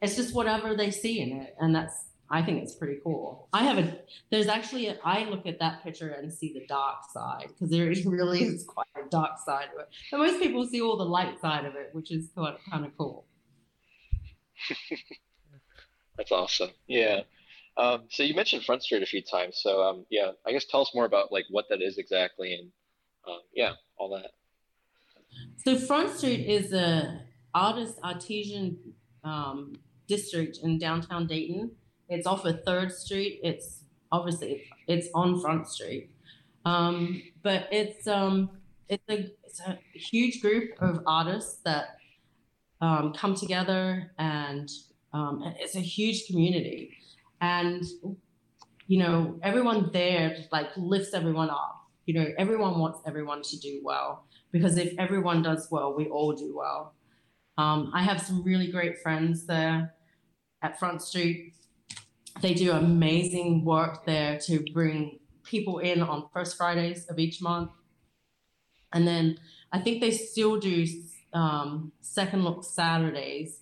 it's 0.00 0.16
just 0.16 0.34
whatever 0.34 0.74
they 0.74 0.90
see 0.90 1.20
in 1.20 1.32
it. 1.32 1.54
And 1.60 1.74
that's, 1.74 2.06
I 2.30 2.42
think 2.42 2.62
it's 2.62 2.74
pretty 2.74 3.00
cool. 3.02 3.48
I 3.52 3.64
have 3.64 3.78
a, 3.78 3.98
there's 4.30 4.46
actually, 4.46 4.86
a, 4.86 4.98
I 5.04 5.24
look 5.24 5.46
at 5.46 5.58
that 5.58 5.82
picture 5.82 6.10
and 6.10 6.32
see 6.32 6.52
the 6.52 6.64
dark 6.66 6.98
side 7.12 7.48
because 7.48 7.70
there 7.70 7.86
really 8.06 8.44
is 8.44 8.64
quite 8.64 8.86
a 8.96 9.08
dark 9.10 9.38
side 9.44 9.68
of 9.74 9.80
it. 9.80 9.88
But 10.10 10.18
most 10.18 10.40
people 10.40 10.66
see 10.66 10.80
all 10.80 10.96
the 10.96 11.04
light 11.04 11.40
side 11.40 11.64
of 11.64 11.74
it, 11.74 11.90
which 11.92 12.10
is 12.10 12.28
quite, 12.34 12.56
kind 12.70 12.86
of 12.86 12.96
cool. 12.96 13.26
That's 16.16 16.32
awesome. 16.32 16.70
Yeah. 16.86 17.22
Um, 17.80 18.02
so 18.10 18.22
you 18.22 18.34
mentioned 18.34 18.64
Front 18.64 18.82
Street 18.82 19.02
a 19.02 19.06
few 19.06 19.22
times. 19.22 19.60
So 19.62 19.82
um, 19.82 20.04
yeah, 20.10 20.32
I 20.46 20.52
guess 20.52 20.66
tell 20.66 20.82
us 20.82 20.90
more 20.94 21.06
about 21.06 21.32
like 21.32 21.46
what 21.48 21.64
that 21.70 21.80
is 21.80 21.96
exactly 21.96 22.52
and 22.52 22.70
um, 23.26 23.40
yeah, 23.54 23.72
all 23.96 24.10
that. 24.10 24.32
So 25.64 25.78
Front 25.78 26.10
Street 26.10 26.46
is 26.46 26.74
a 26.74 27.22
artist 27.54 27.98
artesian 28.04 28.76
um, 29.24 29.76
district 30.06 30.58
in 30.62 30.78
downtown 30.78 31.26
Dayton. 31.26 31.70
It's 32.10 32.26
off 32.26 32.44
of 32.44 32.62
Third 32.64 32.92
Street. 32.92 33.40
It's 33.42 33.84
obviously 34.12 34.64
it's 34.86 35.08
on 35.14 35.40
Front 35.40 35.66
Street, 35.66 36.10
um, 36.66 37.22
but 37.42 37.66
it's 37.72 38.06
um, 38.06 38.50
it's 38.90 39.08
a 39.08 39.32
it's 39.42 39.60
a 39.60 39.78
huge 39.94 40.42
group 40.42 40.70
of 40.80 41.02
artists 41.06 41.60
that 41.64 41.96
come 42.80 43.34
together 43.34 44.12
and 44.18 44.68
um, 45.12 45.54
it's 45.58 45.76
a 45.76 45.80
huge 45.80 46.26
community 46.26 46.96
and 47.40 47.84
you 48.86 48.98
know 48.98 49.38
everyone 49.42 49.90
there 49.92 50.36
like 50.52 50.68
lifts 50.76 51.14
everyone 51.14 51.50
up. 51.50 51.76
You 52.06 52.14
know 52.14 52.26
everyone 52.38 52.78
wants 52.78 53.00
everyone 53.06 53.42
to 53.42 53.58
do 53.58 53.80
well 53.84 54.24
because 54.52 54.76
if 54.76 54.94
everyone 54.98 55.42
does 55.42 55.68
well 55.70 55.94
we 55.96 56.06
all 56.06 56.32
do 56.32 56.56
well. 56.56 56.94
Um, 57.58 57.90
i 57.94 58.02
have 58.02 58.20
some 58.20 58.42
really 58.42 58.70
great 58.70 58.98
friends 58.98 59.46
there 59.46 59.94
at 60.62 60.78
front 60.78 61.02
street. 61.02 61.54
They 62.40 62.54
do 62.54 62.72
amazing 62.72 63.64
work 63.64 64.06
there 64.06 64.38
to 64.40 64.64
bring 64.72 65.18
people 65.44 65.78
in 65.78 66.00
on 66.00 66.28
first 66.32 66.56
fridays 66.56 67.06
of 67.06 67.18
each 67.18 67.40
month. 67.42 67.70
And 68.92 69.06
then 69.06 69.38
i 69.72 69.78
think 69.78 70.00
they 70.00 70.10
still 70.10 70.58
do 70.58 70.86
um, 71.32 71.92
second 72.00 72.44
look 72.44 72.64
Saturdays 72.64 73.60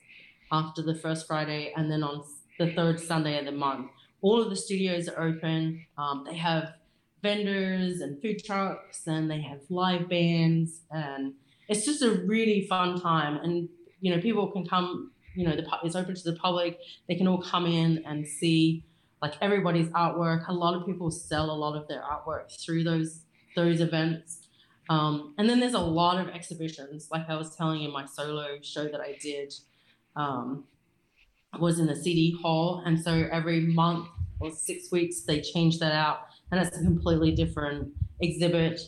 after 0.50 0.82
the 0.82 0.94
first 0.94 1.26
Friday, 1.26 1.72
and 1.76 1.90
then 1.90 2.02
on 2.02 2.24
the 2.58 2.72
third 2.72 3.00
Sunday 3.00 3.38
of 3.38 3.46
the 3.46 3.52
month. 3.52 3.90
All 4.20 4.42
of 4.42 4.50
the 4.50 4.56
studios 4.56 5.08
are 5.08 5.22
open. 5.22 5.86
Um, 5.96 6.24
they 6.28 6.36
have 6.36 6.74
vendors 7.22 8.00
and 8.00 8.20
food 8.20 8.44
trucks, 8.44 9.06
and 9.06 9.30
they 9.30 9.40
have 9.42 9.60
live 9.70 10.08
bands, 10.08 10.80
and 10.90 11.34
it's 11.68 11.84
just 11.84 12.02
a 12.02 12.10
really 12.26 12.66
fun 12.66 13.00
time. 13.00 13.36
And 13.36 13.68
you 14.00 14.14
know, 14.14 14.20
people 14.20 14.50
can 14.50 14.66
come. 14.66 15.12
You 15.34 15.46
know, 15.46 15.54
the, 15.54 15.64
it's 15.84 15.94
open 15.94 16.16
to 16.16 16.24
the 16.24 16.36
public. 16.36 16.78
They 17.06 17.14
can 17.14 17.28
all 17.28 17.40
come 17.40 17.66
in 17.66 18.02
and 18.04 18.26
see 18.26 18.84
like 19.22 19.34
everybody's 19.40 19.88
artwork. 19.90 20.48
A 20.48 20.52
lot 20.52 20.74
of 20.74 20.84
people 20.84 21.10
sell 21.12 21.50
a 21.50 21.54
lot 21.54 21.76
of 21.76 21.86
their 21.86 22.02
artwork 22.02 22.50
through 22.64 22.82
those 22.84 23.22
those 23.54 23.80
events. 23.80 24.48
Um, 24.88 25.34
and 25.36 25.48
then 25.48 25.60
there's 25.60 25.74
a 25.74 25.78
lot 25.78 26.18
of 26.18 26.34
exhibitions, 26.34 27.08
like 27.12 27.28
I 27.28 27.36
was 27.36 27.54
telling 27.54 27.82
you, 27.82 27.92
my 27.92 28.06
solo 28.06 28.56
show 28.62 28.84
that 28.84 29.00
I 29.00 29.18
did 29.20 29.52
um, 30.16 30.64
was 31.58 31.78
in 31.78 31.86
the 31.86 31.96
city 31.96 32.36
hall. 32.42 32.82
And 32.84 33.00
so 33.00 33.28
every 33.30 33.60
month 33.60 34.08
or 34.40 34.50
six 34.50 34.90
weeks, 34.92 35.22
they 35.22 35.40
change 35.40 35.78
that 35.78 35.92
out. 35.92 36.26
And 36.50 36.60
it's 36.60 36.76
a 36.76 36.82
completely 36.82 37.32
different 37.32 37.92
exhibit. 38.20 38.80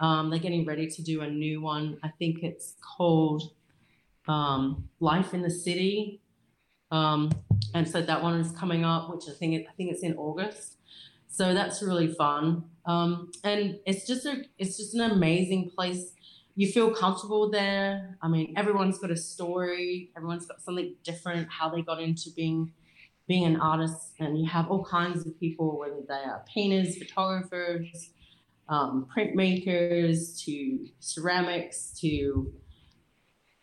Um, 0.00 0.30
they're 0.30 0.38
getting 0.38 0.66
ready 0.66 0.88
to 0.88 1.02
do 1.02 1.22
a 1.22 1.30
new 1.30 1.60
one. 1.60 1.98
I 2.02 2.08
think 2.18 2.42
it's 2.42 2.74
called 2.96 3.52
um, 4.28 4.88
Life 5.00 5.34
in 5.34 5.42
the 5.42 5.50
City. 5.50 6.20
Um, 6.90 7.30
and 7.74 7.88
so 7.88 8.02
that 8.02 8.22
one 8.22 8.38
is 8.40 8.52
coming 8.52 8.84
up, 8.84 9.10
which 9.10 9.24
I 9.28 9.32
think 9.32 9.66
I 9.68 9.72
think 9.72 9.92
it's 9.92 10.02
in 10.02 10.14
August. 10.16 10.76
So 11.28 11.54
that's 11.54 11.82
really 11.82 12.08
fun. 12.08 12.64
Um, 12.84 13.32
and 13.42 13.78
it's 13.86 14.06
just 14.06 14.26
a 14.26 14.42
it's 14.58 14.76
just 14.76 14.94
an 14.94 15.10
amazing 15.10 15.70
place 15.74 16.12
you 16.54 16.70
feel 16.70 16.90
comfortable 16.90 17.50
there. 17.50 18.18
I 18.20 18.28
mean, 18.28 18.54
everyone's 18.56 18.98
got 18.98 19.10
a 19.10 19.16
story. 19.16 20.10
Everyone's 20.16 20.46
got 20.46 20.60
something 20.60 20.94
different. 21.02 21.48
How 21.50 21.68
they 21.70 21.82
got 21.82 22.00
into 22.00 22.30
being 22.30 22.72
being 23.28 23.44
an 23.44 23.56
artist, 23.56 24.14
and 24.18 24.38
you 24.38 24.48
have 24.48 24.70
all 24.70 24.84
kinds 24.84 25.26
of 25.26 25.38
people, 25.38 25.78
whether 25.78 26.02
they 26.06 26.14
are 26.14 26.44
painters, 26.52 26.98
photographers, 26.98 28.10
um, 28.68 29.06
printmakers, 29.16 30.42
to 30.44 30.86
ceramics, 30.98 31.98
to 32.00 32.52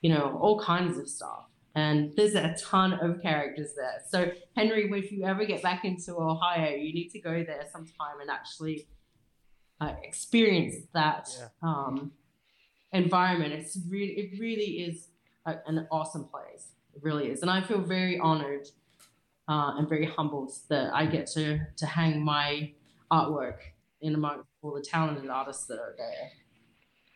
you 0.02 0.10
know 0.10 0.40
all 0.42 0.60
kinds 0.60 0.98
of 0.98 1.08
stuff. 1.08 1.46
And 1.76 2.12
there's 2.16 2.34
a 2.34 2.56
ton 2.60 2.94
of 2.94 3.22
characters 3.22 3.74
there. 3.76 4.02
So 4.10 4.32
Henry, 4.56 4.90
if 4.92 5.12
you 5.12 5.24
ever 5.24 5.46
get 5.46 5.62
back 5.62 5.86
into 5.86 6.16
Ohio, 6.18 6.76
you 6.76 6.94
need 6.94 7.10
to 7.10 7.20
go 7.20 7.44
there 7.44 7.66
sometime 7.72 8.20
and 8.20 8.30
actually 8.30 8.88
uh, 9.80 9.94
experience 10.04 10.76
that. 10.94 11.30
Yeah. 11.38 11.48
Um, 11.62 12.12
environment. 12.94 13.54
It's 13.54 13.78
really, 13.90 14.14
it 14.14 14.40
really 14.40 14.82
is 14.82 15.08
a, 15.46 15.56
an 15.68 15.88
awesome 15.92 16.26
place. 16.26 16.70
It 16.96 17.04
really 17.04 17.30
is, 17.30 17.42
and 17.42 17.52
I 17.52 17.62
feel 17.62 17.80
very 17.80 18.20
honored 18.20 18.68
uh, 19.48 19.74
and 19.78 19.88
very 19.88 20.06
humbled 20.06 20.52
that 20.70 20.94
I 20.94 21.06
get 21.06 21.28
to 21.28 21.60
to 21.78 21.86
hang 21.86 22.24
my 22.24 22.72
artwork 23.12 23.58
in 24.02 24.16
among 24.16 24.44
all 24.62 24.74
the 24.74 24.82
talented 24.82 25.30
artists 25.30 25.66
that 25.68 25.80
are 25.80 25.96
there. 25.98 26.32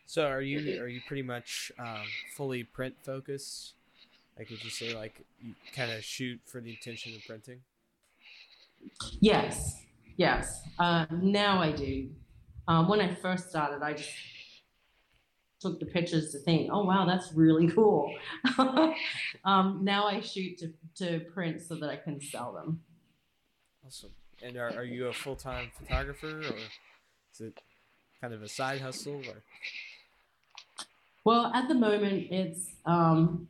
So 0.06 0.26
are 0.26 0.42
you 0.42 0.80
are 0.80 0.88
you 0.88 1.00
pretty 1.06 1.22
much 1.22 1.72
um, 1.78 2.04
fully 2.36 2.64
print 2.64 2.94
focused? 3.02 3.74
Like 4.38 4.50
would 4.50 4.62
you 4.62 4.70
say 4.70 4.94
like 4.94 5.24
you 5.40 5.54
kind 5.74 5.90
of 5.92 6.04
shoot 6.04 6.40
for 6.46 6.60
the 6.60 6.70
intention 6.70 7.14
of 7.14 7.22
printing? 7.26 7.60
Yes, 9.20 9.82
yes. 10.16 10.62
Uh, 10.78 11.06
now 11.10 11.60
I 11.60 11.72
do. 11.72 12.10
Um, 12.66 12.88
when 12.88 13.00
I 13.00 13.14
first 13.14 13.50
started, 13.50 13.82
I 13.82 13.94
just 13.94 14.10
took 15.64 15.80
the 15.80 15.86
pictures 15.86 16.30
to 16.32 16.38
think, 16.38 16.70
oh 16.70 16.84
wow, 16.84 17.06
that's 17.06 17.32
really 17.32 17.68
cool. 17.68 18.14
um, 19.44 19.80
now 19.82 20.06
I 20.06 20.20
shoot 20.20 20.58
to, 20.58 20.72
to 20.96 21.20
print 21.32 21.62
so 21.62 21.74
that 21.76 21.88
I 21.88 21.96
can 21.96 22.20
sell 22.20 22.52
them. 22.52 22.82
Awesome. 23.86 24.10
And 24.42 24.58
are, 24.58 24.76
are 24.76 24.84
you 24.84 25.06
a 25.06 25.12
full 25.12 25.36
time 25.36 25.72
photographer 25.78 26.40
or 26.40 26.56
is 27.32 27.40
it 27.40 27.58
kind 28.20 28.34
of 28.34 28.42
a 28.42 28.48
side 28.48 28.82
hustle 28.82 29.16
or? 29.16 29.42
Well, 31.24 31.46
at 31.54 31.68
the 31.68 31.74
moment, 31.74 32.26
it's 32.30 32.72
um, 32.84 33.48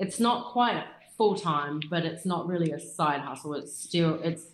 it's 0.00 0.18
not 0.18 0.50
quite 0.50 0.84
full 1.16 1.36
time, 1.36 1.80
but 1.88 2.04
it's 2.04 2.26
not 2.26 2.48
really 2.48 2.72
a 2.72 2.80
side 2.80 3.20
hustle. 3.20 3.54
It's 3.54 3.72
still 3.72 4.20
it's 4.20 4.46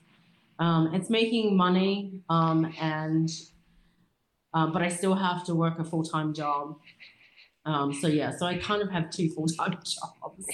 um, 0.59 0.95
it's 0.95 1.09
making 1.09 1.57
money, 1.57 2.21
um, 2.29 2.71
and 2.79 3.31
um, 4.55 4.73
but 4.73 4.83
I 4.83 4.89
still 4.89 5.15
have 5.15 5.45
to 5.45 5.55
work 5.55 5.79
a 5.79 5.85
full 5.85 6.03
time 6.03 6.35
job. 6.35 6.79
Um, 7.65 7.93
so 7.93 8.09
yeah, 8.09 8.37
so 8.37 8.47
I 8.47 8.57
kind 8.57 8.83
of 8.83 8.91
have 8.91 9.11
two 9.11 9.29
full 9.31 9.47
time 9.47 9.73
jobs. 9.85 10.47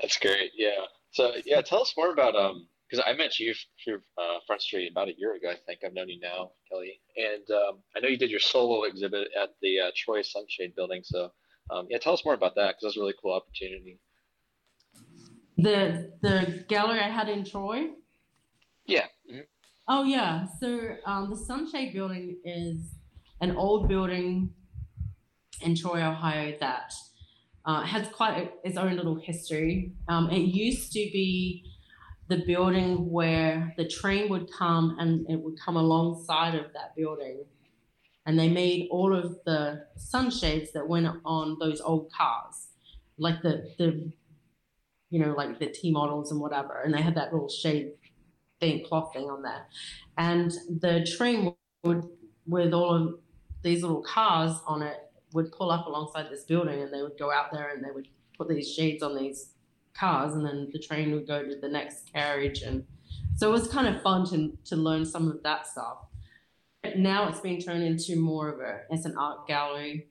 That's 0.00 0.18
great. 0.18 0.52
Yeah. 0.56 0.86
So 1.12 1.32
yeah, 1.44 1.60
tell 1.60 1.82
us 1.82 1.94
more 1.96 2.12
about 2.12 2.34
um 2.36 2.66
because 2.88 3.04
I 3.06 3.12
met 3.12 3.38
you 3.38 3.54
through 3.84 4.00
uh, 4.16 4.38
Front 4.46 4.62
Street 4.62 4.90
about 4.90 5.08
a 5.08 5.14
year 5.18 5.34
ago. 5.34 5.50
I 5.50 5.56
think 5.66 5.80
I've 5.84 5.92
known 5.92 6.08
you 6.08 6.18
now, 6.20 6.52
Kelly, 6.70 7.00
and 7.16 7.44
um, 7.50 7.80
I 7.94 8.00
know 8.00 8.08
you 8.08 8.16
did 8.16 8.30
your 8.30 8.40
solo 8.40 8.84
exhibit 8.84 9.28
at 9.40 9.50
the 9.60 9.78
uh, 9.80 9.90
Troy 9.94 10.22
Sunshade 10.22 10.74
Building. 10.74 11.02
So 11.04 11.30
um, 11.70 11.86
yeah, 11.90 11.98
tell 11.98 12.14
us 12.14 12.24
more 12.24 12.34
about 12.34 12.54
that 12.54 12.68
because 12.68 12.82
that's 12.82 12.96
a 12.96 13.00
really 13.00 13.14
cool 13.20 13.34
opportunity. 13.34 13.98
The 15.58 16.12
the 16.22 16.64
gallery 16.68 17.00
I 17.00 17.08
had 17.08 17.28
in 17.28 17.44
Troy. 17.44 17.90
Yeah. 18.86 19.06
Mhm. 19.30 19.44
Oh 19.90 20.04
yeah. 20.04 20.44
So 20.60 20.96
um, 21.06 21.30
the 21.30 21.36
Sunshade 21.36 21.94
Building 21.94 22.36
is 22.44 22.94
an 23.40 23.56
old 23.56 23.88
building 23.88 24.50
in 25.62 25.74
Troy, 25.74 26.02
Ohio 26.02 26.54
that 26.60 26.92
uh, 27.64 27.82
has 27.82 28.06
quite 28.08 28.36
a, 28.36 28.68
its 28.68 28.76
own 28.76 28.96
little 28.96 29.14
history. 29.14 29.92
Um, 30.08 30.30
it 30.30 30.40
used 30.40 30.92
to 30.92 30.98
be 30.98 31.64
the 32.28 32.44
building 32.44 33.10
where 33.10 33.72
the 33.78 33.88
train 33.88 34.28
would 34.28 34.52
come 34.52 34.96
and 35.00 35.24
it 35.30 35.40
would 35.40 35.58
come 35.58 35.76
alongside 35.76 36.54
of 36.54 36.66
that 36.74 36.94
building. 36.94 37.44
And 38.26 38.38
they 38.38 38.50
made 38.50 38.88
all 38.90 39.16
of 39.16 39.38
the 39.46 39.86
sunshades 39.96 40.70
that 40.72 40.86
went 40.86 41.08
on 41.24 41.56
those 41.58 41.80
old 41.80 42.12
cars, 42.12 42.68
like 43.16 43.40
the 43.40 43.72
the 43.78 44.12
you 45.08 45.18
know 45.18 45.32
like 45.34 45.58
the 45.58 45.68
T 45.68 45.90
models 45.90 46.30
and 46.30 46.38
whatever. 46.38 46.82
And 46.82 46.92
they 46.92 47.00
had 47.00 47.14
that 47.14 47.32
little 47.32 47.48
shade 47.48 47.92
thing, 48.60 48.84
cloth 48.84 49.12
thing 49.12 49.30
on 49.30 49.42
there. 49.42 49.66
And 50.16 50.52
the 50.80 51.06
train 51.16 51.54
would 51.84 52.04
with 52.46 52.72
all 52.72 52.94
of 52.94 53.14
these 53.62 53.82
little 53.82 54.02
cars 54.02 54.58
on 54.66 54.82
it 54.82 54.96
would 55.34 55.52
pull 55.52 55.70
up 55.70 55.86
alongside 55.86 56.30
this 56.30 56.44
building 56.44 56.80
and 56.82 56.92
they 56.92 57.02
would 57.02 57.18
go 57.18 57.30
out 57.30 57.52
there 57.52 57.70
and 57.74 57.84
they 57.84 57.90
would 57.90 58.08
put 58.36 58.48
these 58.48 58.72
shades 58.72 59.02
on 59.02 59.16
these 59.16 59.50
cars 59.94 60.34
and 60.34 60.44
then 60.46 60.68
the 60.72 60.78
train 60.78 61.12
would 61.12 61.26
go 61.26 61.42
to 61.42 61.56
the 61.60 61.68
next 61.68 62.10
carriage. 62.12 62.62
And 62.62 62.84
so 63.36 63.48
it 63.48 63.52
was 63.52 63.68
kind 63.68 63.94
of 63.94 64.02
fun 64.02 64.26
to, 64.30 64.56
to 64.66 64.76
learn 64.76 65.04
some 65.04 65.28
of 65.28 65.42
that 65.42 65.66
stuff. 65.66 65.98
But 66.82 66.98
now 66.98 67.28
it's 67.28 67.40
been 67.40 67.60
turned 67.60 67.82
into 67.82 68.16
more 68.16 68.48
of 68.48 68.60
a 68.60 68.80
it's 68.90 69.04
an 69.04 69.16
art 69.16 69.46
gallery. 69.46 70.08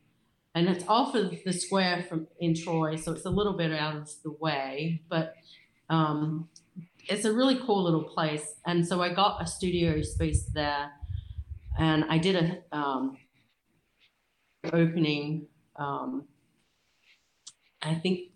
And 0.53 0.67
it's 0.67 0.83
off 0.87 1.13
of 1.13 1.31
the 1.45 1.53
square 1.53 2.05
from 2.09 2.27
in 2.39 2.55
troy 2.55 2.95
so 2.95 3.11
it's 3.11 3.25
a 3.25 3.29
little 3.29 3.53
bit 3.53 3.71
out 3.71 3.95
of 3.95 4.09
the 4.23 4.31
way. 4.31 5.01
But 5.07 5.35
um, 5.89 6.49
it's 7.09 7.25
a 7.25 7.33
really 7.33 7.57
cool 7.65 7.83
little 7.83 8.03
place. 8.03 8.55
And 8.65 8.85
so 8.87 9.01
i 9.01 9.13
got 9.13 9.41
a 9.41 9.47
studio 9.47 10.01
space 10.01 10.45
there 10.53 10.91
and 11.77 12.05
i 12.09 12.17
did 12.17 12.35
a 12.35 12.75
um, 12.77 13.17
opening 14.73 15.47
um, 15.75 16.25
i 17.81 17.93
think 17.93 18.31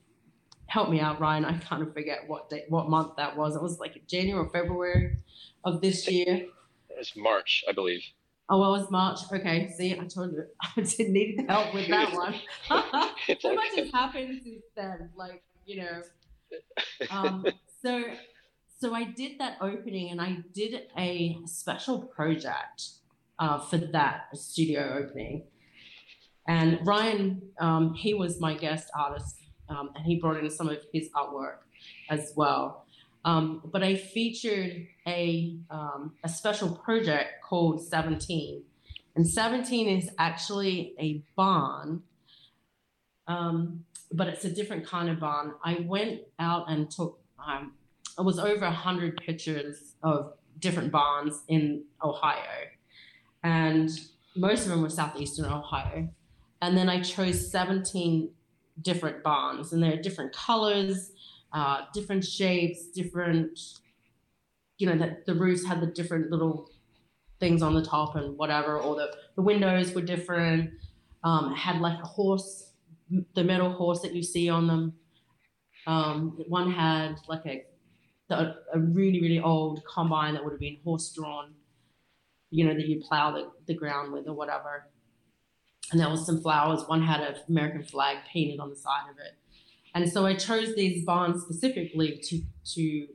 help 0.67 0.89
me 0.89 0.99
out 0.99 1.19
ryan 1.19 1.43
i 1.43 1.57
kind 1.57 1.81
of 1.81 1.93
forget 1.93 2.19
what 2.27 2.49
day, 2.49 2.63
what 2.69 2.89
month 2.89 3.15
that 3.17 3.35
was. 3.35 3.55
It 3.55 3.61
was 3.61 3.79
like 3.79 4.05
january 4.07 4.45
or 4.45 4.49
february 4.49 5.17
of 5.63 5.81
this 5.81 6.07
year. 6.09 6.45
It's 6.89 7.15
March, 7.15 7.63
I 7.67 7.71
believe. 7.71 8.03
oh 8.49 8.59
well 8.59 8.75
it 8.75 8.79
was 8.81 8.91
march. 8.91 9.19
Okay 9.31 9.71
see 9.75 9.93
i 9.93 10.05
told 10.05 10.31
you 10.31 10.45
i 10.77 10.81
did 10.81 11.09
need 11.09 11.45
help 11.49 11.73
with 11.73 11.87
that 11.89 12.13
one. 12.23 12.35
So 13.39 13.53
much 13.55 13.75
has 13.75 13.91
happened 13.91 14.39
since 14.43 14.63
then 14.75 15.09
like 15.15 15.43
you 15.65 15.81
know. 15.81 16.01
Um, 17.09 17.45
so 17.81 18.03
so 18.81 18.95
I 18.95 19.03
did 19.03 19.37
that 19.39 19.57
opening 19.61 20.09
and 20.09 20.19
I 20.19 20.39
did 20.53 20.87
a 20.97 21.37
special 21.45 22.01
project 22.01 22.89
uh, 23.37 23.59
for 23.59 23.77
that 23.77 24.35
studio 24.35 24.97
opening. 24.99 25.43
And 26.47 26.79
Ryan, 26.85 27.43
um, 27.59 27.93
he 27.93 28.15
was 28.15 28.41
my 28.41 28.55
guest 28.55 28.89
artist, 28.97 29.37
um, 29.69 29.91
and 29.95 30.03
he 30.03 30.19
brought 30.19 30.37
in 30.37 30.49
some 30.49 30.67
of 30.67 30.79
his 30.91 31.09
artwork 31.15 31.57
as 32.09 32.33
well. 32.35 32.85
Um, 33.23 33.61
but 33.71 33.83
I 33.83 33.95
featured 33.95 34.87
a 35.07 35.55
um, 35.69 36.13
a 36.23 36.29
special 36.29 36.69
project 36.69 37.43
called 37.43 37.85
Seventeen, 37.87 38.63
and 39.15 39.27
Seventeen 39.27 39.87
is 39.99 40.09
actually 40.17 40.95
a 40.99 41.23
barn 41.35 42.01
um, 43.27 43.85
but 44.11 44.27
it's 44.27 44.45
a 44.45 44.51
different 44.51 44.85
kind 44.85 45.09
of 45.09 45.19
barn. 45.19 45.53
I 45.63 45.85
went 45.87 46.21
out 46.39 46.69
and 46.69 46.89
took, 46.89 47.19
um, 47.45 47.73
it 48.17 48.23
was 48.23 48.39
over 48.39 48.65
100 48.65 49.17
pictures 49.17 49.95
of 50.03 50.33
different 50.59 50.91
barns 50.91 51.43
in 51.47 51.83
Ohio. 52.03 52.67
And 53.43 53.89
most 54.35 54.63
of 54.63 54.69
them 54.69 54.81
were 54.81 54.89
southeastern 54.89 55.45
Ohio. 55.45 56.09
And 56.61 56.77
then 56.77 56.89
I 56.89 57.01
chose 57.01 57.49
17 57.51 58.29
different 58.81 59.23
barns, 59.23 59.73
and 59.73 59.81
they're 59.81 60.01
different 60.01 60.33
colors, 60.33 61.11
uh, 61.53 61.81
different 61.93 62.23
shapes, 62.23 62.87
different, 62.87 63.59
you 64.77 64.87
know, 64.87 64.97
that 64.97 65.25
the 65.25 65.33
roofs 65.33 65.65
had 65.65 65.81
the 65.81 65.87
different 65.87 66.29
little 66.29 66.69
things 67.39 67.61
on 67.61 67.73
the 67.73 67.83
top 67.83 68.15
and 68.15 68.37
whatever, 68.37 68.77
or 68.77 68.95
the, 68.95 69.15
the 69.35 69.41
windows 69.41 69.93
were 69.93 70.01
different. 70.01 70.71
Um, 71.23 71.53
had 71.53 71.81
like 71.81 71.99
a 71.99 72.07
horse 72.07 72.71
the 73.33 73.43
metal 73.43 73.71
horse 73.71 74.01
that 74.01 74.13
you 74.13 74.23
see 74.23 74.49
on 74.49 74.67
them. 74.67 74.93
Um, 75.87 76.43
one 76.47 76.71
had 76.71 77.15
like 77.27 77.45
a, 77.45 77.63
the, 78.31 78.55
a 78.73 78.79
really, 78.79 79.21
really 79.21 79.41
old 79.41 79.83
combine 79.85 80.33
that 80.35 80.43
would 80.43 80.51
have 80.53 80.59
been 80.59 80.77
horse 80.85 81.11
drawn, 81.13 81.53
you 82.49 82.65
know, 82.65 82.73
that 82.73 82.87
you 82.87 83.01
plow 83.01 83.31
the, 83.31 83.51
the 83.67 83.73
ground 83.73 84.13
with 84.13 84.25
or 84.25 84.33
whatever. 84.33 84.87
And 85.91 85.99
there 85.99 86.09
was 86.09 86.25
some 86.25 86.41
flowers. 86.41 86.87
One 86.87 87.03
had 87.03 87.19
an 87.19 87.35
American 87.49 87.83
flag 87.83 88.19
painted 88.31 88.61
on 88.61 88.69
the 88.69 88.75
side 88.77 89.09
of 89.11 89.17
it. 89.17 89.33
And 89.93 90.09
so 90.09 90.25
I 90.25 90.35
chose 90.35 90.73
these 90.75 91.03
barns 91.03 91.43
specifically 91.43 92.21
to, 92.23 92.41
to 92.75 93.07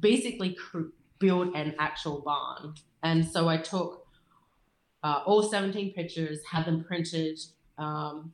basically 0.00 0.54
cr- 0.54 0.90
build 1.20 1.54
an 1.54 1.76
actual 1.78 2.20
barn. 2.22 2.74
And 3.04 3.24
so 3.24 3.48
I 3.48 3.58
took 3.58 4.04
uh, 5.04 5.20
all 5.24 5.44
17 5.44 5.92
pictures, 5.92 6.40
had 6.50 6.64
them 6.64 6.82
printed. 6.82 7.38
Um, 7.78 8.32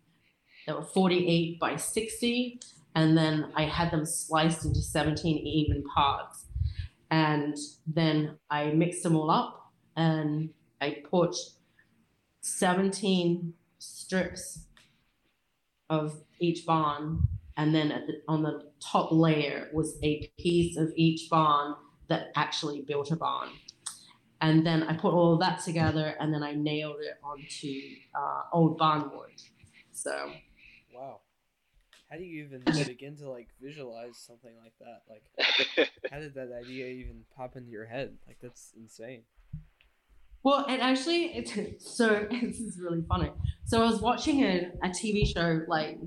were 0.68 0.82
48 0.82 1.58
by 1.58 1.76
60 1.76 2.60
and 2.94 3.16
then 3.16 3.52
i 3.54 3.64
had 3.64 3.90
them 3.90 4.04
sliced 4.04 4.64
into 4.64 4.80
17 4.80 5.36
even 5.38 5.82
parts. 5.84 6.46
And 7.10 7.56
then 7.86 8.38
i 8.50 8.70
mixed 8.70 9.02
them 9.02 9.16
all 9.16 9.30
up 9.30 9.72
and 9.96 10.50
i 10.80 11.02
put 11.10 11.34
17 12.42 13.52
strips 13.78 14.66
of 15.88 16.22
each 16.38 16.64
barn 16.64 17.26
and 17.56 17.74
then 17.74 17.88
the, 17.88 18.14
on 18.28 18.42
the 18.42 18.70
top 18.80 19.10
layer 19.10 19.68
was 19.72 19.98
a 20.02 20.30
piece 20.38 20.76
of 20.76 20.92
each 20.96 21.28
barn 21.28 21.74
that 22.08 22.28
actually 22.36 22.82
built 22.82 23.10
a 23.10 23.16
barn 23.16 23.48
and 24.40 24.66
then 24.66 24.82
i 24.84 24.96
put 24.96 25.12
all 25.12 25.36
that 25.36 25.60
together 25.60 26.14
and 26.20 26.32
then 26.32 26.42
i 26.42 26.52
nailed 26.54 27.00
it 27.00 27.18
onto 27.22 27.74
uh, 28.14 28.42
old 28.52 28.78
barn 28.78 29.10
wood 29.12 29.42
so 29.92 30.30
wow 30.94 31.20
how 32.10 32.16
do 32.16 32.24
you 32.24 32.44
even 32.44 32.62
begin 32.86 33.16
to 33.16 33.30
like 33.30 33.48
visualize 33.62 34.16
something 34.16 34.52
like 34.62 34.72
that 34.80 35.02
like 35.08 35.90
how 36.10 36.18
did 36.18 36.34
that 36.34 36.50
idea 36.52 36.86
even 36.86 37.22
pop 37.36 37.56
into 37.56 37.70
your 37.70 37.86
head 37.86 38.16
like 38.26 38.38
that's 38.42 38.72
insane 38.76 39.22
well, 40.42 40.64
and 40.68 40.80
actually, 40.80 41.26
it's 41.36 41.52
so 41.96 42.26
this 42.30 42.60
is 42.60 42.78
really 42.80 43.02
funny. 43.08 43.30
So 43.66 43.82
I 43.82 43.90
was 43.90 44.00
watching 44.00 44.42
a, 44.42 44.70
a 44.82 44.88
TV 44.88 45.26
show 45.26 45.62
like 45.68 45.98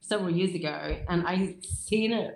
several 0.00 0.30
years 0.30 0.54
ago, 0.54 0.98
and 1.08 1.26
I 1.26 1.56
seen 1.62 2.12
a, 2.12 2.32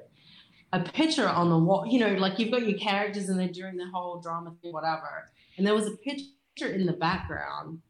a 0.73 0.81
picture 0.81 1.29
on 1.29 1.49
the 1.51 1.59
wall. 1.59 1.87
You 1.87 2.01
know, 2.01 2.15
like 2.15 2.39
you've 2.39 2.51
got 2.51 2.67
your 2.67 2.79
characters, 2.79 3.29
and 3.29 3.39
they're 3.39 3.49
doing 3.49 3.77
the 3.77 3.87
whole 3.93 4.21
drama 4.21 4.55
thing, 4.63 4.73
whatever. 4.73 5.31
And 5.57 5.67
there 5.67 5.75
was 5.75 5.87
a 5.87 5.97
picture 5.97 6.73
in 6.73 6.87
the 6.87 6.93
background. 6.93 7.81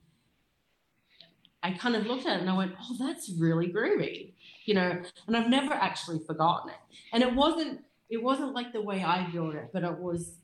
I 1.64 1.72
kind 1.72 1.94
of 1.94 2.07
looked 2.07 2.26
at 2.26 2.38
it 2.38 2.40
and 2.40 2.50
I 2.50 2.57
went, 2.57 2.74
"Oh, 2.80 2.96
that's 2.98 3.30
really 3.38 3.72
groovy," 3.72 4.32
you 4.64 4.74
know. 4.74 5.02
And 5.26 5.36
I've 5.36 5.48
never 5.48 5.74
actually 5.74 6.20
forgotten 6.26 6.70
it. 6.70 6.76
And 7.12 7.22
it 7.22 7.34
wasn't 7.34 7.80
it 8.08 8.22
wasn't 8.22 8.54
like 8.54 8.72
the 8.72 8.82
way 8.82 9.02
I 9.02 9.28
built 9.30 9.54
it, 9.54 9.70
but 9.72 9.84
it 9.84 9.98
was 9.98 10.34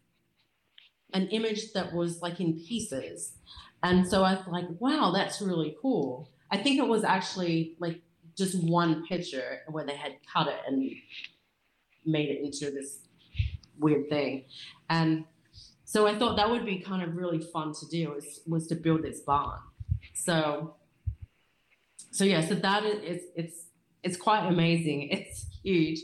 an 1.13 1.29
image 1.29 1.73
that 1.73 1.93
was 1.93 2.23
like 2.23 2.41
in 2.41 2.55
pieces. 2.55 3.33
And 3.83 4.07
so 4.07 4.25
I 4.25 4.35
was 4.35 4.47
like, 4.49 4.67
wow, 4.79 5.13
that's 5.15 5.41
really 5.41 5.77
cool. 5.81 6.31
I 6.51 6.57
think 6.57 6.79
it 6.79 6.87
was 6.87 7.05
actually 7.05 7.77
like 7.79 8.01
just 8.37 8.63
one 8.63 9.07
picture 9.07 9.61
where 9.69 9.85
they 9.85 9.97
had 9.97 10.17
cut 10.33 10.49
it 10.49 10.61
and 10.67 10.91
made 12.05 12.31
it 12.31 12.45
into 12.45 12.71
this 12.71 13.01
weird 13.79 14.09
thing. 14.09 14.45
And 14.89 15.25
so 15.85 16.07
I 16.07 16.19
thought 16.19 16.37
that 16.37 16.51
would 16.51 16.67
be 16.67 16.79
kind 16.79 17.03
of 17.03 17.17
really 17.17 17.41
fun 17.41 17.73
to 17.75 17.87
do 17.87 18.11
was, 18.11 18.41
was 18.47 18.67
to 18.69 18.75
build 18.75 19.03
this 19.03 19.21
barn. 19.21 19.61
So 20.15 20.75
so 22.11 22.25
yeah, 22.25 22.41
so 22.41 22.55
that 22.55 22.85
is 22.85 22.99
it's 23.05 23.25
it's 23.37 23.65
it's 24.03 24.17
quite 24.17 24.47
amazing. 24.47 25.11
It's 25.13 25.47
huge. 25.63 26.01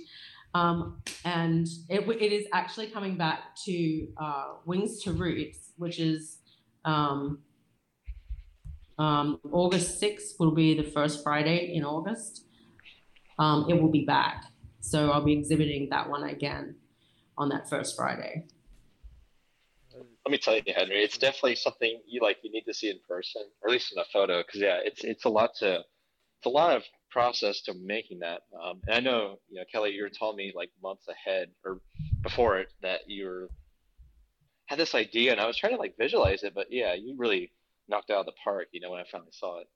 Um, 0.55 1.03
and 1.25 1.67
it, 1.89 2.09
it 2.09 2.33
is 2.33 2.47
actually 2.53 2.89
coming 2.89 3.17
back 3.17 3.57
to 3.65 4.09
uh, 4.17 4.47
Wings 4.65 5.03
to 5.03 5.13
Roots, 5.13 5.73
which 5.77 5.99
is 5.99 6.39
um, 6.85 7.41
um, 8.99 9.41
August 9.51 10.01
6th 10.01 10.39
will 10.39 10.53
be 10.53 10.75
the 10.75 10.85
first 10.85 11.23
Friday 11.25 11.75
in 11.75 11.85
August. 11.85 12.47
Um, 13.39 13.67
it 13.69 13.81
will 13.81 13.91
be 13.91 14.05
back. 14.05 14.45
So 14.81 15.11
I'll 15.11 15.25
be 15.25 15.33
exhibiting 15.33 15.89
that 15.91 16.09
one 16.09 16.25
again 16.25 16.77
on 17.37 17.49
that 17.49 17.69
first 17.69 17.97
Friday. 17.97 18.47
Let 19.93 20.31
me 20.31 20.39
tell 20.39 20.55
you, 20.55 20.63
Henry, 20.75 21.03
it's 21.03 21.19
definitely 21.19 21.57
something 21.57 22.01
you 22.07 22.21
like. 22.23 22.39
You 22.43 22.51
need 22.51 22.65
to 22.65 22.75
see 22.75 22.91
in 22.91 22.99
person, 23.09 23.43
or 23.61 23.69
at 23.69 23.73
least 23.73 23.93
in 23.93 23.99
a 23.99 24.05
photo, 24.13 24.43
because 24.43 24.61
yeah, 24.61 24.79
it's 24.83 25.05
it's 25.05 25.25
a 25.25 25.29
lot 25.29 25.51
to, 25.57 25.77
it's 25.77 26.47
a 26.47 26.49
lot 26.49 26.77
of 26.77 26.83
process 27.15 27.63
to 27.63 27.75
making 27.75 28.19
that. 28.19 28.41
Um, 28.61 28.81
and 28.89 28.97
I 28.97 29.01
know, 29.01 29.39
you 29.49 29.61
know, 29.61 29.65
Kelly, 29.71 29.93
you 29.93 30.03
were 30.03 30.11
telling 30.11 30.37
me 30.37 30.53
like 30.55 30.71
months 30.83 31.07
ahead 31.09 31.49
or 31.65 31.81
before 32.23 32.59
it 32.59 32.69
that 32.83 33.03
you 33.07 33.27
were 33.27 33.49
had 34.67 34.79
this 34.79 34.95
idea, 34.95 35.31
and 35.31 35.41
I 35.41 35.47
was 35.47 35.57
trying 35.57 35.75
to 35.75 35.79
like 35.79 35.95
visualize 35.97 36.43
it, 36.43 36.55
but 36.55 36.67
yeah, 36.71 36.95
you 36.95 37.15
really 37.17 37.53
knocked 37.89 38.11
out 38.11 38.21
of 38.21 38.27
the 38.27 38.33
park. 38.43 38.67
You 38.73 38.81
know, 38.81 38.91
when 38.91 39.01
I 39.01 39.05
finally 39.11 39.31
saw 39.33 39.61
it, 39.61 39.69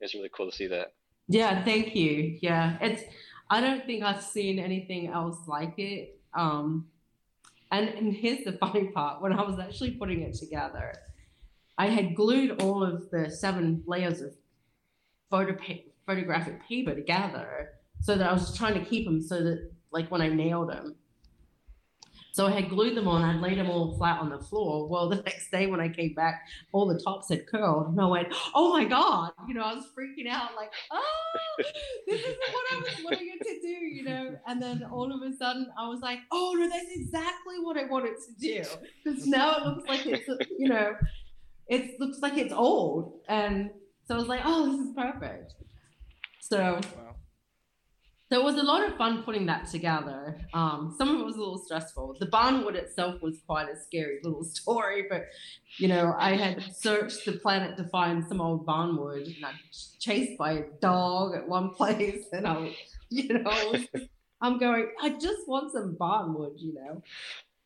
it's 0.00 0.14
really 0.14 0.30
cool 0.34 0.50
to 0.50 0.56
see 0.56 0.68
that. 0.68 0.94
Yeah, 1.28 1.62
thank 1.64 1.94
you. 1.94 2.38
Yeah, 2.40 2.78
it's. 2.80 3.02
I 3.50 3.60
don't 3.60 3.84
think 3.84 4.02
I've 4.02 4.22
seen 4.22 4.58
anything 4.58 5.08
else 5.08 5.38
like 5.46 5.78
it. 5.78 6.20
Um, 6.34 6.86
and 7.70 7.88
and 7.88 8.14
here's 8.14 8.44
the 8.44 8.52
funny 8.60 8.88
part: 8.88 9.20
when 9.20 9.32
I 9.32 9.42
was 9.42 9.58
actually 9.58 9.92
putting 9.92 10.22
it 10.22 10.34
together, 10.34 10.94
I 11.76 11.88
had 11.88 12.14
glued 12.14 12.62
all 12.62 12.82
of 12.82 13.10
the 13.10 13.30
seven 13.30 13.82
layers 13.86 14.20
of 14.22 14.32
photo 15.30 15.54
photographic 16.08 16.66
paper 16.66 16.94
together 16.94 17.68
so 18.00 18.16
that 18.16 18.26
I 18.26 18.32
was 18.32 18.46
just 18.46 18.56
trying 18.56 18.74
to 18.74 18.84
keep 18.84 19.04
them 19.04 19.20
so 19.20 19.44
that 19.44 19.70
like 19.92 20.10
when 20.10 20.22
I 20.22 20.28
nailed 20.28 20.70
them. 20.70 20.96
So 22.32 22.46
I 22.46 22.52
had 22.52 22.70
glued 22.70 22.96
them 22.96 23.08
on, 23.08 23.24
I'd 23.24 23.40
laid 23.40 23.58
them 23.58 23.68
all 23.68 23.96
flat 23.98 24.20
on 24.20 24.30
the 24.30 24.38
floor. 24.38 24.88
Well, 24.88 25.08
the 25.08 25.16
next 25.26 25.50
day 25.50 25.66
when 25.66 25.80
I 25.80 25.88
came 25.88 26.14
back, 26.14 26.42
all 26.72 26.86
the 26.86 26.98
tops 27.00 27.28
had 27.30 27.46
curled. 27.48 27.88
And 27.88 28.00
I 28.00 28.06
went, 28.06 28.28
oh 28.54 28.72
my 28.72 28.84
God. 28.84 29.32
You 29.48 29.54
know, 29.54 29.62
I 29.62 29.74
was 29.74 29.86
freaking 29.86 30.30
out, 30.30 30.54
like, 30.56 30.70
oh, 30.92 31.02
this 32.06 32.20
isn't 32.20 32.38
what 32.52 32.64
I 32.72 32.76
was 32.76 33.04
wanting 33.04 33.32
it 33.34 33.44
to 33.44 33.60
do, 33.60 33.84
you 33.84 34.04
know? 34.04 34.36
And 34.46 34.62
then 34.62 34.84
all 34.84 35.12
of 35.12 35.20
a 35.20 35.36
sudden 35.36 35.66
I 35.76 35.88
was 35.88 36.00
like, 36.00 36.20
oh 36.30 36.54
no, 36.56 36.68
that's 36.68 36.86
exactly 36.94 37.56
what 37.60 37.76
I 37.76 37.84
wanted 37.86 38.14
to 38.14 38.40
do. 38.40 38.62
Because 39.04 39.26
now 39.26 39.56
it 39.56 39.64
looks 39.66 39.88
like 39.88 40.06
it's, 40.06 40.28
you 40.58 40.68
know, 40.68 40.94
it 41.66 41.98
looks 41.98 42.20
like 42.20 42.38
it's 42.38 42.54
old. 42.54 43.20
And 43.28 43.70
so 44.06 44.14
I 44.14 44.18
was 44.18 44.28
like, 44.28 44.42
oh, 44.44 44.70
this 44.70 44.86
is 44.86 44.94
perfect. 44.94 45.54
So, 46.50 46.80
wow. 46.96 47.14
so 48.30 48.40
it 48.40 48.42
was 48.44 48.56
a 48.56 48.62
lot 48.62 48.88
of 48.88 48.96
fun 48.96 49.22
putting 49.22 49.44
that 49.46 49.68
together. 49.68 50.40
Um, 50.54 50.94
some 50.96 51.14
of 51.14 51.20
it 51.20 51.24
was 51.24 51.36
a 51.36 51.38
little 51.38 51.58
stressful. 51.58 52.16
The 52.18 52.26
barnwood 52.26 52.74
itself 52.74 53.20
was 53.20 53.38
quite 53.46 53.68
a 53.68 53.76
scary 53.76 54.20
little 54.22 54.44
story, 54.44 55.04
but 55.10 55.26
you 55.76 55.88
know, 55.88 56.14
I 56.16 56.36
had 56.36 56.62
searched 56.74 57.26
the 57.26 57.32
planet 57.32 57.76
to 57.76 57.84
find 57.84 58.24
some 58.26 58.40
old 58.40 58.66
barnwood, 58.66 59.26
and 59.26 59.44
I 59.44 59.50
was 59.68 59.94
chased 59.98 60.38
by 60.38 60.52
a 60.52 60.64
dog 60.80 61.36
at 61.36 61.46
one 61.46 61.70
place, 61.74 62.24
and 62.32 62.46
I 62.46 62.56
was, 62.56 62.74
you 63.10 63.28
know, 63.28 63.74
I'm 64.40 64.58
going, 64.58 64.88
I 65.02 65.10
just 65.10 65.46
want 65.46 65.72
some 65.72 65.96
barnwood, 66.00 66.54
you 66.56 66.74
know. 66.74 67.02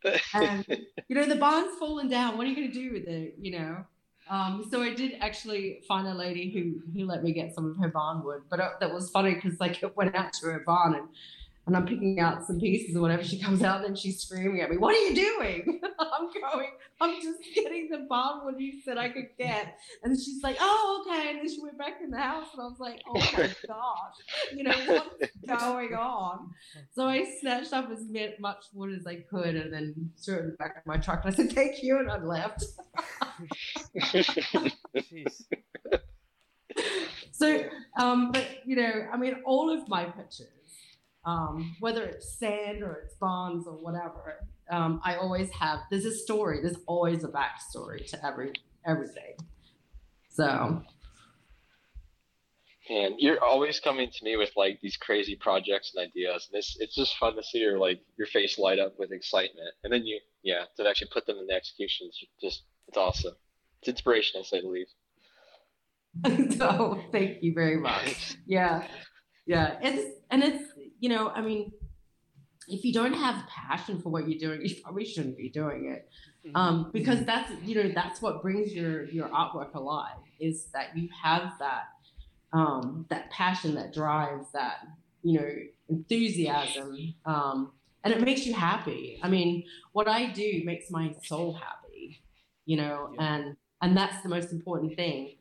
And 0.34 0.66
you 1.06 1.14
know, 1.14 1.26
the 1.26 1.36
barn's 1.36 1.78
fallen 1.78 2.08
down. 2.08 2.36
What 2.36 2.44
are 2.44 2.50
you 2.50 2.56
going 2.56 2.72
to 2.72 2.74
do 2.74 2.92
with 2.92 3.06
it? 3.06 3.36
You 3.40 3.52
know. 3.52 3.84
Um, 4.32 4.66
so 4.70 4.80
I 4.80 4.94
did 4.94 5.18
actually 5.20 5.82
find 5.86 6.08
a 6.08 6.14
lady 6.14 6.50
who 6.50 6.80
who 6.98 7.06
let 7.06 7.22
me 7.22 7.32
get 7.32 7.54
some 7.54 7.66
of 7.70 7.76
her 7.76 7.90
barnwood, 7.90 8.40
but 8.48 8.60
it, 8.60 8.64
uh, 8.64 8.70
that 8.80 8.90
was 8.90 9.10
funny 9.10 9.34
because 9.34 9.60
like 9.60 9.82
it 9.82 9.94
went 9.94 10.14
out 10.14 10.32
to 10.34 10.46
her 10.46 10.62
barn 10.64 10.94
and 10.94 11.08
and 11.66 11.76
I'm 11.76 11.86
picking 11.86 12.18
out 12.18 12.44
some 12.44 12.58
pieces 12.58 12.96
or 12.96 13.02
whatever. 13.02 13.22
She 13.22 13.38
comes 13.38 13.62
out 13.62 13.76
and 13.76 13.84
then 13.84 13.94
she's 13.94 14.20
screaming 14.20 14.60
at 14.62 14.70
me, 14.70 14.78
What 14.78 14.96
are 14.96 14.98
you 14.98 15.14
doing? 15.14 15.80
I'm 15.98 16.28
going, 16.32 16.70
I'm 17.00 17.22
just 17.22 17.38
getting 17.54 17.88
the 17.88 18.06
barnwood 18.10 18.58
you 18.58 18.80
said 18.84 18.98
I 18.98 19.10
could 19.10 19.28
get. 19.38 19.78
And 20.02 20.18
she's 20.18 20.42
like, 20.42 20.56
Oh, 20.60 21.04
okay. 21.06 21.30
And 21.30 21.38
then 21.38 21.48
she 21.48 21.60
went 21.62 21.78
back 21.78 22.00
in 22.02 22.10
the 22.10 22.18
house 22.18 22.48
and 22.52 22.62
I 22.62 22.64
was 22.64 22.80
like, 22.80 23.00
Oh 23.06 23.14
my 23.14 23.50
gosh, 23.68 24.16
you 24.56 24.64
know, 24.64 24.74
what's 24.86 25.36
going 25.46 25.94
on? 25.94 26.50
So 26.94 27.06
I 27.06 27.24
snatched 27.40 27.72
up 27.72 27.90
as 27.92 28.06
much 28.40 28.64
wood 28.72 28.98
as 28.98 29.06
I 29.06 29.16
could 29.30 29.54
and 29.54 29.72
then 29.72 30.10
threw 30.24 30.36
it 30.36 30.40
in 30.40 30.46
the 30.50 30.56
back 30.56 30.78
of 30.78 30.86
my 30.86 30.96
truck. 30.96 31.24
And 31.24 31.32
I 31.32 31.36
said, 31.36 31.52
Thank 31.52 31.82
you. 31.82 31.98
And 31.98 32.10
I 32.10 32.18
left. 32.18 32.64
so, 37.32 37.64
um, 37.98 38.32
but 38.32 38.46
you 38.64 38.76
know, 38.76 39.06
I 39.12 39.16
mean, 39.16 39.36
all 39.44 39.70
of 39.70 39.88
my 39.88 40.04
pictures 40.04 40.62
um, 41.24 41.76
whether 41.80 42.04
it's 42.04 42.38
sand 42.38 42.82
or 42.82 43.02
it's 43.04 43.14
bonds 43.14 43.66
or 43.66 43.74
whatever. 43.74 44.46
Um, 44.70 45.00
I 45.04 45.16
always 45.16 45.50
have. 45.50 45.80
There's 45.90 46.04
a 46.04 46.14
story. 46.14 46.60
There's 46.62 46.78
always 46.86 47.24
a 47.24 47.28
backstory 47.28 48.06
to 48.10 48.26
every 48.26 48.52
everything. 48.86 49.36
So. 50.28 50.82
And 52.90 53.14
you're 53.18 53.42
always 53.42 53.78
coming 53.78 54.10
to 54.10 54.24
me 54.24 54.36
with 54.36 54.50
like 54.56 54.80
these 54.82 54.96
crazy 54.96 55.36
projects 55.36 55.92
and 55.94 56.04
ideas, 56.04 56.48
and 56.50 56.58
it's 56.58 56.76
it's 56.80 56.96
just 56.96 57.16
fun 57.16 57.36
to 57.36 57.42
see 57.42 57.58
your 57.58 57.78
like 57.78 58.00
your 58.18 58.26
face 58.26 58.58
light 58.58 58.80
up 58.80 58.98
with 58.98 59.12
excitement, 59.12 59.68
and 59.84 59.92
then 59.92 60.04
you 60.04 60.18
yeah 60.42 60.64
to 60.76 60.88
actually 60.88 61.08
put 61.12 61.24
them 61.26 61.38
into 61.38 61.54
execution. 61.54 62.08
It's 62.08 62.26
just 62.42 62.62
it's 62.88 62.96
awesome. 62.96 63.34
It's 63.80 63.88
inspirational, 63.88 64.46
the 64.50 64.60
least. 64.68 64.94
oh, 66.60 67.02
thank 67.10 67.42
you 67.42 67.54
very 67.54 67.78
much. 67.78 68.36
Yeah, 68.46 68.86
yeah. 69.46 69.78
It's 69.80 70.20
and 70.30 70.42
it's 70.42 70.64
you 71.00 71.08
know, 71.08 71.30
I 71.30 71.40
mean, 71.40 71.72
if 72.68 72.84
you 72.84 72.92
don't 72.92 73.14
have 73.14 73.46
passion 73.48 74.00
for 74.00 74.10
what 74.10 74.28
you're 74.28 74.38
doing, 74.38 74.66
you 74.66 74.74
probably 74.82 75.04
shouldn't 75.04 75.36
be 75.36 75.48
doing 75.48 75.90
it. 75.90 76.08
Mm-hmm. 76.46 76.56
Um, 76.56 76.90
because 76.92 77.24
that's 77.24 77.50
you 77.64 77.74
know 77.76 77.92
that's 77.94 78.20
what 78.20 78.42
brings 78.42 78.72
your 78.74 79.04
your 79.06 79.28
artwork 79.28 79.74
alive 79.74 80.16
is 80.40 80.66
that 80.74 80.96
you 80.96 81.08
have 81.22 81.52
that 81.60 81.84
um, 82.52 83.06
that 83.08 83.30
passion, 83.30 83.74
that 83.76 83.94
drives 83.94 84.46
that 84.52 84.86
you 85.22 85.40
know 85.40 85.48
enthusiasm, 85.88 87.14
um, 87.24 87.72
and 88.04 88.12
it 88.12 88.20
makes 88.20 88.46
you 88.46 88.54
happy. 88.54 89.18
I 89.22 89.28
mean, 89.28 89.64
what 89.92 90.08
I 90.08 90.26
do 90.32 90.62
makes 90.64 90.90
my 90.90 91.14
soul 91.22 91.54
happy, 91.54 91.81
you 92.64 92.76
know, 92.76 93.10
yeah. 93.14 93.34
and 93.34 93.56
and 93.80 93.96
that's 93.96 94.22
the 94.22 94.28
most 94.28 94.52
important 94.52 94.96
thing. 94.96 95.36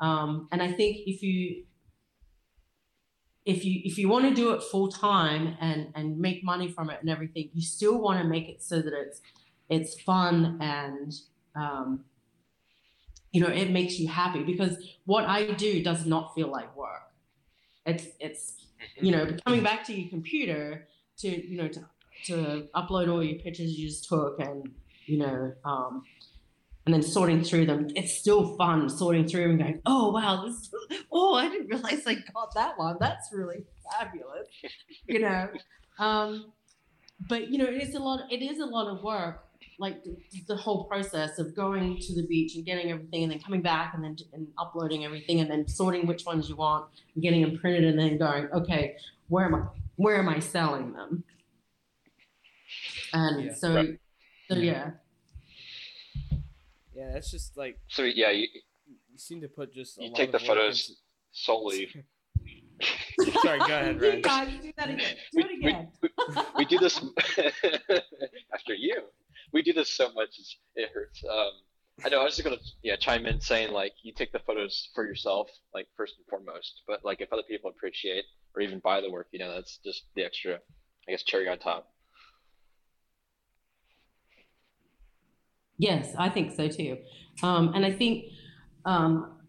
Um, 0.00 0.48
and 0.50 0.62
I 0.62 0.72
think 0.72 0.98
if 1.06 1.22
you 1.22 1.64
if 3.44 3.64
you 3.64 3.80
if 3.84 3.98
you 3.98 4.08
want 4.08 4.28
to 4.28 4.34
do 4.34 4.52
it 4.52 4.62
full 4.62 4.88
time 4.88 5.56
and 5.60 5.88
and 5.94 6.18
make 6.18 6.44
money 6.44 6.68
from 6.68 6.90
it 6.90 6.98
and 7.00 7.10
everything, 7.10 7.50
you 7.52 7.62
still 7.62 8.00
want 8.00 8.20
to 8.22 8.28
make 8.28 8.48
it 8.48 8.62
so 8.62 8.80
that 8.80 8.92
it's 8.92 9.20
it's 9.68 10.00
fun 10.00 10.58
and 10.60 11.14
um, 11.54 12.04
you 13.32 13.40
know, 13.40 13.48
it 13.48 13.70
makes 13.70 13.98
you 13.98 14.08
happy 14.08 14.42
because 14.42 14.76
what 15.06 15.24
I 15.24 15.52
do 15.52 15.82
does 15.82 16.04
not 16.04 16.34
feel 16.34 16.48
like 16.48 16.76
work. 16.76 17.10
It's 17.86 18.06
it's 18.20 18.66
you 19.00 19.10
know 19.10 19.36
coming 19.44 19.62
back 19.62 19.84
to 19.86 19.94
your 19.94 20.08
computer 20.10 20.86
to 21.18 21.28
you 21.28 21.56
know 21.56 21.68
to 21.68 21.84
to 22.26 22.68
upload 22.74 23.10
all 23.10 23.22
your 23.22 23.38
pictures 23.38 23.76
you 23.76 23.88
just 23.88 24.08
took 24.08 24.38
and 24.38 24.70
you 25.06 25.18
know 25.18 25.52
um, 25.64 26.04
and 26.84 26.94
then 26.94 27.02
sorting 27.02 27.44
through 27.44 27.66
them. 27.66 27.88
It's 27.94 28.14
still 28.14 28.56
fun 28.56 28.88
sorting 28.88 29.26
through 29.26 29.50
and 29.50 29.58
going, 29.58 29.80
oh 29.86 30.10
wow, 30.10 30.44
this 30.46 30.70
oh 31.12 31.34
I 31.34 31.48
didn't 31.48 31.68
realize 31.68 32.06
I 32.06 32.14
got 32.34 32.54
that 32.54 32.78
one. 32.78 32.96
That's 33.00 33.30
really 33.32 33.64
fabulous, 33.90 34.48
you 35.06 35.20
know. 35.20 35.48
Um, 35.98 36.52
but 37.28 37.50
you 37.50 37.58
know, 37.58 37.66
it 37.66 37.82
is 37.82 37.94
a 37.94 38.00
lot. 38.00 38.20
It 38.30 38.42
is 38.42 38.58
a 38.58 38.66
lot 38.66 38.88
of 38.88 39.02
work. 39.02 39.44
Like 39.78 40.04
the, 40.04 40.16
the, 40.48 40.56
whole 40.56 40.84
process 40.84 41.38
of 41.38 41.56
going 41.56 41.98
to 41.98 42.14
the 42.14 42.26
beach 42.26 42.54
and 42.56 42.64
getting 42.64 42.90
everything, 42.90 43.24
and 43.24 43.32
then 43.32 43.40
coming 43.40 43.62
back 43.62 43.94
and 43.94 44.04
then 44.04 44.16
and 44.32 44.46
uploading 44.58 45.04
everything, 45.04 45.40
and 45.40 45.50
then 45.50 45.66
sorting 45.66 46.06
which 46.06 46.24
ones 46.24 46.48
you 46.48 46.56
want, 46.56 46.86
and 47.14 47.22
getting 47.22 47.42
them 47.42 47.58
printed, 47.58 47.84
and 47.84 47.98
then 47.98 48.18
going, 48.18 48.48
okay, 48.52 48.96
where 49.28 49.46
am 49.46 49.54
I? 49.54 49.62
Where 49.96 50.18
am 50.18 50.28
I 50.28 50.40
selling 50.40 50.92
them? 50.92 51.24
And 53.12 53.44
yeah. 53.44 53.54
so, 53.54 53.74
right. 53.74 54.00
so 54.48 54.56
yeah. 54.56 54.90
Yeah, 57.02 57.14
that's 57.14 57.30
just 57.30 57.56
like. 57.56 57.78
So 57.88 58.02
yeah, 58.02 58.30
you, 58.30 58.46
you 58.86 59.18
seem 59.18 59.40
to 59.40 59.48
put 59.48 59.74
just. 59.74 60.00
you 60.00 60.12
take 60.14 60.30
the 60.30 60.38
photos 60.38 60.88
into... 60.88 61.00
solely. 61.32 61.88
Sorry, 63.42 63.58
go 63.58 63.64
ahead, 63.64 64.00
Ryan. 64.00 64.16
You 64.16 64.22
guys 64.22 64.48
do 64.62 64.72
that 64.76 64.90
again. 64.90 65.16
Do 65.32 65.40
it 65.40 65.58
again. 65.58 65.88
We, 66.00 66.08
we, 66.28 66.42
we 66.58 66.64
do 66.64 66.78
this 66.78 66.98
after 68.54 68.74
you. 68.74 69.02
We 69.52 69.62
do 69.62 69.72
this 69.72 69.92
so 69.92 70.12
much 70.12 70.30
it 70.76 70.90
hurts. 70.94 71.22
Um, 71.28 71.50
I 72.04 72.08
know. 72.08 72.20
I 72.20 72.24
was 72.24 72.36
just 72.36 72.44
gonna 72.44 72.60
yeah 72.82 72.96
chime 72.96 73.26
in 73.26 73.40
saying 73.40 73.72
like 73.72 73.92
you 74.02 74.12
take 74.14 74.32
the 74.32 74.40
photos 74.46 74.90
for 74.94 75.04
yourself 75.04 75.48
like 75.74 75.88
first 75.96 76.14
and 76.18 76.26
foremost, 76.28 76.82
but 76.86 77.04
like 77.04 77.20
if 77.20 77.32
other 77.32 77.42
people 77.48 77.70
appreciate 77.70 78.24
or 78.54 78.62
even 78.62 78.78
buy 78.78 79.00
the 79.00 79.10
work, 79.10 79.26
you 79.32 79.40
know 79.40 79.52
that's 79.52 79.78
just 79.84 80.04
the 80.14 80.24
extra, 80.24 80.54
I 81.08 81.10
guess 81.10 81.24
cherry 81.24 81.48
on 81.48 81.58
top. 81.58 81.88
Yes, 85.82 86.14
I 86.16 86.28
think 86.28 86.52
so 86.52 86.68
too. 86.68 86.98
Um, 87.42 87.72
and 87.74 87.84
I 87.84 87.90
think, 87.90 88.26
um, 88.84 89.40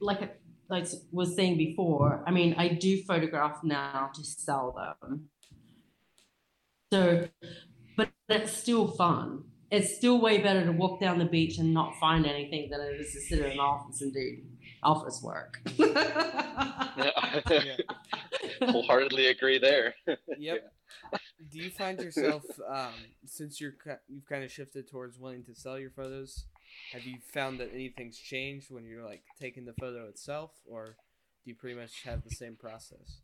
like 0.00 0.40
like 0.70 0.86
I 0.86 0.88
was 1.12 1.36
saying 1.36 1.58
before, 1.58 2.24
I 2.26 2.30
mean, 2.30 2.54
I 2.56 2.68
do 2.68 3.02
photograph 3.02 3.62
now 3.62 4.10
to 4.14 4.24
sell 4.24 4.72
them. 4.72 5.28
So, 6.90 7.28
but 7.98 8.08
it's 8.30 8.52
still 8.52 8.88
fun. 8.88 9.44
It's 9.70 9.94
still 9.94 10.22
way 10.22 10.38
better 10.38 10.64
to 10.64 10.72
walk 10.72 11.02
down 11.02 11.18
the 11.18 11.26
beach 11.26 11.58
and 11.58 11.74
not 11.74 11.92
find 12.00 12.24
anything 12.24 12.70
than 12.70 12.80
it 12.80 12.98
is 12.98 13.12
to 13.12 13.20
sit 13.20 13.40
in 13.40 13.52
an 13.52 13.60
office 13.60 14.00
and 14.00 14.14
do 14.14 14.38
office 14.82 15.20
work. 15.22 15.60
yeah. 15.76 17.76
Wholeheartedly 18.62 19.26
agree 19.26 19.58
there. 19.58 19.94
Yep 20.38 20.72
do 21.50 21.58
you 21.58 21.70
find 21.70 22.00
yourself 22.00 22.44
um, 22.68 22.92
since 23.26 23.60
you're 23.60 23.74
you've 24.08 24.26
kind 24.26 24.44
of 24.44 24.50
shifted 24.50 24.88
towards 24.88 25.18
wanting 25.18 25.44
to 25.44 25.54
sell 25.54 25.78
your 25.78 25.90
photos? 25.90 26.44
Have 26.92 27.04
you 27.04 27.18
found 27.32 27.60
that 27.60 27.70
anything's 27.72 28.18
changed 28.18 28.70
when 28.70 28.84
you're 28.84 29.04
like 29.04 29.22
taking 29.40 29.64
the 29.64 29.74
photo 29.74 30.06
itself, 30.08 30.50
or 30.66 30.96
do 31.44 31.50
you 31.50 31.54
pretty 31.54 31.78
much 31.78 32.02
have 32.04 32.22
the 32.24 32.34
same 32.34 32.56
process? 32.56 33.20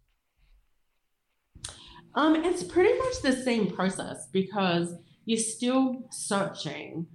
Um, 2.15 2.37
it's 2.45 2.65
pretty 2.65 2.97
much 2.99 3.23
the 3.23 3.33
same 3.33 3.71
process 3.71 4.29
because 4.33 4.95
you're 5.25 5.39
still 5.39 6.09
searching 6.11 7.07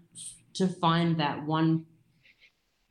to 0.54 0.68
find 0.68 1.20
that 1.20 1.44
one 1.46 1.86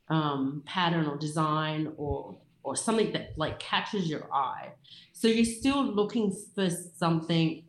um, 0.09 0.61
pattern 0.65 1.07
or 1.07 1.17
design 1.17 1.91
or 1.97 2.37
or 2.63 2.75
something 2.75 3.11
that 3.13 3.29
like 3.37 3.59
catches 3.59 4.09
your 4.09 4.27
eye. 4.33 4.69
So 5.17 5.29
you're 5.29 5.45
still 5.45 5.81
looking 5.81 6.35
for 6.53 6.69
something 6.69 7.63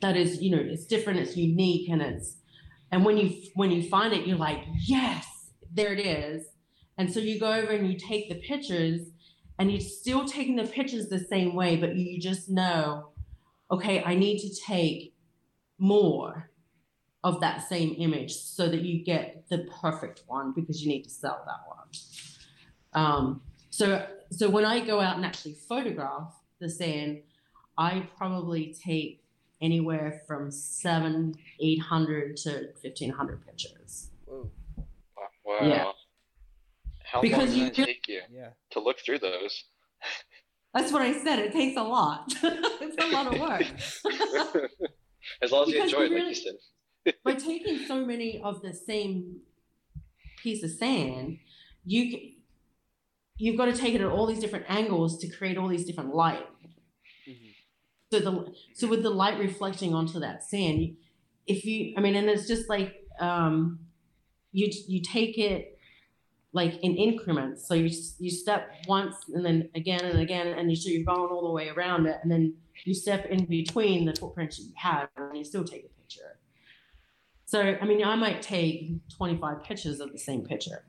that 0.00 0.16
is, 0.16 0.42
you 0.42 0.50
know, 0.50 0.60
it's 0.60 0.86
different, 0.86 1.20
it's 1.20 1.36
unique, 1.36 1.88
and 1.88 2.02
it's 2.02 2.38
and 2.90 3.04
when 3.04 3.16
you 3.16 3.32
when 3.54 3.70
you 3.70 3.88
find 3.88 4.12
it, 4.12 4.26
you're 4.26 4.36
like, 4.36 4.64
yes, 4.86 5.24
there 5.72 5.92
it 5.92 6.00
is. 6.00 6.46
And 6.98 7.12
so 7.12 7.20
you 7.20 7.38
go 7.38 7.52
over 7.52 7.70
and 7.70 7.90
you 7.90 7.96
take 7.96 8.28
the 8.28 8.34
pictures, 8.34 9.02
and 9.60 9.70
you're 9.70 9.80
still 9.80 10.24
taking 10.24 10.56
the 10.56 10.64
pictures 10.64 11.08
the 11.08 11.20
same 11.20 11.54
way, 11.54 11.76
but 11.76 11.94
you 11.94 12.20
just 12.20 12.48
know, 12.48 13.10
okay, 13.70 14.02
I 14.02 14.16
need 14.16 14.40
to 14.40 14.60
take 14.60 15.14
more 15.78 16.50
of 17.22 17.40
that 17.40 17.68
same 17.68 17.94
image 17.98 18.34
so 18.34 18.68
that 18.68 18.82
you 18.82 19.04
get 19.04 19.44
the 19.48 19.58
perfect 19.80 20.24
one 20.26 20.52
because 20.56 20.82
you 20.82 20.88
need 20.88 21.04
to 21.04 21.10
sell 21.10 21.44
that 21.46 21.68
one. 21.68 23.04
Um, 23.04 23.42
so 23.70 24.06
so 24.30 24.48
when 24.48 24.64
I 24.64 24.80
go 24.80 25.00
out 25.00 25.16
and 25.16 25.24
actually 25.24 25.54
photograph 25.54 26.34
the 26.60 26.68
sand, 26.68 27.22
I 27.76 28.08
probably 28.16 28.74
take 28.74 29.22
anywhere 29.60 30.22
from 30.26 30.50
seven, 30.50 31.34
eight 31.60 31.80
hundred 31.80 32.36
to 32.38 32.72
fifteen 32.80 33.10
hundred 33.10 33.44
pictures. 33.46 34.10
Whoa. 34.26 34.50
Wow. 35.44 35.58
Yeah. 35.62 35.92
How 37.04 37.22
because 37.22 37.56
long 37.56 37.68
does 37.68 37.78
it 37.78 37.86
take 37.86 38.08
you 38.08 38.20
yeah. 38.30 38.50
to 38.70 38.80
look 38.80 38.98
through 39.00 39.20
those? 39.20 39.64
That's 40.74 40.92
what 40.92 41.00
I 41.02 41.12
said. 41.22 41.38
It 41.38 41.52
takes 41.52 41.78
a 41.78 41.82
lot. 41.82 42.32
it's 42.42 43.02
a 43.02 43.08
lot 43.08 43.32
of 43.32 43.40
work. 43.40 43.62
as 45.42 45.50
long 45.50 45.62
as 45.62 45.68
you 45.70 45.82
enjoy 45.82 46.02
it, 46.02 46.10
really, 46.10 46.20
like 46.20 46.28
you 46.28 46.34
said. 46.34 47.14
by 47.24 47.34
taking 47.34 47.78
so 47.86 48.04
many 48.04 48.40
of 48.42 48.60
the 48.60 48.74
same 48.74 49.38
piece 50.42 50.62
of 50.62 50.70
sand, 50.70 51.38
you 51.86 52.32
you've 53.38 53.56
got 53.56 53.66
to 53.66 53.72
take 53.72 53.94
it 53.94 54.00
at 54.00 54.08
all 54.08 54.26
these 54.26 54.40
different 54.40 54.66
angles 54.68 55.18
to 55.18 55.28
create 55.28 55.56
all 55.56 55.68
these 55.68 55.84
different 55.84 56.14
light. 56.14 56.46
Mm-hmm. 57.28 57.48
So 58.12 58.18
the 58.18 58.52
so 58.74 58.88
with 58.88 59.02
the 59.02 59.10
light 59.10 59.38
reflecting 59.38 59.94
onto 59.94 60.18
that 60.20 60.44
sand, 60.44 60.96
if 61.46 61.64
you 61.64 61.94
I 61.96 62.00
mean, 62.00 62.16
and 62.16 62.28
it's 62.28 62.46
just 62.46 62.68
like 62.68 62.96
um, 63.20 63.78
you 64.52 64.70
you 64.86 65.00
take 65.00 65.38
it 65.38 65.78
like 66.52 66.74
in 66.82 66.96
increments. 66.96 67.66
So 67.66 67.74
you 67.74 67.90
you 68.18 68.30
step 68.30 68.70
once 68.86 69.16
and 69.32 69.44
then 69.44 69.70
again 69.74 70.04
and 70.04 70.18
again, 70.18 70.48
and 70.48 70.68
you 70.68 70.76
so 70.76 70.90
you're 70.90 71.04
going 71.04 71.30
all 71.30 71.46
the 71.46 71.52
way 71.52 71.68
around 71.68 72.06
it, 72.06 72.18
and 72.22 72.30
then 72.30 72.54
you 72.84 72.94
step 72.94 73.26
in 73.26 73.44
between 73.44 74.04
the 74.04 74.14
footprints 74.14 74.56
that 74.58 74.64
you 74.64 74.74
have, 74.76 75.08
and 75.16 75.36
you 75.36 75.44
still 75.44 75.64
take 75.64 75.84
a 75.84 76.00
picture. 76.00 76.38
So 77.44 77.76
I 77.80 77.84
mean, 77.84 78.04
I 78.04 78.16
might 78.16 78.42
take 78.42 78.90
25 79.16 79.62
pictures 79.62 80.00
of 80.00 80.12
the 80.12 80.18
same 80.18 80.42
picture. 80.42 80.84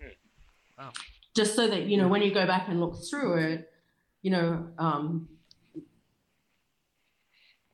Hmm. 0.00 0.08
Wow 0.78 0.92
just 1.34 1.54
so 1.54 1.66
that 1.66 1.86
you 1.86 1.96
know 1.96 2.08
when 2.08 2.22
you 2.22 2.32
go 2.32 2.46
back 2.46 2.68
and 2.68 2.80
look 2.80 2.96
through 3.08 3.38
it 3.38 3.70
you 4.22 4.30
know 4.30 4.66
um, 4.78 5.28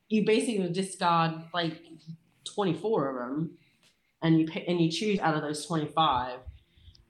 you 0.09 0.25
basically 0.25 0.69
discard 0.71 1.43
like 1.53 1.83
24 2.45 3.09
of 3.09 3.17
them 3.17 3.59
and 4.23 4.41
you 4.41 4.47
pick, 4.47 4.65
and 4.67 4.81
you 4.81 4.91
choose 4.91 5.19
out 5.21 5.35
of 5.35 5.43
those 5.43 5.65
25 5.67 6.39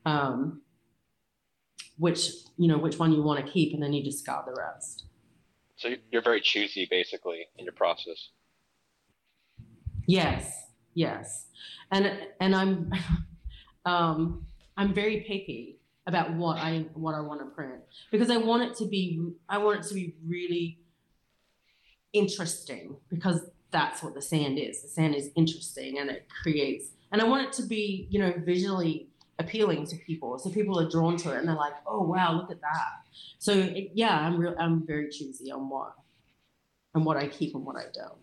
um, 0.06 0.62
which 1.98 2.30
you 2.56 2.68
know 2.68 2.78
which 2.78 2.98
one 2.98 3.12
you 3.12 3.22
want 3.22 3.44
to 3.44 3.50
keep 3.50 3.74
and 3.74 3.82
then 3.82 3.92
you 3.92 4.02
discard 4.02 4.46
the 4.46 4.54
rest. 4.58 5.04
So 5.76 5.94
you're 6.10 6.22
very 6.22 6.40
choosy 6.40 6.86
basically 6.90 7.46
in 7.56 7.64
your 7.64 7.74
process. 7.74 8.30
Yes 10.06 10.60
yes. 10.94 11.46
And 11.90 12.12
and 12.40 12.54
i'm 12.54 12.92
um, 13.84 14.46
i'm 14.76 14.94
very 14.94 15.24
picky 15.26 15.79
about 16.10 16.34
what 16.34 16.58
I 16.58 16.86
what 16.94 17.14
I 17.14 17.20
want 17.20 17.40
to 17.40 17.46
print 17.46 17.80
because 18.10 18.30
I 18.30 18.36
want 18.36 18.64
it 18.64 18.74
to 18.78 18.86
be 18.86 19.32
I 19.48 19.58
want 19.58 19.78
it 19.78 19.88
to 19.88 19.94
be 19.94 20.16
really 20.26 20.80
interesting 22.12 22.96
because 23.08 23.48
that's 23.70 24.02
what 24.02 24.14
the 24.14 24.22
sand 24.22 24.58
is. 24.58 24.82
The 24.82 24.88
sand 24.88 25.14
is 25.14 25.30
interesting 25.36 25.98
and 26.00 26.10
it 26.10 26.26
creates 26.42 26.88
and 27.12 27.22
I 27.22 27.24
want 27.24 27.46
it 27.46 27.52
to 27.54 27.62
be, 27.62 28.08
you 28.10 28.18
know, 28.18 28.34
visually 28.44 29.08
appealing 29.38 29.86
to 29.86 29.96
people. 29.96 30.36
So 30.40 30.50
people 30.50 30.80
are 30.80 30.90
drawn 30.90 31.16
to 31.18 31.32
it 31.32 31.38
and 31.38 31.48
they're 31.48 31.54
like, 31.54 31.74
"Oh 31.86 32.02
wow, 32.02 32.32
look 32.32 32.50
at 32.50 32.60
that." 32.60 32.90
So 33.38 33.52
it, 33.52 33.92
yeah, 33.94 34.18
I'm 34.18 34.36
real 34.36 34.56
I'm 34.58 34.84
very 34.84 35.10
choosy 35.10 35.52
on 35.52 35.68
what 35.68 35.94
and 36.94 37.04
what 37.04 37.16
I 37.16 37.28
keep 37.28 37.54
and 37.54 37.64
what 37.64 37.76
I 37.76 37.84
don't. 37.94 38.18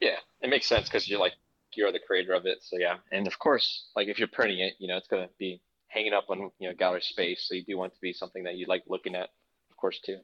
Yeah, 0.00 0.18
it 0.42 0.48
makes 0.48 0.66
sense 0.66 0.88
because 0.88 1.08
you're 1.08 1.18
like 1.18 1.34
you're 1.74 1.90
the 1.90 1.98
creator 1.98 2.34
of 2.34 2.46
it. 2.46 2.58
So 2.62 2.78
yeah, 2.78 2.98
and 3.10 3.26
of 3.26 3.36
course, 3.40 3.88
like 3.96 4.06
if 4.06 4.20
you're 4.20 4.28
printing 4.28 4.60
it, 4.60 4.74
you 4.78 4.86
know, 4.86 4.96
it's 4.96 5.08
gonna 5.08 5.28
be 5.40 5.60
hanging 5.94 6.12
up 6.12 6.26
on 6.28 6.50
you 6.58 6.68
know 6.68 6.74
gallery 6.74 7.00
space. 7.00 7.46
So 7.46 7.54
you 7.54 7.64
do 7.64 7.78
want 7.78 7.94
to 7.94 8.00
be 8.00 8.12
something 8.12 8.42
that 8.44 8.56
you 8.56 8.66
like 8.66 8.82
looking 8.88 9.14
at, 9.14 9.28
of 9.70 9.76
course, 9.76 10.00
too. 10.04 10.18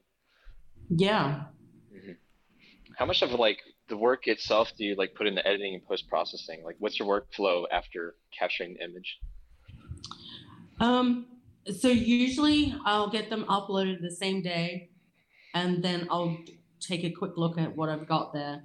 Yeah. 0.88 1.44
Mm-hmm. 1.94 2.12
How 2.98 3.06
much 3.06 3.22
of 3.22 3.30
like 3.30 3.58
the 3.88 3.96
work 3.96 4.26
itself 4.26 4.72
do 4.76 4.84
you 4.84 4.94
like 4.96 5.14
put 5.14 5.26
in 5.26 5.34
the 5.34 5.46
editing 5.46 5.74
and 5.74 5.84
post 5.86 6.08
processing? 6.08 6.62
Like, 6.64 6.76
what's 6.80 6.98
your 6.98 7.08
workflow 7.08 7.64
after 7.70 8.16
capturing 8.36 8.74
the 8.74 8.84
image? 8.84 9.18
Um. 10.80 11.26
So 11.78 11.88
usually 11.88 12.74
I'll 12.86 13.10
get 13.10 13.30
them 13.30 13.44
uploaded 13.44 14.00
the 14.00 14.10
same 14.10 14.42
day, 14.42 14.90
and 15.54 15.84
then 15.84 16.08
I'll 16.10 16.36
take 16.80 17.04
a 17.04 17.10
quick 17.10 17.32
look 17.36 17.58
at 17.58 17.76
what 17.76 17.88
I've 17.88 18.08
got 18.08 18.32
there. 18.32 18.62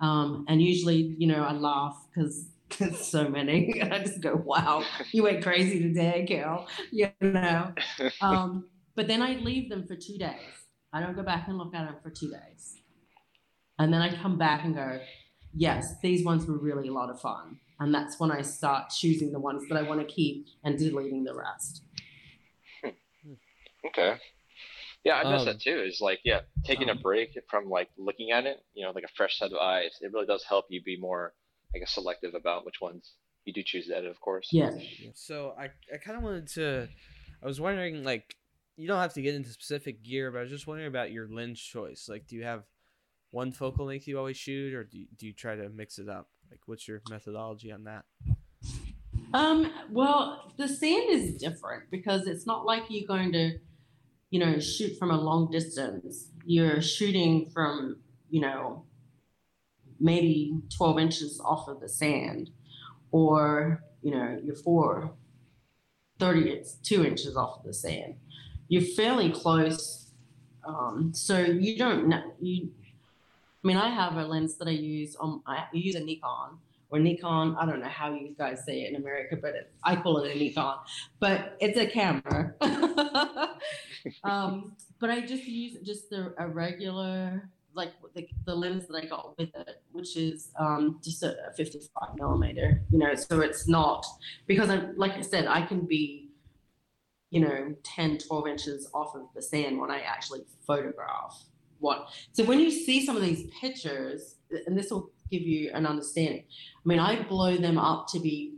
Um, 0.00 0.46
and 0.48 0.62
usually, 0.62 1.14
you 1.18 1.26
know, 1.26 1.42
I 1.42 1.52
laugh 1.52 2.06
because 2.08 2.46
so 2.96 3.28
many. 3.28 3.82
I 3.82 3.98
just 3.98 4.20
go, 4.20 4.34
wow, 4.34 4.84
you 5.12 5.22
went 5.24 5.42
crazy 5.42 5.80
today, 5.80 6.24
Kel. 6.28 6.68
You 6.90 7.10
know. 7.20 7.72
Um, 8.20 8.68
but 8.96 9.06
then 9.06 9.22
I 9.22 9.36
leave 9.36 9.70
them 9.70 9.86
for 9.86 9.96
two 9.96 10.18
days. 10.18 10.66
I 10.92 11.00
don't 11.00 11.14
go 11.14 11.22
back 11.22 11.48
and 11.48 11.56
look 11.56 11.74
at 11.74 11.86
them 11.86 11.96
for 12.02 12.10
two 12.10 12.30
days. 12.30 12.76
And 13.78 13.92
then 13.92 14.02
I 14.02 14.14
come 14.20 14.36
back 14.36 14.64
and 14.64 14.74
go, 14.74 15.00
yes, 15.54 15.94
these 16.02 16.24
ones 16.24 16.46
were 16.46 16.58
really 16.58 16.88
a 16.88 16.92
lot 16.92 17.10
of 17.10 17.20
fun. 17.20 17.58
And 17.78 17.94
that's 17.94 18.20
when 18.20 18.30
I 18.30 18.42
start 18.42 18.90
choosing 18.90 19.32
the 19.32 19.40
ones 19.40 19.66
that 19.68 19.78
I 19.78 19.82
want 19.82 20.06
to 20.06 20.14
keep 20.14 20.46
and 20.64 20.78
deleting 20.78 21.24
the 21.24 21.34
rest. 21.34 21.82
Okay. 23.86 24.16
Yeah, 25.04 25.14
I 25.14 25.32
miss 25.32 25.42
Um, 25.42 25.46
that 25.46 25.60
too. 25.60 25.82
Is 25.86 26.00
like, 26.02 26.20
yeah, 26.24 26.40
taking 26.64 26.90
a 26.90 26.92
um, 26.92 26.98
break 27.02 27.38
from 27.48 27.70
like 27.70 27.88
looking 27.96 28.32
at 28.32 28.44
it, 28.44 28.58
you 28.74 28.84
know, 28.84 28.92
like 28.92 29.04
a 29.04 29.14
fresh 29.16 29.38
set 29.38 29.52
of 29.52 29.58
eyes. 29.58 29.96
It 30.02 30.12
really 30.12 30.26
does 30.26 30.44
help 30.44 30.66
you 30.68 30.82
be 30.82 30.98
more, 30.98 31.32
I 31.74 31.78
guess, 31.78 31.92
selective 31.92 32.34
about 32.34 32.64
which 32.64 32.80
ones 32.80 33.12
you 33.44 33.52
do 33.52 33.62
choose 33.64 33.86
to 33.86 33.96
edit, 33.96 34.10
of 34.10 34.20
course. 34.20 34.48
Yeah. 34.52 34.70
So 35.14 35.54
I, 35.58 35.70
I 35.92 35.98
kind 36.04 36.16
of 36.16 36.22
wanted 36.22 36.48
to, 36.48 36.88
I 37.42 37.46
was 37.46 37.60
wondering 37.60 38.04
like, 38.04 38.34
you 38.76 38.88
don't 38.88 39.00
have 39.00 39.14
to 39.14 39.22
get 39.22 39.34
into 39.34 39.50
specific 39.50 40.02
gear, 40.02 40.30
but 40.30 40.38
I 40.38 40.42
was 40.42 40.50
just 40.50 40.66
wondering 40.66 40.88
about 40.88 41.12
your 41.12 41.28
lens 41.28 41.60
choice. 41.60 42.06
Like, 42.08 42.26
do 42.26 42.36
you 42.36 42.44
have 42.44 42.64
one 43.30 43.52
focal 43.52 43.86
length 43.86 44.08
you 44.08 44.18
always 44.18 44.36
shoot, 44.36 44.74
or 44.74 44.84
do 44.84 44.98
you, 44.98 45.06
do 45.16 45.26
you 45.26 45.32
try 45.32 45.54
to 45.54 45.68
mix 45.68 45.98
it 45.98 46.08
up? 46.08 46.28
Like, 46.50 46.60
what's 46.66 46.88
your 46.88 47.00
methodology 47.08 47.70
on 47.72 47.84
that? 47.84 48.04
Um, 49.32 49.72
well, 49.90 50.52
the 50.56 50.66
sand 50.66 51.10
is 51.10 51.36
different 51.36 51.84
because 51.90 52.26
it's 52.26 52.46
not 52.46 52.66
like 52.66 52.84
you're 52.88 53.06
going 53.06 53.32
to, 53.32 53.58
you 54.30 54.40
know, 54.40 54.58
shoot 54.58 54.98
from 54.98 55.10
a 55.10 55.20
long 55.20 55.50
distance. 55.50 56.30
You're 56.44 56.82
shooting 56.82 57.50
from, 57.54 58.00
you 58.28 58.40
know, 58.40 58.84
maybe 60.00 60.58
12 60.76 60.98
inches 60.98 61.40
off 61.44 61.68
of 61.68 61.80
the 61.80 61.88
sand, 61.88 62.50
or, 63.12 63.84
you 64.02 64.10
know, 64.10 64.40
you're 64.42 64.56
four, 64.56 65.12
30, 66.18 66.50
it's 66.50 66.74
two 66.74 67.04
inches 67.04 67.36
off 67.36 67.58
of 67.58 67.64
the 67.64 67.74
sand. 67.74 68.14
You're 68.68 68.82
fairly 68.82 69.30
close. 69.30 70.10
Um, 70.66 71.12
so 71.14 71.38
you 71.38 71.76
don't 71.76 72.08
know, 72.08 72.22
you, 72.40 72.70
I 73.64 73.66
mean, 73.66 73.76
I 73.76 73.88
have 73.88 74.16
a 74.16 74.26
lens 74.26 74.56
that 74.56 74.68
I 74.68 74.72
use 74.72 75.16
on, 75.16 75.42
I 75.46 75.64
use 75.72 75.94
a 75.94 76.00
Nikon 76.00 76.58
or 76.90 76.98
Nikon. 76.98 77.56
I 77.58 77.66
don't 77.66 77.80
know 77.80 77.88
how 77.88 78.12
you 78.12 78.34
guys 78.36 78.64
say 78.64 78.82
it 78.82 78.90
in 78.90 78.96
America, 78.96 79.36
but 79.40 79.54
it, 79.54 79.72
I 79.82 79.96
call 79.96 80.18
it 80.18 80.34
a 80.34 80.38
Nikon. 80.38 80.78
But 81.18 81.56
it's 81.60 81.78
a 81.78 81.86
camera. 81.86 82.54
um, 84.24 84.76
but 84.98 85.10
I 85.10 85.20
just 85.20 85.44
use 85.44 85.78
just 85.82 86.10
the, 86.10 86.34
a 86.38 86.48
regular, 86.48 87.48
like 87.74 87.92
the, 88.14 88.26
the 88.46 88.54
lens 88.54 88.86
that 88.88 88.96
I 88.96 89.06
got 89.06 89.38
with 89.38 89.50
it, 89.54 89.82
which 89.92 90.16
is 90.16 90.50
um, 90.58 91.00
just 91.02 91.22
a, 91.22 91.36
a 91.48 91.52
55 91.52 92.16
millimeter. 92.16 92.82
You 92.90 92.98
know, 92.98 93.14
so 93.14 93.40
it's 93.40 93.68
not 93.68 94.04
because 94.46 94.70
I, 94.70 94.82
like 94.96 95.12
I 95.12 95.20
said, 95.20 95.46
I 95.46 95.62
can 95.62 95.86
be, 95.86 96.30
you 97.30 97.40
know, 97.40 97.74
10, 97.82 98.18
12 98.18 98.46
inches 98.48 98.90
off 98.94 99.14
of 99.14 99.22
the 99.34 99.42
sand 99.42 99.78
when 99.78 99.90
I 99.90 100.00
actually 100.00 100.40
photograph 100.66 101.44
what. 101.78 102.08
So 102.32 102.44
when 102.44 102.60
you 102.60 102.70
see 102.70 103.04
some 103.04 103.16
of 103.16 103.22
these 103.22 103.50
pictures, 103.60 104.36
and 104.66 104.76
this 104.76 104.90
will 104.90 105.10
give 105.30 105.42
you 105.42 105.70
an 105.72 105.86
understanding. 105.86 106.44
I 106.44 106.88
mean, 106.88 106.98
I 106.98 107.22
blow 107.22 107.56
them 107.56 107.78
up 107.78 108.08
to 108.08 108.20
be 108.20 108.54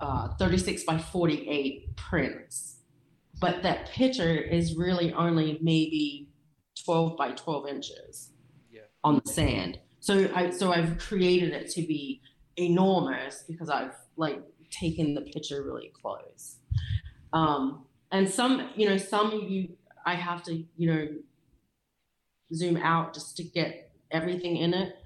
uh, 0.00 0.28
36 0.38 0.84
by 0.84 0.98
48 0.98 1.96
prints, 1.96 2.76
but 3.40 3.62
that 3.62 3.90
picture 3.90 4.34
is 4.34 4.76
really 4.76 5.12
only 5.12 5.58
maybe 5.60 6.28
12 6.82 7.16
by 7.16 7.32
12 7.32 7.68
inches 7.68 8.30
Yeah. 8.70 8.82
on 9.02 9.20
the 9.24 9.30
sand. 9.30 9.78
So 10.00 10.30
I 10.34 10.50
so 10.50 10.72
I've 10.72 10.98
created 10.98 11.52
it 11.52 11.70
to 11.70 11.82
be 11.82 12.20
enormous 12.56 13.44
because 13.48 13.70
I've 13.70 13.94
like 14.16 14.42
taken 14.70 15.14
the 15.14 15.22
picture 15.22 15.62
really 15.62 15.92
close. 16.00 16.56
Um, 17.32 17.86
and 18.12 18.28
some, 18.28 18.70
you 18.76 18.88
know, 18.88 18.96
some 18.96 19.32
you 19.32 19.76
I 20.06 20.14
have 20.14 20.42
to, 20.44 20.64
you 20.76 20.92
know, 20.92 21.08
zoom 22.52 22.76
out 22.76 23.14
just 23.14 23.36
to 23.38 23.42
get 23.44 23.90
everything 24.10 24.56
in 24.58 24.74
it. 24.74 24.96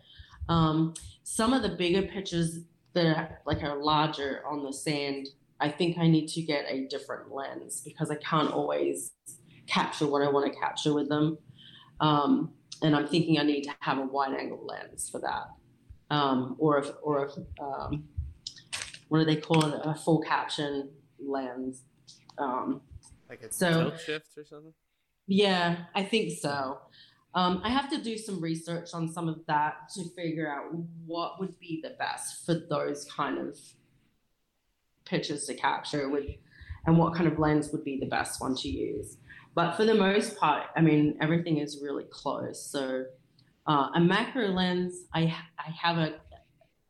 Um, 0.49 0.95
some 1.23 1.53
of 1.53 1.62
the 1.62 1.69
bigger 1.69 2.03
pictures 2.03 2.61
that 2.95 3.07
are, 3.07 3.41
like 3.47 3.62
are 3.62 3.77
larger 3.83 4.43
on 4.47 4.64
the 4.64 4.73
sand, 4.73 5.29
I 5.61 5.69
think 5.69 5.99
I 5.99 6.09
need 6.09 6.29
to 6.29 6.43
get 6.43 6.64
a 6.69 6.87
different 6.87 7.33
lens 7.33 7.83
because 7.85 8.11
I 8.11 8.16
can't 8.16 8.51
always 8.53 9.12
capture 9.66 10.07
what 10.07 10.23
I 10.23 10.29
want 10.31 10.53
to 10.53 10.59
capture 10.59 10.95
with 10.95 11.09
them. 11.09 11.39
Um, 12.01 12.53
and 12.83 12.95
I'm 12.95 13.09
thinking 13.09 13.39
I 13.39 13.43
need 13.43 13.63
to 13.65 13.75
have 13.81 13.99
a 13.99 14.03
wide 14.07 14.35
angle 14.35 14.65
lens 14.65 15.09
for 15.11 15.21
that, 15.21 15.49
um, 16.15 16.55
or 16.59 16.79
a, 16.79 16.89
or 17.03 17.25
a, 17.27 17.63
um, 17.65 18.09
what 19.09 19.19
do 19.19 19.25
they 19.25 19.37
call 19.37 19.65
it? 19.65 19.81
A 19.85 19.95
full 19.95 20.21
caption 20.21 20.91
lens. 21.19 21.83
Um, 22.39 22.83
Like 23.29 23.43
a 23.43 23.53
So- 23.53 23.91
tilt 23.91 24.01
shift 24.01 24.39
or 24.39 24.45
something? 24.45 24.75
yeah, 25.27 25.87
I 25.95 26.05
think 26.05 26.39
so. 26.39 26.79
Um, 27.35 27.61
I 27.63 27.69
have 27.69 27.91
to 27.91 28.01
do 28.03 28.17
some 28.17 28.41
research 28.41 28.95
on 28.95 29.09
some 29.13 29.29
of 29.29 29.45
that 29.47 29.91
to 29.95 30.05
figure 30.17 30.51
out 30.51 30.73
what 31.05 31.39
would 31.41 31.59
be 31.59 31.81
the 31.83 31.91
best 31.91 32.47
for 32.47 32.55
those 32.55 33.05
kind 33.05 33.37
of 33.39 33.59
pictures 35.05 35.45
to 35.47 35.55
capture 35.55 36.09
with, 36.09 36.27
and 36.87 36.97
what 36.99 37.15
kind 37.15 37.27
of 37.31 37.39
lens 37.39 37.71
would 37.73 37.85
be 37.85 37.99
the 37.99 38.07
best 38.07 38.41
one 38.41 38.55
to 38.57 38.69
use. 38.69 39.19
But 39.59 39.77
for 39.77 39.85
the 39.85 39.95
most 39.95 40.37
part, 40.37 40.67
I 40.77 40.81
mean, 40.81 41.19
everything 41.21 41.59
is 41.59 41.81
really 41.83 42.05
close. 42.05 42.65
So 42.65 43.07
uh, 43.67 43.89
a 43.93 43.99
macro 43.99 44.47
lens, 44.51 45.07
I 45.13 45.35
I 45.59 45.71
have 45.83 45.99
a 45.99 46.15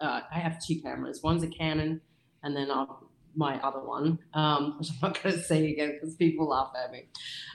uh, 0.03 0.21
I 0.31 0.39
have 0.39 0.63
two 0.63 0.79
cameras. 0.83 1.23
One's 1.23 1.43
a 1.43 1.49
Canon, 1.49 2.03
and 2.43 2.55
then 2.55 2.71
I'll, 2.71 3.09
my 3.35 3.59
other 3.63 3.81
one, 3.81 4.19
um, 4.35 4.75
which 4.79 4.91
I'm 4.91 4.99
not 5.01 5.23
going 5.23 5.35
to 5.35 5.43
say 5.43 5.73
again 5.73 5.93
because 5.95 6.15
people 6.17 6.47
laugh 6.51 6.73
at 6.85 6.93
me. 6.93 7.05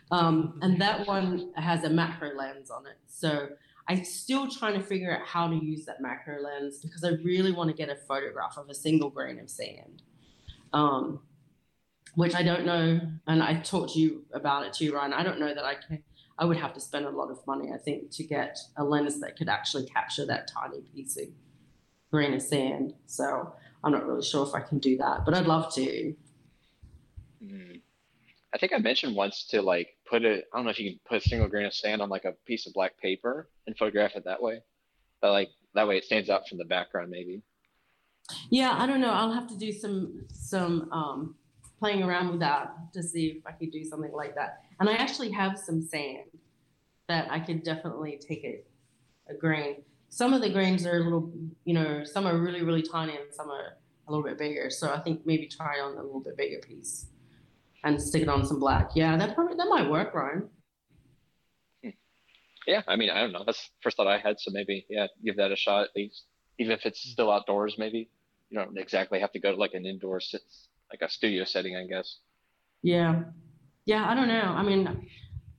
Um, 0.09 0.57
and 0.63 0.81
that 0.81 1.05
one 1.05 1.51
has 1.57 1.83
a 1.83 1.91
macro 1.91 2.35
lens 2.35 2.71
on 2.71 2.87
it. 2.87 2.97
So 3.05 3.49
I'm 3.87 4.03
still 4.05 4.49
trying 4.49 4.79
to 4.79 4.83
figure 4.83 5.15
out 5.15 5.27
how 5.27 5.47
to 5.47 5.55
use 5.55 5.85
that 5.85 6.01
macro 6.01 6.41
lens 6.41 6.79
because 6.79 7.03
I 7.03 7.09
really 7.23 7.51
want 7.51 7.69
to 7.69 7.75
get 7.75 7.87
a 7.87 7.95
photograph 7.95 8.57
of 8.57 8.67
a 8.67 8.73
single 8.73 9.11
grain 9.11 9.39
of 9.39 9.47
sand. 9.51 10.01
Um, 10.73 11.19
which 12.15 12.35
I 12.35 12.43
don't 12.43 12.65
know, 12.65 12.99
and 13.27 13.43
I 13.43 13.55
talked 13.59 13.93
to 13.93 13.99
you 13.99 14.25
about 14.33 14.65
it 14.65 14.73
too, 14.73 14.93
Ryan. 14.93 15.13
I 15.13 15.23
don't 15.23 15.39
know 15.39 15.53
that 15.53 15.65
I 15.65 15.75
can. 15.75 16.03
I 16.37 16.45
would 16.45 16.57
have 16.57 16.73
to 16.73 16.79
spend 16.79 17.05
a 17.05 17.09
lot 17.09 17.29
of 17.29 17.45
money, 17.45 17.71
I 17.73 17.77
think, 17.77 18.09
to 18.11 18.23
get 18.23 18.57
a 18.75 18.83
lens 18.83 19.19
that 19.21 19.37
could 19.37 19.49
actually 19.49 19.85
capture 19.85 20.25
that 20.25 20.49
tiny 20.51 20.81
piece 20.81 21.15
of 21.17 21.27
grain 22.09 22.33
of 22.33 22.41
sand. 22.41 22.93
So 23.05 23.53
I'm 23.83 23.91
not 23.91 24.05
really 24.07 24.23
sure 24.23 24.47
if 24.47 24.55
I 24.55 24.61
can 24.61 24.79
do 24.79 24.97
that, 24.97 25.25
but 25.25 25.35
I'd 25.35 25.45
love 25.45 25.73
to. 25.75 26.15
Mm. 27.43 27.81
I 28.53 28.57
think 28.57 28.71
I 28.73 28.77
mentioned 28.77 29.15
once 29.15 29.45
to 29.49 29.61
like 29.61 29.89
put 30.09 30.23
it. 30.23 30.45
I 30.53 30.57
don't 30.57 30.65
know 30.65 30.71
if 30.71 30.79
you 30.79 30.91
can 30.91 30.99
put 31.05 31.23
a 31.23 31.27
single 31.27 31.47
grain 31.47 31.65
of 31.65 31.73
sand 31.73 32.01
on 32.01 32.09
like 32.09 32.25
a 32.25 32.33
piece 32.45 32.65
of 32.65 32.73
black 32.73 32.97
paper 32.99 33.49
and 33.67 33.77
photograph 33.77 34.15
it 34.15 34.25
that 34.25 34.41
way. 34.41 34.61
But 35.21 35.31
like 35.31 35.49
that 35.73 35.87
way, 35.87 35.97
it 35.97 36.03
stands 36.03 36.29
out 36.29 36.47
from 36.47 36.57
the 36.57 36.65
background, 36.65 37.09
maybe. 37.09 37.41
Yeah, 38.49 38.75
I 38.77 38.85
don't 38.85 39.01
know. 39.01 39.11
I'll 39.11 39.31
have 39.31 39.47
to 39.47 39.57
do 39.57 39.71
some 39.71 40.25
some 40.31 40.91
um, 40.91 41.35
playing 41.83 42.01
around 42.01 42.29
with 42.29 42.39
that 42.39 42.71
to 42.93 43.03
see 43.03 43.25
if 43.27 43.45
I 43.45 43.51
could 43.51 43.69
do 43.69 43.83
something 43.83 44.13
like 44.13 44.35
that. 44.35 44.63
And 44.79 44.87
I 44.87 44.93
actually 44.93 45.31
have 45.31 45.59
some 45.59 45.81
sand 45.81 46.29
that 47.09 47.29
I 47.29 47.41
could 47.41 47.61
definitely 47.61 48.17
take 48.25 48.45
a, 48.45 48.63
a 49.29 49.35
grain. 49.35 49.83
Some 50.07 50.33
of 50.33 50.41
the 50.41 50.49
grains 50.49 50.85
are 50.85 50.95
a 50.95 51.03
little, 51.03 51.29
you 51.65 51.73
know, 51.73 52.05
some 52.05 52.25
are 52.25 52.37
really 52.37 52.63
really 52.63 52.83
tiny 52.83 53.17
and 53.17 53.33
some 53.33 53.51
are 53.51 53.75
a 54.07 54.11
little 54.11 54.23
bit 54.23 54.37
bigger. 54.37 54.69
So 54.69 54.93
I 54.93 54.99
think 55.01 55.25
maybe 55.25 55.45
try 55.45 55.81
on 55.81 55.97
a 55.97 56.01
little 56.01 56.21
bit 56.21 56.37
bigger 56.37 56.59
piece 56.59 57.07
and 57.83 58.01
stick 58.01 58.21
it 58.21 58.29
on 58.29 58.45
some 58.45 58.61
black. 58.61 58.91
Yeah, 58.95 59.17
that 59.17 59.35
probably 59.35 59.57
that 59.57 59.67
might 59.67 59.89
work, 59.89 60.13
Ryan. 60.13 60.49
Yeah, 62.65 62.81
I 62.87 62.95
mean, 62.95 63.09
I 63.09 63.19
don't 63.19 63.33
know. 63.33 63.43
That's 63.45 63.61
the 63.61 63.81
first 63.81 63.97
thought 63.97 64.07
I 64.07 64.19
had. 64.19 64.39
So 64.39 64.51
maybe, 64.51 64.85
yeah, 64.89 65.07
give 65.25 65.35
that 65.35 65.51
a 65.51 65.57
shot 65.57 65.83
at 65.83 65.89
least, 65.97 66.23
even 66.59 66.71
if 66.71 66.85
it's 66.85 67.01
still 67.01 67.29
outdoors. 67.29 67.75
Maybe 67.77 68.09
you 68.49 68.57
don't 68.57 68.77
exactly 68.77 69.19
have 69.19 69.33
to 69.33 69.39
go 69.39 69.51
to 69.51 69.57
like 69.57 69.73
an 69.73 69.85
indoor 69.85 70.21
sit, 70.21 70.43
like 70.93 71.01
a 71.01 71.11
studio 71.11 71.43
setting, 71.43 71.75
I 71.75 71.85
guess. 71.85 72.17
Yeah, 72.83 73.23
yeah. 73.85 74.09
I 74.09 74.13
don't 74.13 74.27
know. 74.27 74.53
I 74.55 74.63
mean, 74.63 74.87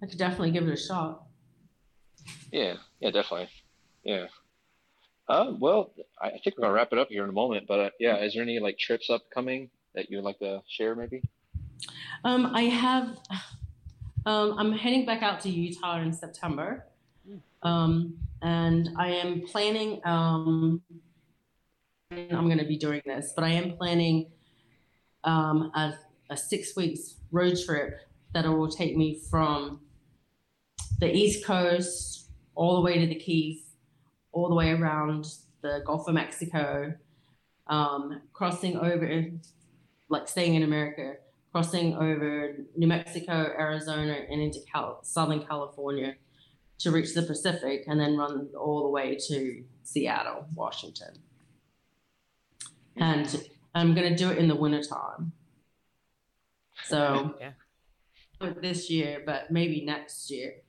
I 0.02 0.06
could 0.06 0.18
definitely 0.18 0.52
give 0.52 0.66
it 0.68 0.72
a 0.72 0.76
shot. 0.76 1.24
Yeah, 2.52 2.74
yeah, 3.00 3.10
definitely. 3.10 3.48
Yeah. 4.04 4.26
Uh, 5.28 5.52
well, 5.58 5.92
I 6.20 6.30
think 6.30 6.56
we're 6.56 6.62
gonna 6.62 6.74
wrap 6.74 6.92
it 6.92 6.98
up 6.98 7.08
here 7.08 7.24
in 7.24 7.30
a 7.30 7.32
moment. 7.32 7.66
But 7.66 7.80
uh, 7.80 7.90
yeah, 7.98 8.18
is 8.18 8.34
there 8.34 8.42
any 8.42 8.60
like 8.60 8.78
trips 8.78 9.10
upcoming 9.10 9.70
that 9.94 10.10
you 10.10 10.18
would 10.18 10.24
like 10.24 10.38
to 10.38 10.62
share, 10.68 10.94
maybe? 10.94 11.22
Um, 12.24 12.46
I 12.54 12.62
have. 12.62 13.18
Um, 14.26 14.54
I'm 14.58 14.72
heading 14.72 15.04
back 15.04 15.22
out 15.22 15.40
to 15.40 15.50
Utah 15.50 16.00
in 16.00 16.10
September, 16.10 16.86
um, 17.62 18.16
and 18.40 18.88
I 18.96 19.08
am 19.08 19.42
planning. 19.42 20.00
Um, 20.04 20.80
I'm 22.10 22.46
going 22.46 22.58
to 22.58 22.64
be 22.64 22.78
doing 22.78 23.02
this, 23.04 23.32
but 23.34 23.44
I 23.44 23.50
am 23.50 23.76
planning 23.76 24.30
um, 25.24 25.70
a, 25.74 25.94
a 26.30 26.36
six 26.36 26.76
weeks 26.76 27.16
road 27.30 27.56
trip 27.64 28.00
that 28.32 28.44
will 28.44 28.70
take 28.70 28.96
me 28.96 29.20
from 29.30 29.80
the 31.00 31.12
East 31.12 31.44
Coast 31.44 32.30
all 32.54 32.76
the 32.76 32.82
way 32.82 32.98
to 32.98 33.06
the 33.06 33.14
Keys, 33.14 33.62
all 34.32 34.48
the 34.48 34.54
way 34.54 34.70
around 34.70 35.26
the 35.62 35.82
Gulf 35.86 36.06
of 36.08 36.14
Mexico, 36.14 36.94
um, 37.66 38.20
crossing 38.32 38.76
over, 38.76 39.24
like 40.08 40.28
staying 40.28 40.54
in 40.54 40.62
America, 40.62 41.14
crossing 41.52 41.94
over 41.96 42.56
New 42.76 42.86
Mexico, 42.86 43.32
Arizona, 43.32 44.18
and 44.30 44.40
into 44.40 44.60
Cal- 44.70 45.00
Southern 45.02 45.44
California 45.44 46.14
to 46.78 46.90
reach 46.90 47.14
the 47.14 47.22
Pacific, 47.22 47.84
and 47.86 47.98
then 48.00 48.16
run 48.16 48.48
all 48.58 48.82
the 48.82 48.88
way 48.88 49.16
to 49.28 49.62
Seattle, 49.84 50.46
Washington. 50.54 51.14
And 52.96 53.44
I'm 53.74 53.94
going 53.94 54.08
to 54.08 54.16
do 54.16 54.30
it 54.30 54.38
in 54.38 54.48
the 54.48 54.54
wintertime. 54.54 55.32
So 56.84 57.36
Yeah. 57.40 57.52
not 58.40 58.60
this 58.62 58.90
year, 58.90 59.22
but 59.24 59.50
maybe 59.50 59.84
next 59.84 60.30
year. 60.30 60.62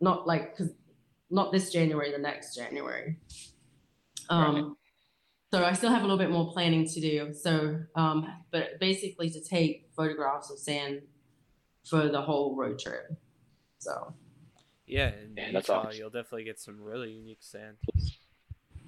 Not 0.00 0.26
like 0.26 0.56
because 0.56 0.74
not 1.30 1.52
this 1.52 1.70
January, 1.72 2.10
the 2.10 2.18
next 2.18 2.54
January. 2.56 3.18
Um, 4.28 4.54
Right. 4.54 4.64
So 5.52 5.64
I 5.64 5.72
still 5.72 5.90
have 5.90 6.02
a 6.02 6.04
little 6.04 6.18
bit 6.18 6.30
more 6.30 6.52
planning 6.52 6.86
to 6.86 7.00
do. 7.00 7.34
So, 7.34 7.80
um, 7.96 8.32
but 8.52 8.78
basically 8.78 9.30
to 9.30 9.40
take 9.42 9.90
photographs 9.96 10.48
of 10.50 10.60
sand 10.60 11.02
for 11.84 12.08
the 12.08 12.20
whole 12.22 12.54
road 12.54 12.78
trip. 12.78 13.12
So, 13.78 14.14
Yeah, 14.86 15.08
in 15.08 15.34
Yeah, 15.36 15.50
that's 15.52 15.68
Utah, 15.68 15.86
awesome. 15.86 15.98
you'll 15.98 16.10
definitely 16.10 16.44
get 16.44 16.60
some 16.60 16.80
really 16.80 17.10
unique 17.12 17.42
sand. 17.42 17.78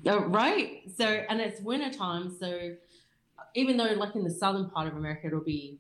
oh, 0.07 0.21
right. 0.27 0.83
So, 0.97 1.05
and 1.05 1.41
it's 1.41 1.61
wintertime. 1.61 2.31
So, 2.39 2.77
even 3.55 3.77
though 3.77 3.93
like 3.97 4.15
in 4.15 4.25
the 4.25 4.31
southern 4.31 4.71
part 4.71 4.89
of 4.89 4.97
America, 4.97 5.27
it'll 5.27 5.41
be 5.41 5.79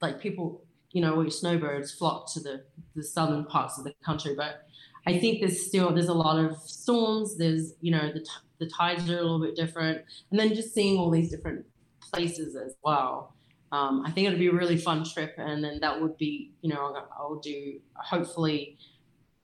like 0.00 0.20
people, 0.20 0.64
you 0.92 1.00
know, 1.00 1.20
your 1.20 1.30
snowbirds 1.30 1.92
flock 1.92 2.32
to 2.34 2.40
the, 2.40 2.64
the 2.94 3.02
southern 3.02 3.44
parts 3.44 3.78
of 3.78 3.84
the 3.84 3.94
country. 4.04 4.34
But 4.36 4.66
I 5.06 5.18
think 5.18 5.40
there's 5.40 5.66
still, 5.66 5.92
there's 5.94 6.08
a 6.08 6.14
lot 6.14 6.42
of 6.44 6.56
storms. 6.62 7.36
There's, 7.36 7.74
you 7.80 7.90
know, 7.90 8.12
the, 8.12 8.20
t- 8.20 8.30
the 8.58 8.66
tides 8.66 9.08
are 9.10 9.18
a 9.18 9.22
little 9.22 9.40
bit 9.40 9.56
different. 9.56 10.02
And 10.30 10.38
then 10.40 10.54
just 10.54 10.74
seeing 10.74 10.98
all 10.98 11.10
these 11.10 11.30
different 11.30 11.64
places 12.00 12.56
as 12.56 12.74
well. 12.82 13.34
Um, 13.72 14.02
I 14.04 14.10
think 14.10 14.26
it'd 14.26 14.38
be 14.38 14.48
a 14.48 14.52
really 14.52 14.76
fun 14.76 15.04
trip. 15.04 15.34
And 15.38 15.62
then 15.62 15.80
that 15.80 16.00
would 16.00 16.16
be, 16.16 16.52
you 16.60 16.70
know, 16.70 16.76
I'll, 16.76 17.08
I'll 17.16 17.40
do 17.40 17.78
hopefully 17.94 18.78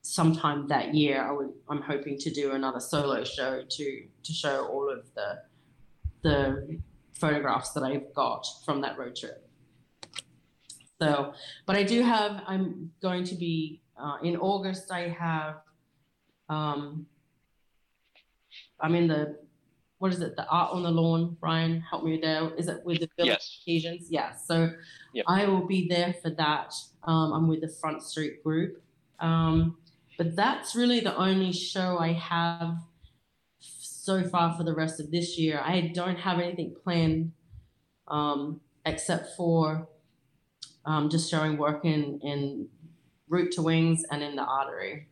sometime 0.03 0.67
that 0.69 0.95
year. 0.95 1.23
I 1.23 1.33
would, 1.33 1.53
I'm 1.69 1.83
hoping 1.83 2.19
to 2.19 2.31
do 2.31 2.53
another 2.53 2.81
solo 2.81 3.25
show 3.25 3.63
to, 3.69 4.03
to 4.25 4.33
show 4.33 4.67
all 4.67 4.91
of 4.91 5.05
the, 5.15 5.39
the 6.23 6.79
photographs 7.19 7.73
that 7.73 7.83
I've 7.83 8.13
got 8.15 8.47
from 8.65 8.81
that 8.83 8.99
road 8.99 9.17
trip. 9.17 9.49
So, 11.01 11.35
but 11.67 11.77
I 11.77 11.83
do 11.83 12.03
have, 12.03 12.43
I'm 12.47 12.91
going 13.03 13.25
to 13.25 13.35
be, 13.35 13.83
uh, 14.01 14.17
in 14.23 14.37
August, 14.37 14.91
I 14.91 15.09
have, 15.09 15.57
um, 16.49 17.07
I'm 18.81 18.95
in 18.95 19.07
the, 19.07 19.39
what 19.99 20.13
is 20.13 20.21
it, 20.21 20.37
the 20.37 20.47
Art 20.49 20.73
on 20.73 20.83
the 20.83 20.91
Lawn, 20.91 21.37
Brian, 21.41 21.81
help 21.81 22.05
me 22.05 22.19
there. 22.21 22.51
Is 22.57 22.69
it 22.69 22.85
with 22.85 23.01
the 23.01 23.09
Village 23.17 23.31
Yes. 23.31 23.59
Occasions? 23.63 24.07
Yes. 24.11 24.45
So 24.47 24.71
Yep. 25.15 25.25
I 25.29 25.47
will 25.47 25.67
be 25.67 25.89
there 25.89 26.15
for 26.23 26.31
that. 26.31 26.75
Um, 27.05 27.33
I'm 27.33 27.49
with 27.49 27.63
the 27.63 27.69
Front 27.69 28.03
Street 28.03 28.43
Group. 28.45 28.83
Um, 29.21 29.79
but 30.19 30.37
that's 30.37 30.75
really 30.75 31.01
the 31.01 31.17
only 31.17 31.53
show 31.53 31.99
I 31.99 32.13
have 32.13 32.77
so 34.07 34.23
far 34.23 34.57
for 34.57 34.63
the 34.63 34.73
rest 34.73 35.01
of 35.01 35.11
this 35.11 35.37
year. 35.37 35.61
I 35.63 35.91
don't 35.93 36.17
have 36.17 36.39
anything 36.39 36.77
planned 36.85 37.33
um, 38.07 38.61
except 38.85 39.37
for 39.37 39.89
um, 40.85 41.11
just 41.11 41.29
showing 41.29 41.59
work 41.59 41.85
in, 41.85 42.21
in 42.23 42.69
Route 43.29 43.51
to 43.53 43.63
Wings 43.63 44.05
and 44.13 44.23
in 44.23 44.37
the 44.37 44.45
Artery. 44.45 45.09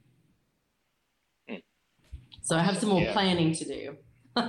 Hmm. 1.48 1.56
So 2.42 2.56
I 2.56 2.62
have 2.62 2.78
some 2.78 2.90
more 2.90 3.02
Yeah. 3.02 3.12
planning 3.12 3.52
to 3.54 3.64
do. 3.64 3.96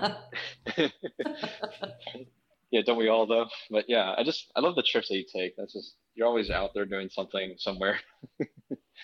yeah, 2.71 2.81
don't 2.85 2.97
we 2.97 3.07
all 3.07 3.25
though? 3.25 3.47
But 3.71 3.85
yeah, 3.87 4.13
I 4.15 4.23
just 4.23 4.51
I 4.55 4.59
love 4.59 4.75
the 4.75 4.83
trips 4.83 5.09
that 5.09 5.15
you 5.15 5.25
take. 5.31 5.55
That's 5.57 5.73
just 5.73 5.95
you're 6.13 6.27
always 6.27 6.49
out 6.51 6.71
there 6.75 6.85
doing 6.85 7.09
something 7.09 7.55
somewhere. 7.57 7.99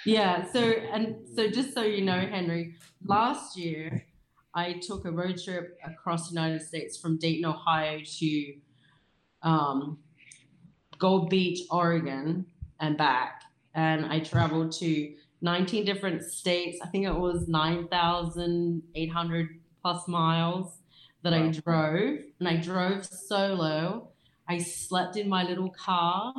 Yeah, 0.06 0.52
so 0.52 0.60
and 0.60 1.18
so 1.36 1.48
just 1.50 1.74
so 1.74 1.84
you 1.84 2.02
know, 2.04 2.18
Henry, 2.20 2.76
last 3.06 3.58
year 3.58 4.06
I 4.54 4.74
took 4.74 5.06
a 5.06 5.12
road 5.12 5.41
trip 5.41 5.80
across 5.86 6.30
the 6.30 6.36
United 6.36 6.62
States 6.62 6.97
from 6.97 7.18
Dayton, 7.18 7.45
Ohio 7.45 7.99
to 8.20 8.54
um, 9.43 9.99
Gold 10.99 11.30
Beach, 11.30 11.62
Oregon, 11.70 12.45
and 12.80 12.97
back. 12.97 13.43
And 13.74 14.06
I 14.06 14.20
traveled 14.20 14.74
to 14.74 15.14
19 15.41 15.86
different 15.86 16.24
states. 16.24 16.80
I 16.84 16.88
think 16.88 17.06
it 17.06 17.16
was 17.16 17.47
9,800 17.47 19.49
plus 19.82 20.08
miles 20.08 20.78
that 21.24 21.34
I 21.34 21.47
drove. 21.47 22.20
And 22.39 22.47
I 22.47 22.58
drove 22.58 23.06
solo. 23.06 24.10
I 24.47 24.58
slept 24.58 25.18
in 25.18 25.30
my 25.30 25.43
little 25.43 25.70
car. 25.70 26.34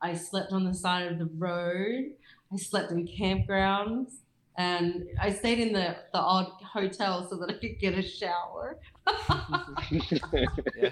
I 0.00 0.14
slept 0.14 0.52
on 0.52 0.64
the 0.64 0.74
side 0.74 1.10
of 1.10 1.18
the 1.18 1.30
road. 1.38 2.12
I 2.52 2.56
slept 2.56 2.90
in 2.90 3.06
campgrounds. 3.06 4.21
And 4.58 5.08
I 5.20 5.32
stayed 5.32 5.58
in 5.58 5.72
the, 5.72 5.96
the 6.12 6.20
odd 6.20 6.52
hotel 6.62 7.26
so 7.28 7.36
that 7.36 7.48
I 7.48 7.54
could 7.54 7.80
get 7.80 7.94
a 7.94 8.02
shower. 8.02 8.78
Yeah. 10.76 10.90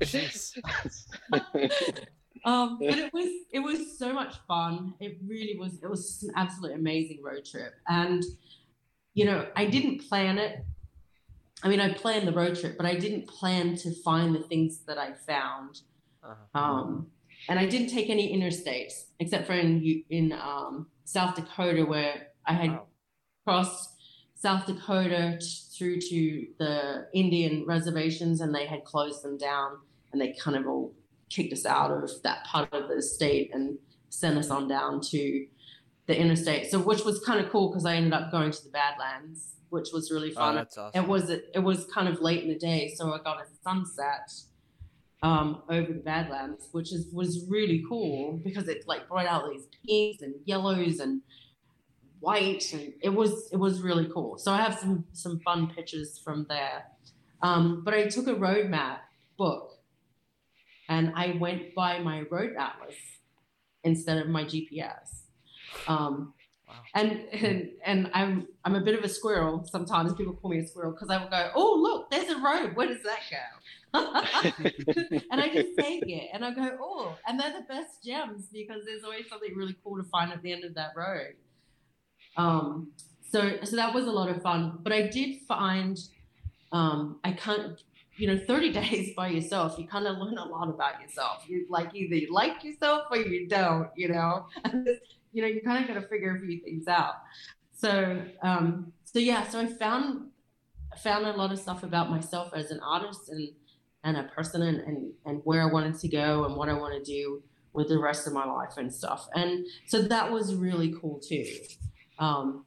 Um, 2.44 2.78
but 2.78 2.98
it 2.98 3.12
was 3.12 3.28
it 3.52 3.60
was 3.60 3.98
so 3.98 4.12
much 4.12 4.34
fun. 4.46 4.94
It 5.00 5.18
really 5.26 5.56
was. 5.58 5.82
It 5.82 5.88
was 5.88 6.06
just 6.06 6.24
an 6.24 6.32
absolutely 6.36 6.78
amazing 6.78 7.22
road 7.22 7.46
trip, 7.46 7.72
and 7.88 8.22
you 9.14 9.24
know 9.24 9.46
I 9.56 9.64
didn't 9.64 10.06
plan 10.06 10.38
it. 10.38 10.64
I 11.62 11.68
mean, 11.68 11.80
I 11.80 11.94
planned 11.94 12.28
the 12.28 12.32
road 12.32 12.60
trip, 12.60 12.76
but 12.76 12.84
I 12.84 12.96
didn't 12.96 13.26
plan 13.26 13.76
to 13.76 13.94
find 14.02 14.34
the 14.34 14.40
things 14.40 14.80
that 14.86 14.98
I 14.98 15.14
found. 15.14 15.80
Uh-huh. 16.22 16.58
Um, 16.58 17.06
and 17.48 17.58
I 17.58 17.64
didn't 17.64 17.88
take 17.88 18.10
any 18.10 18.38
interstates 18.38 19.06
except 19.20 19.46
for 19.46 19.54
in 19.54 20.04
in 20.10 20.32
um, 20.32 20.88
South 21.04 21.36
Dakota, 21.36 21.86
where 21.86 22.28
I 22.46 22.52
had 22.52 22.70
Wow. 22.72 22.86
Crossed 23.44 23.90
South 24.34 24.66
Dakota 24.66 25.38
through 25.76 26.00
to 26.00 26.46
the 26.58 27.06
Indian 27.14 27.64
reservations, 27.66 28.40
and 28.40 28.54
they 28.54 28.66
had 28.66 28.84
closed 28.84 29.22
them 29.22 29.36
down, 29.38 29.78
and 30.12 30.20
they 30.20 30.34
kind 30.42 30.56
of 30.56 30.66
all 30.66 30.92
kicked 31.30 31.52
us 31.52 31.66
out 31.66 31.90
of 31.90 32.10
that 32.22 32.44
part 32.44 32.72
of 32.72 32.88
the 32.88 33.02
state 33.02 33.50
and 33.54 33.78
sent 34.10 34.38
us 34.38 34.50
on 34.50 34.68
down 34.68 35.00
to 35.00 35.46
the 36.06 36.16
interstate. 36.18 36.70
So, 36.70 36.78
which 36.78 37.04
was 37.04 37.18
kind 37.24 37.44
of 37.44 37.50
cool 37.50 37.70
because 37.70 37.86
I 37.86 37.94
ended 37.96 38.12
up 38.12 38.30
going 38.30 38.50
to 38.50 38.62
the 38.64 38.70
Badlands, 38.70 39.54
which 39.70 39.88
was 39.92 40.10
really 40.10 40.30
Oh, 40.32 40.34
fun. 40.34 40.54
that's 40.56 40.76
awesome. 40.78 41.02
It 41.04 41.08
was 41.08 41.30
it 41.30 41.62
was 41.62 41.86
kind 41.86 42.08
of 42.08 42.20
late 42.20 42.42
in 42.42 42.48
the 42.50 42.58
day, 42.58 42.92
so 42.94 43.12
I 43.12 43.18
got 43.18 43.40
a 43.40 43.46
sunset 43.62 44.30
um, 45.22 45.62
over 45.70 45.90
the 45.92 46.00
Badlands, 46.00 46.68
which 46.72 46.92
is 46.92 47.06
was 47.12 47.46
really 47.48 47.82
cool 47.88 48.38
because 48.44 48.68
it 48.68 48.84
like 48.86 49.08
brought 49.08 49.26
out 49.26 49.50
these 49.50 49.66
pinks 49.86 50.22
and 50.22 50.34
yellows 50.44 51.00
and 51.00 51.22
white, 52.24 52.72
and 52.72 52.92
it 53.02 53.10
was 53.10 53.48
it 53.52 53.56
was 53.56 53.82
really 53.82 54.08
cool. 54.12 54.38
So 54.38 54.52
I 54.52 54.58
have 54.62 54.78
some 54.78 55.04
some 55.12 55.40
fun 55.40 55.68
pictures 55.74 56.18
from 56.24 56.46
there. 56.48 56.84
Um, 57.42 57.82
but 57.84 57.92
I 57.94 58.06
took 58.06 58.26
a 58.26 58.34
road 58.34 58.70
map 58.70 59.02
book, 59.36 59.78
and 60.88 61.12
I 61.14 61.36
went 61.38 61.74
by 61.74 61.98
my 61.98 62.22
road 62.30 62.54
atlas 62.58 62.96
instead 63.82 64.18
of 64.18 64.28
my 64.28 64.44
GPS. 64.44 65.08
Um, 65.86 66.34
Wow. 66.66 66.74
and, 66.94 67.10
and 67.32 67.70
and 67.84 68.10
I'm 68.14 68.48
I'm 68.64 68.74
a 68.74 68.80
bit 68.80 68.98
of 68.98 69.04
a 69.04 69.08
squirrel. 69.08 69.66
Sometimes 69.70 70.14
people 70.14 70.32
call 70.32 70.50
me 70.50 70.60
a 70.60 70.66
squirrel 70.66 70.92
because 70.92 71.10
I 71.10 71.18
will 71.22 71.28
go, 71.28 71.50
oh 71.54 71.78
look, 71.78 72.10
there's 72.10 72.30
a 72.30 72.38
road. 72.40 72.74
Where 72.74 72.86
does 72.86 73.02
that 73.02 73.20
go? 73.30 73.36
and 75.30 75.40
I 75.40 75.48
just 75.52 75.78
take 75.78 76.02
it 76.08 76.30
and 76.32 76.44
I 76.44 76.52
go, 76.52 76.78
oh, 76.80 77.16
and 77.28 77.38
they're 77.38 77.52
the 77.52 77.66
best 77.68 78.02
gems 78.02 78.46
because 78.52 78.84
there's 78.86 79.04
always 79.04 79.28
something 79.28 79.54
really 79.54 79.76
cool 79.84 79.96
to 79.98 80.08
find 80.08 80.32
at 80.32 80.42
the 80.42 80.52
end 80.52 80.64
of 80.64 80.74
that 80.74 80.92
road. 80.96 81.34
Um, 82.36 82.88
so 83.30 83.58
so 83.64 83.76
that 83.76 83.94
was 83.94 84.06
a 84.06 84.10
lot 84.10 84.28
of 84.28 84.42
fun. 84.42 84.78
But 84.82 84.92
I 84.92 85.08
did 85.08 85.40
find 85.48 85.98
um, 86.72 87.18
I 87.24 87.32
can't 87.32 87.82
you 88.16 88.28
know 88.28 88.38
30 88.46 88.72
days 88.80 89.14
by 89.16 89.28
yourself 89.28 89.76
you 89.78 89.88
kind 89.88 90.06
of 90.06 90.18
learn 90.18 90.38
a 90.38 90.44
lot 90.44 90.68
about 90.68 91.00
yourself. 91.00 91.44
You 91.48 91.66
like 91.68 91.94
either 91.94 92.14
you 92.14 92.32
like 92.32 92.62
yourself 92.64 93.06
or 93.10 93.18
you 93.18 93.48
don't 93.48 93.88
you 93.96 94.08
know? 94.08 94.46
You 95.36 95.42
know 95.42 95.48
you 95.48 95.62
kind 95.62 95.82
of 95.82 95.92
got 95.92 96.00
to 96.00 96.06
figure 96.06 96.36
a 96.36 96.38
few 96.38 96.60
things 96.60 96.86
out. 96.86 97.14
So 97.72 98.22
um 98.40 98.92
so 99.02 99.18
yeah 99.18 99.48
so 99.48 99.58
i 99.58 99.66
found 99.66 100.28
found 101.02 101.26
a 101.26 101.32
lot 101.32 101.50
of 101.50 101.58
stuff 101.58 101.82
about 101.82 102.08
myself 102.08 102.52
as 102.54 102.70
an 102.70 102.78
artist 102.78 103.30
and 103.30 103.48
and 104.04 104.16
a 104.16 104.22
person 104.24 104.62
and 104.62 104.80
and, 104.82 105.12
and 105.26 105.40
where 105.42 105.60
i 105.60 105.66
wanted 105.66 105.98
to 105.98 106.06
go 106.06 106.44
and 106.44 106.54
what 106.54 106.68
i 106.68 106.72
want 106.72 106.94
to 106.94 107.02
do 107.02 107.42
with 107.74 107.88
the 107.88 107.98
rest 107.98 108.26
of 108.26 108.32
my 108.32 108.46
life 108.46 108.76
and 108.78 108.92
stuff. 108.92 109.28
And 109.34 109.66
so 109.86 110.00
that 110.02 110.30
was 110.30 110.54
really 110.54 110.94
cool 111.00 111.18
too 111.18 111.44
um 112.18 112.64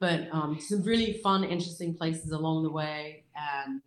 but 0.00 0.28
um, 0.32 0.58
some 0.58 0.82
really 0.82 1.20
fun, 1.22 1.44
interesting 1.44 1.94
places 1.94 2.32
along 2.32 2.62
the 2.62 2.70
way, 2.70 3.24
and 3.36 3.82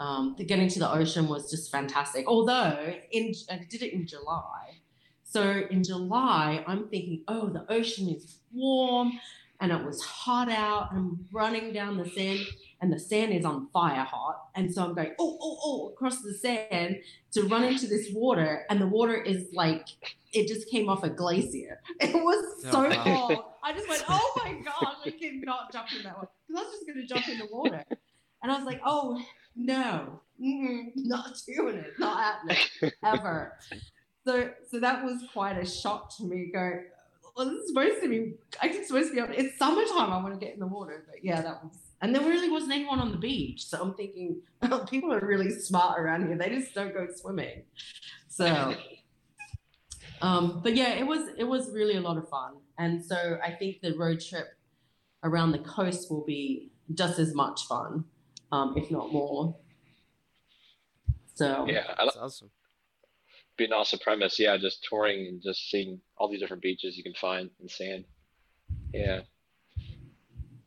um, 0.00 0.34
the 0.36 0.44
getting 0.44 0.68
to 0.68 0.80
the 0.80 0.92
ocean 0.92 1.28
was 1.28 1.48
just 1.48 1.70
fantastic. 1.70 2.26
Although 2.26 2.92
in 3.12 3.32
I 3.48 3.64
did 3.70 3.82
it 3.82 3.94
in 3.94 4.06
July, 4.06 4.80
so 5.22 5.62
in 5.70 5.84
July 5.84 6.64
I'm 6.66 6.88
thinking, 6.88 7.22
oh, 7.28 7.48
the 7.48 7.64
ocean 7.72 8.08
is 8.08 8.38
warm, 8.52 9.12
and 9.60 9.70
it 9.70 9.84
was 9.84 10.02
hot 10.02 10.50
out. 10.50 10.88
I'm 10.90 11.24
running 11.30 11.72
down 11.72 11.98
the 11.98 12.10
sand, 12.10 12.40
and 12.82 12.92
the 12.92 12.98
sand 12.98 13.32
is 13.32 13.44
on 13.44 13.68
fire 13.72 14.02
hot. 14.04 14.48
And 14.56 14.74
so 14.74 14.84
I'm 14.84 14.94
going, 14.94 15.12
oh, 15.18 15.38
oh, 15.40 15.58
oh, 15.64 15.88
across 15.92 16.20
the 16.20 16.34
sand 16.34 16.96
to 17.30 17.44
run 17.44 17.62
into 17.64 17.86
this 17.86 18.08
water. 18.12 18.66
And 18.68 18.80
the 18.80 18.88
water 18.88 19.14
is 19.14 19.46
like, 19.54 19.86
it 20.32 20.48
just 20.48 20.68
came 20.68 20.88
off 20.88 21.04
a 21.04 21.08
glacier. 21.08 21.80
It 22.00 22.12
was 22.14 22.62
so 22.64 22.86
Oh, 22.86 22.88
wow. 22.90 23.04
cold. 23.28 23.44
I 23.62 23.72
just 23.72 23.88
went, 23.88 24.02
oh 24.08 24.32
my 24.44 24.52
God, 24.64 24.96
I 25.06 25.10
cannot 25.10 25.72
jump 25.72 25.88
in 25.96 26.02
that 26.02 26.18
one. 26.18 26.26
Because 26.48 26.60
I 26.60 26.64
was 26.64 26.72
just 26.74 26.86
going 26.86 27.06
to 27.06 27.06
jump 27.06 27.28
in 27.28 27.38
the 27.38 27.46
water. 27.50 27.84
And 28.42 28.50
I 28.50 28.56
was 28.56 28.66
like, 28.66 28.80
oh, 28.84 29.22
no, 29.54 30.20
not 30.38 31.40
doing 31.46 31.76
it, 31.76 31.92
not 32.00 32.18
happening 32.18 32.92
ever. 33.04 33.58
So, 34.26 34.50
so 34.68 34.80
that 34.80 35.04
was 35.04 35.22
quite 35.32 35.56
a 35.56 35.64
shock 35.64 36.16
to 36.16 36.24
me. 36.24 36.50
Go, 36.52 36.80
well, 37.36 37.46
this 37.48 37.58
is 37.60 37.68
supposed 37.68 38.02
to 38.02 38.08
be. 38.08 38.34
I'm 38.60 38.84
supposed 38.84 39.14
to 39.14 39.26
be. 39.26 39.34
It's 39.36 39.56
summertime. 39.56 40.12
I 40.12 40.20
want 40.20 40.38
to 40.38 40.44
get 40.44 40.54
in 40.54 40.60
the 40.60 40.66
water, 40.66 41.04
but 41.08 41.24
yeah, 41.24 41.40
that 41.42 41.62
was. 41.62 41.78
And 42.02 42.12
there 42.12 42.22
really 42.22 42.50
wasn't 42.50 42.72
anyone 42.72 42.98
on 42.98 43.12
the 43.12 43.16
beach, 43.16 43.64
so 43.64 43.80
I'm 43.80 43.94
thinking 43.94 44.42
oh, 44.62 44.84
people 44.90 45.12
are 45.12 45.24
really 45.24 45.50
smart 45.50 46.00
around 46.00 46.26
here. 46.26 46.36
They 46.36 46.48
just 46.48 46.74
don't 46.74 46.92
go 46.92 47.06
swimming. 47.14 47.62
So, 48.28 48.74
um, 50.22 50.60
but 50.64 50.74
yeah, 50.74 50.94
it 50.94 51.06
was 51.06 51.28
it 51.38 51.44
was 51.44 51.70
really 51.72 51.96
a 51.96 52.00
lot 52.00 52.18
of 52.18 52.28
fun, 52.28 52.56
and 52.78 53.02
so 53.04 53.38
I 53.42 53.52
think 53.52 53.80
the 53.82 53.96
road 53.96 54.20
trip 54.20 54.48
around 55.22 55.52
the 55.52 55.60
coast 55.60 56.10
will 56.10 56.24
be 56.24 56.72
just 56.92 57.20
as 57.20 57.34
much 57.34 57.66
fun, 57.68 58.04
um, 58.50 58.74
if 58.76 58.90
not 58.90 59.12
more. 59.12 59.56
So 61.34 61.66
Yeah, 61.68 61.84
I 61.96 62.04
That's 62.04 62.16
awesome. 62.16 62.50
be 63.56 63.64
an 63.66 63.72
awesome 63.72 64.00
premise. 64.00 64.38
Yeah, 64.40 64.56
just 64.56 64.84
touring 64.88 65.28
and 65.28 65.42
just 65.42 65.70
seeing 65.70 66.00
all 66.18 66.28
these 66.28 66.40
different 66.40 66.62
beaches 66.62 66.96
you 66.96 67.04
can 67.04 67.14
find 67.14 67.48
in 67.60 67.68
sand. 67.68 68.04
Yeah. 68.92 69.20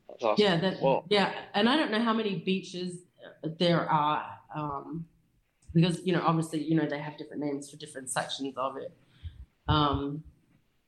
Awesome. 0.07 0.35
Yeah, 0.37 0.57
that 0.57 1.03
yeah, 1.09 1.33
and 1.53 1.67
I 1.67 1.75
don't 1.75 1.91
know 1.91 2.01
how 2.01 2.13
many 2.13 2.35
beaches 2.39 2.99
there 3.59 3.89
are, 3.89 4.25
um, 4.55 5.05
because 5.73 6.01
you 6.05 6.13
know, 6.13 6.21
obviously, 6.25 6.63
you 6.63 6.75
know, 6.75 6.85
they 6.85 6.99
have 6.99 7.17
different 7.17 7.43
names 7.43 7.69
for 7.69 7.77
different 7.77 8.09
sections 8.09 8.55
of 8.57 8.77
it. 8.77 8.95
Um, 9.67 10.23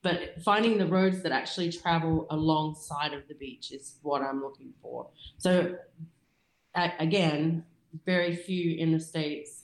but 0.02 0.42
finding 0.44 0.78
the 0.78 0.86
roads 0.86 1.24
that 1.24 1.32
actually 1.32 1.72
travel 1.72 2.28
alongside 2.30 3.14
of 3.14 3.28
the 3.28 3.34
beach 3.34 3.72
is 3.72 3.96
what 4.04 4.22
I'm 4.22 4.42
looking 4.42 4.74
for. 4.82 5.10
So, 5.38 5.76
again, 6.76 7.66
very 8.06 8.36
few 8.36 8.78
in 8.78 8.92
the 8.92 9.00
states, 9.00 9.64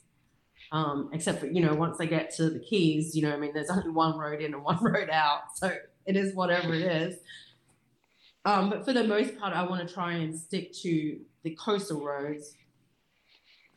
um, 0.71 1.09
except 1.13 1.39
for 1.39 1.47
you 1.47 1.61
know, 1.61 1.75
once 1.75 1.97
they 1.97 2.07
get 2.07 2.33
to 2.35 2.49
the 2.49 2.59
Keys, 2.59 3.15
you 3.15 3.21
know, 3.21 3.33
I 3.33 3.37
mean, 3.37 3.53
there's 3.53 3.69
only 3.69 3.89
one 3.89 4.17
road 4.17 4.41
in 4.41 4.53
and 4.53 4.63
one 4.63 4.79
road 4.83 5.09
out, 5.09 5.55
so 5.55 5.73
it 6.05 6.17
is 6.17 6.35
whatever 6.35 6.73
it 6.73 6.81
is. 6.81 7.17
Um, 8.45 8.69
but 8.69 8.85
for 8.85 8.93
the 8.93 9.03
most 9.03 9.37
part, 9.37 9.53
I 9.53 9.63
want 9.63 9.85
to 9.87 9.93
try 9.93 10.13
and 10.13 10.37
stick 10.37 10.73
to 10.81 11.19
the 11.43 11.55
coastal 11.55 12.03
roads 12.03 12.55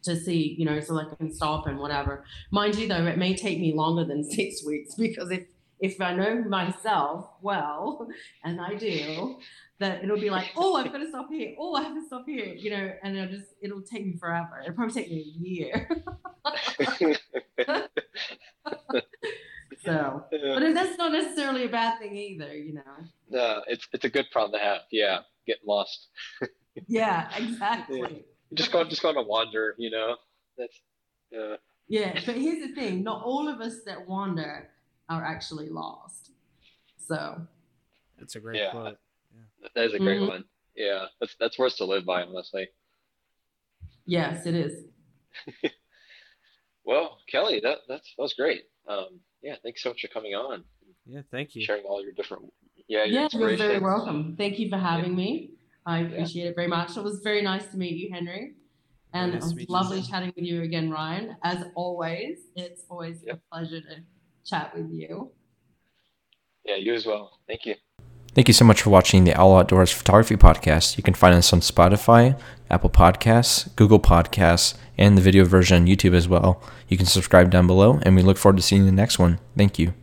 to 0.02 0.16
see, 0.16 0.54
you 0.58 0.64
know, 0.64 0.80
so 0.80 0.94
like 0.94 1.12
I 1.12 1.16
can 1.16 1.32
stop 1.32 1.66
and 1.66 1.78
whatever. 1.78 2.24
Mind 2.50 2.76
you, 2.76 2.88
though, 2.88 3.06
it 3.06 3.18
may 3.18 3.36
take 3.36 3.60
me 3.60 3.74
longer 3.74 4.04
than 4.04 4.24
six 4.30 4.64
weeks 4.64 4.94
because 4.94 5.30
if 5.30 5.44
if 5.78 6.00
I 6.00 6.14
know 6.14 6.42
myself 6.42 7.28
well, 7.42 8.08
and 8.44 8.58
I 8.60 8.76
do, 8.76 9.36
that 9.78 10.02
it'll 10.02 10.18
be 10.18 10.30
like, 10.30 10.50
oh, 10.56 10.76
I've 10.76 10.90
got 10.90 10.98
to 10.98 11.08
stop 11.08 11.28
here. 11.30 11.54
Oh, 11.58 11.74
I 11.74 11.82
have 11.82 11.94
to 11.94 12.04
stop 12.06 12.24
here. 12.26 12.46
You 12.46 12.70
know, 12.70 12.92
and 13.02 13.16
it'll 13.16 13.36
just 13.36 13.54
it'll 13.60 13.82
take 13.82 14.06
me 14.06 14.16
forever. 14.16 14.60
It'll 14.62 14.74
probably 14.74 15.02
take 15.02 15.10
me 15.10 15.18
a 15.18 15.22
year. 15.48 15.88
so, 19.86 20.24
but 20.30 20.74
that's 20.74 20.98
not 20.98 21.12
necessarily 21.12 21.64
a 21.64 21.68
bad 21.68 21.98
thing 21.98 22.14
either. 22.16 22.54
You 22.56 22.74
know. 22.74 22.82
no, 23.30 23.62
it's 23.66 23.86
it's 23.92 24.04
a 24.04 24.08
good 24.10 24.26
problem 24.30 24.58
to 24.60 24.64
have. 24.64 24.82
Yeah, 24.90 25.20
getting 25.46 25.66
lost. 25.66 26.08
Yeah, 26.88 27.34
exactly. 27.38 28.26
Just 28.52 28.70
go 28.70 28.84
just 28.84 29.00
go 29.00 29.08
on 29.08 29.16
a 29.16 29.22
wander, 29.22 29.74
you 29.78 29.88
know. 29.88 30.16
That's 30.58 30.78
uh, 31.34 31.56
Yeah, 31.88 32.12
but 32.26 32.34
here's 32.36 32.60
the 32.68 32.74
thing: 32.74 33.02
not 33.02 33.22
all 33.24 33.48
of 33.48 33.62
us 33.62 33.82
that 33.86 34.06
wander 34.06 34.68
are 35.08 35.24
actually 35.24 35.70
lost. 35.70 36.32
So 36.98 37.40
That's 38.18 38.36
a 38.36 38.40
great 38.40 38.60
Yeah. 38.60 38.72
quote. 38.72 38.98
that 39.74 39.84
is 39.86 39.94
a 39.94 39.98
great 39.98 40.20
Mhm. 40.20 40.28
one. 40.28 40.44
Yeah, 40.74 41.06
that's 41.18 41.34
that's 41.40 41.58
worth 41.58 41.76
to 41.78 41.86
live 41.86 42.04
by, 42.04 42.24
honestly. 42.24 42.68
yes, 44.04 44.44
it 44.44 44.54
is. 44.54 44.84
Well, 46.84 47.18
Kelly, 47.26 47.58
that 47.60 47.78
that's 47.88 48.14
that 48.16 48.22
was 48.22 48.34
great. 48.34 48.64
Um, 48.86 49.20
yeah, 49.46 49.54
thanks 49.62 49.80
so 49.82 49.90
much 49.90 50.00
for 50.02 50.08
coming 50.08 50.34
on, 50.34 50.64
Yeah, 51.06 51.20
thank 51.30 51.54
you. 51.54 51.62
sharing 51.62 51.84
all 51.84 52.02
your 52.02 52.12
different 52.12 52.52
yeah 52.88 53.04
your 53.04 53.22
Yeah, 53.22 53.28
you're 53.32 53.56
very 53.56 53.78
welcome. 53.78 54.34
Thank 54.36 54.58
you 54.58 54.68
for 54.68 54.76
having 54.76 55.14
me. 55.14 55.52
I 55.86 56.00
appreciate 56.00 56.48
it 56.48 56.56
very 56.56 56.66
much. 56.66 56.96
It 56.96 57.04
was 57.04 57.20
very 57.22 57.42
nice 57.42 57.66
to 57.68 57.76
meet 57.76 57.94
you, 57.96 58.10
Henry. 58.12 58.54
And 59.12 59.32
Nice 59.32 59.36
it 59.36 59.40
to 59.40 59.46
was 59.46 59.56
meet 59.56 59.68
you, 59.68 59.72
lovely 59.72 60.02
chatting 60.02 60.32
with 60.34 60.44
you 60.44 60.62
again, 60.62 60.90
Ryan. 60.90 61.36
As 61.44 61.58
always, 61.76 62.38
it's 62.56 62.82
always 62.90 63.22
Yep. 63.24 63.36
a 63.36 63.38
pleasure 63.54 63.80
to 63.80 63.96
chat 64.44 64.76
with 64.76 64.90
you. 64.90 65.30
Yeah, 66.64 66.74
you 66.76 66.92
as 66.94 67.06
well. 67.06 67.38
Thank 67.46 67.66
you. 67.66 67.76
Thank 68.36 68.48
you 68.48 68.54
so 68.54 68.66
much 68.66 68.82
for 68.82 68.90
watching 68.90 69.24
the 69.24 69.32
Owl 69.32 69.56
Outdoors 69.56 69.90
Photography 69.90 70.36
Podcast. 70.36 70.98
You 70.98 71.02
can 71.02 71.14
find 71.14 71.34
us 71.34 71.54
on 71.54 71.60
Spotify, 71.60 72.38
Apple 72.68 72.90
Podcasts, 72.90 73.74
Google 73.76 73.98
Podcasts, 73.98 74.74
and 74.98 75.16
the 75.16 75.22
video 75.22 75.46
version 75.46 75.84
on 75.84 75.88
YouTube 75.88 76.12
as 76.12 76.28
well. 76.28 76.62
You 76.86 76.98
can 76.98 77.06
subscribe 77.06 77.50
down 77.50 77.66
below, 77.66 77.98
and 78.02 78.14
we 78.14 78.20
look 78.20 78.36
forward 78.36 78.58
to 78.58 78.62
seeing 78.62 78.82
you 78.82 78.88
in 78.88 78.94
the 78.94 79.00
next 79.00 79.18
one. 79.18 79.38
Thank 79.56 79.78
you. 79.78 79.94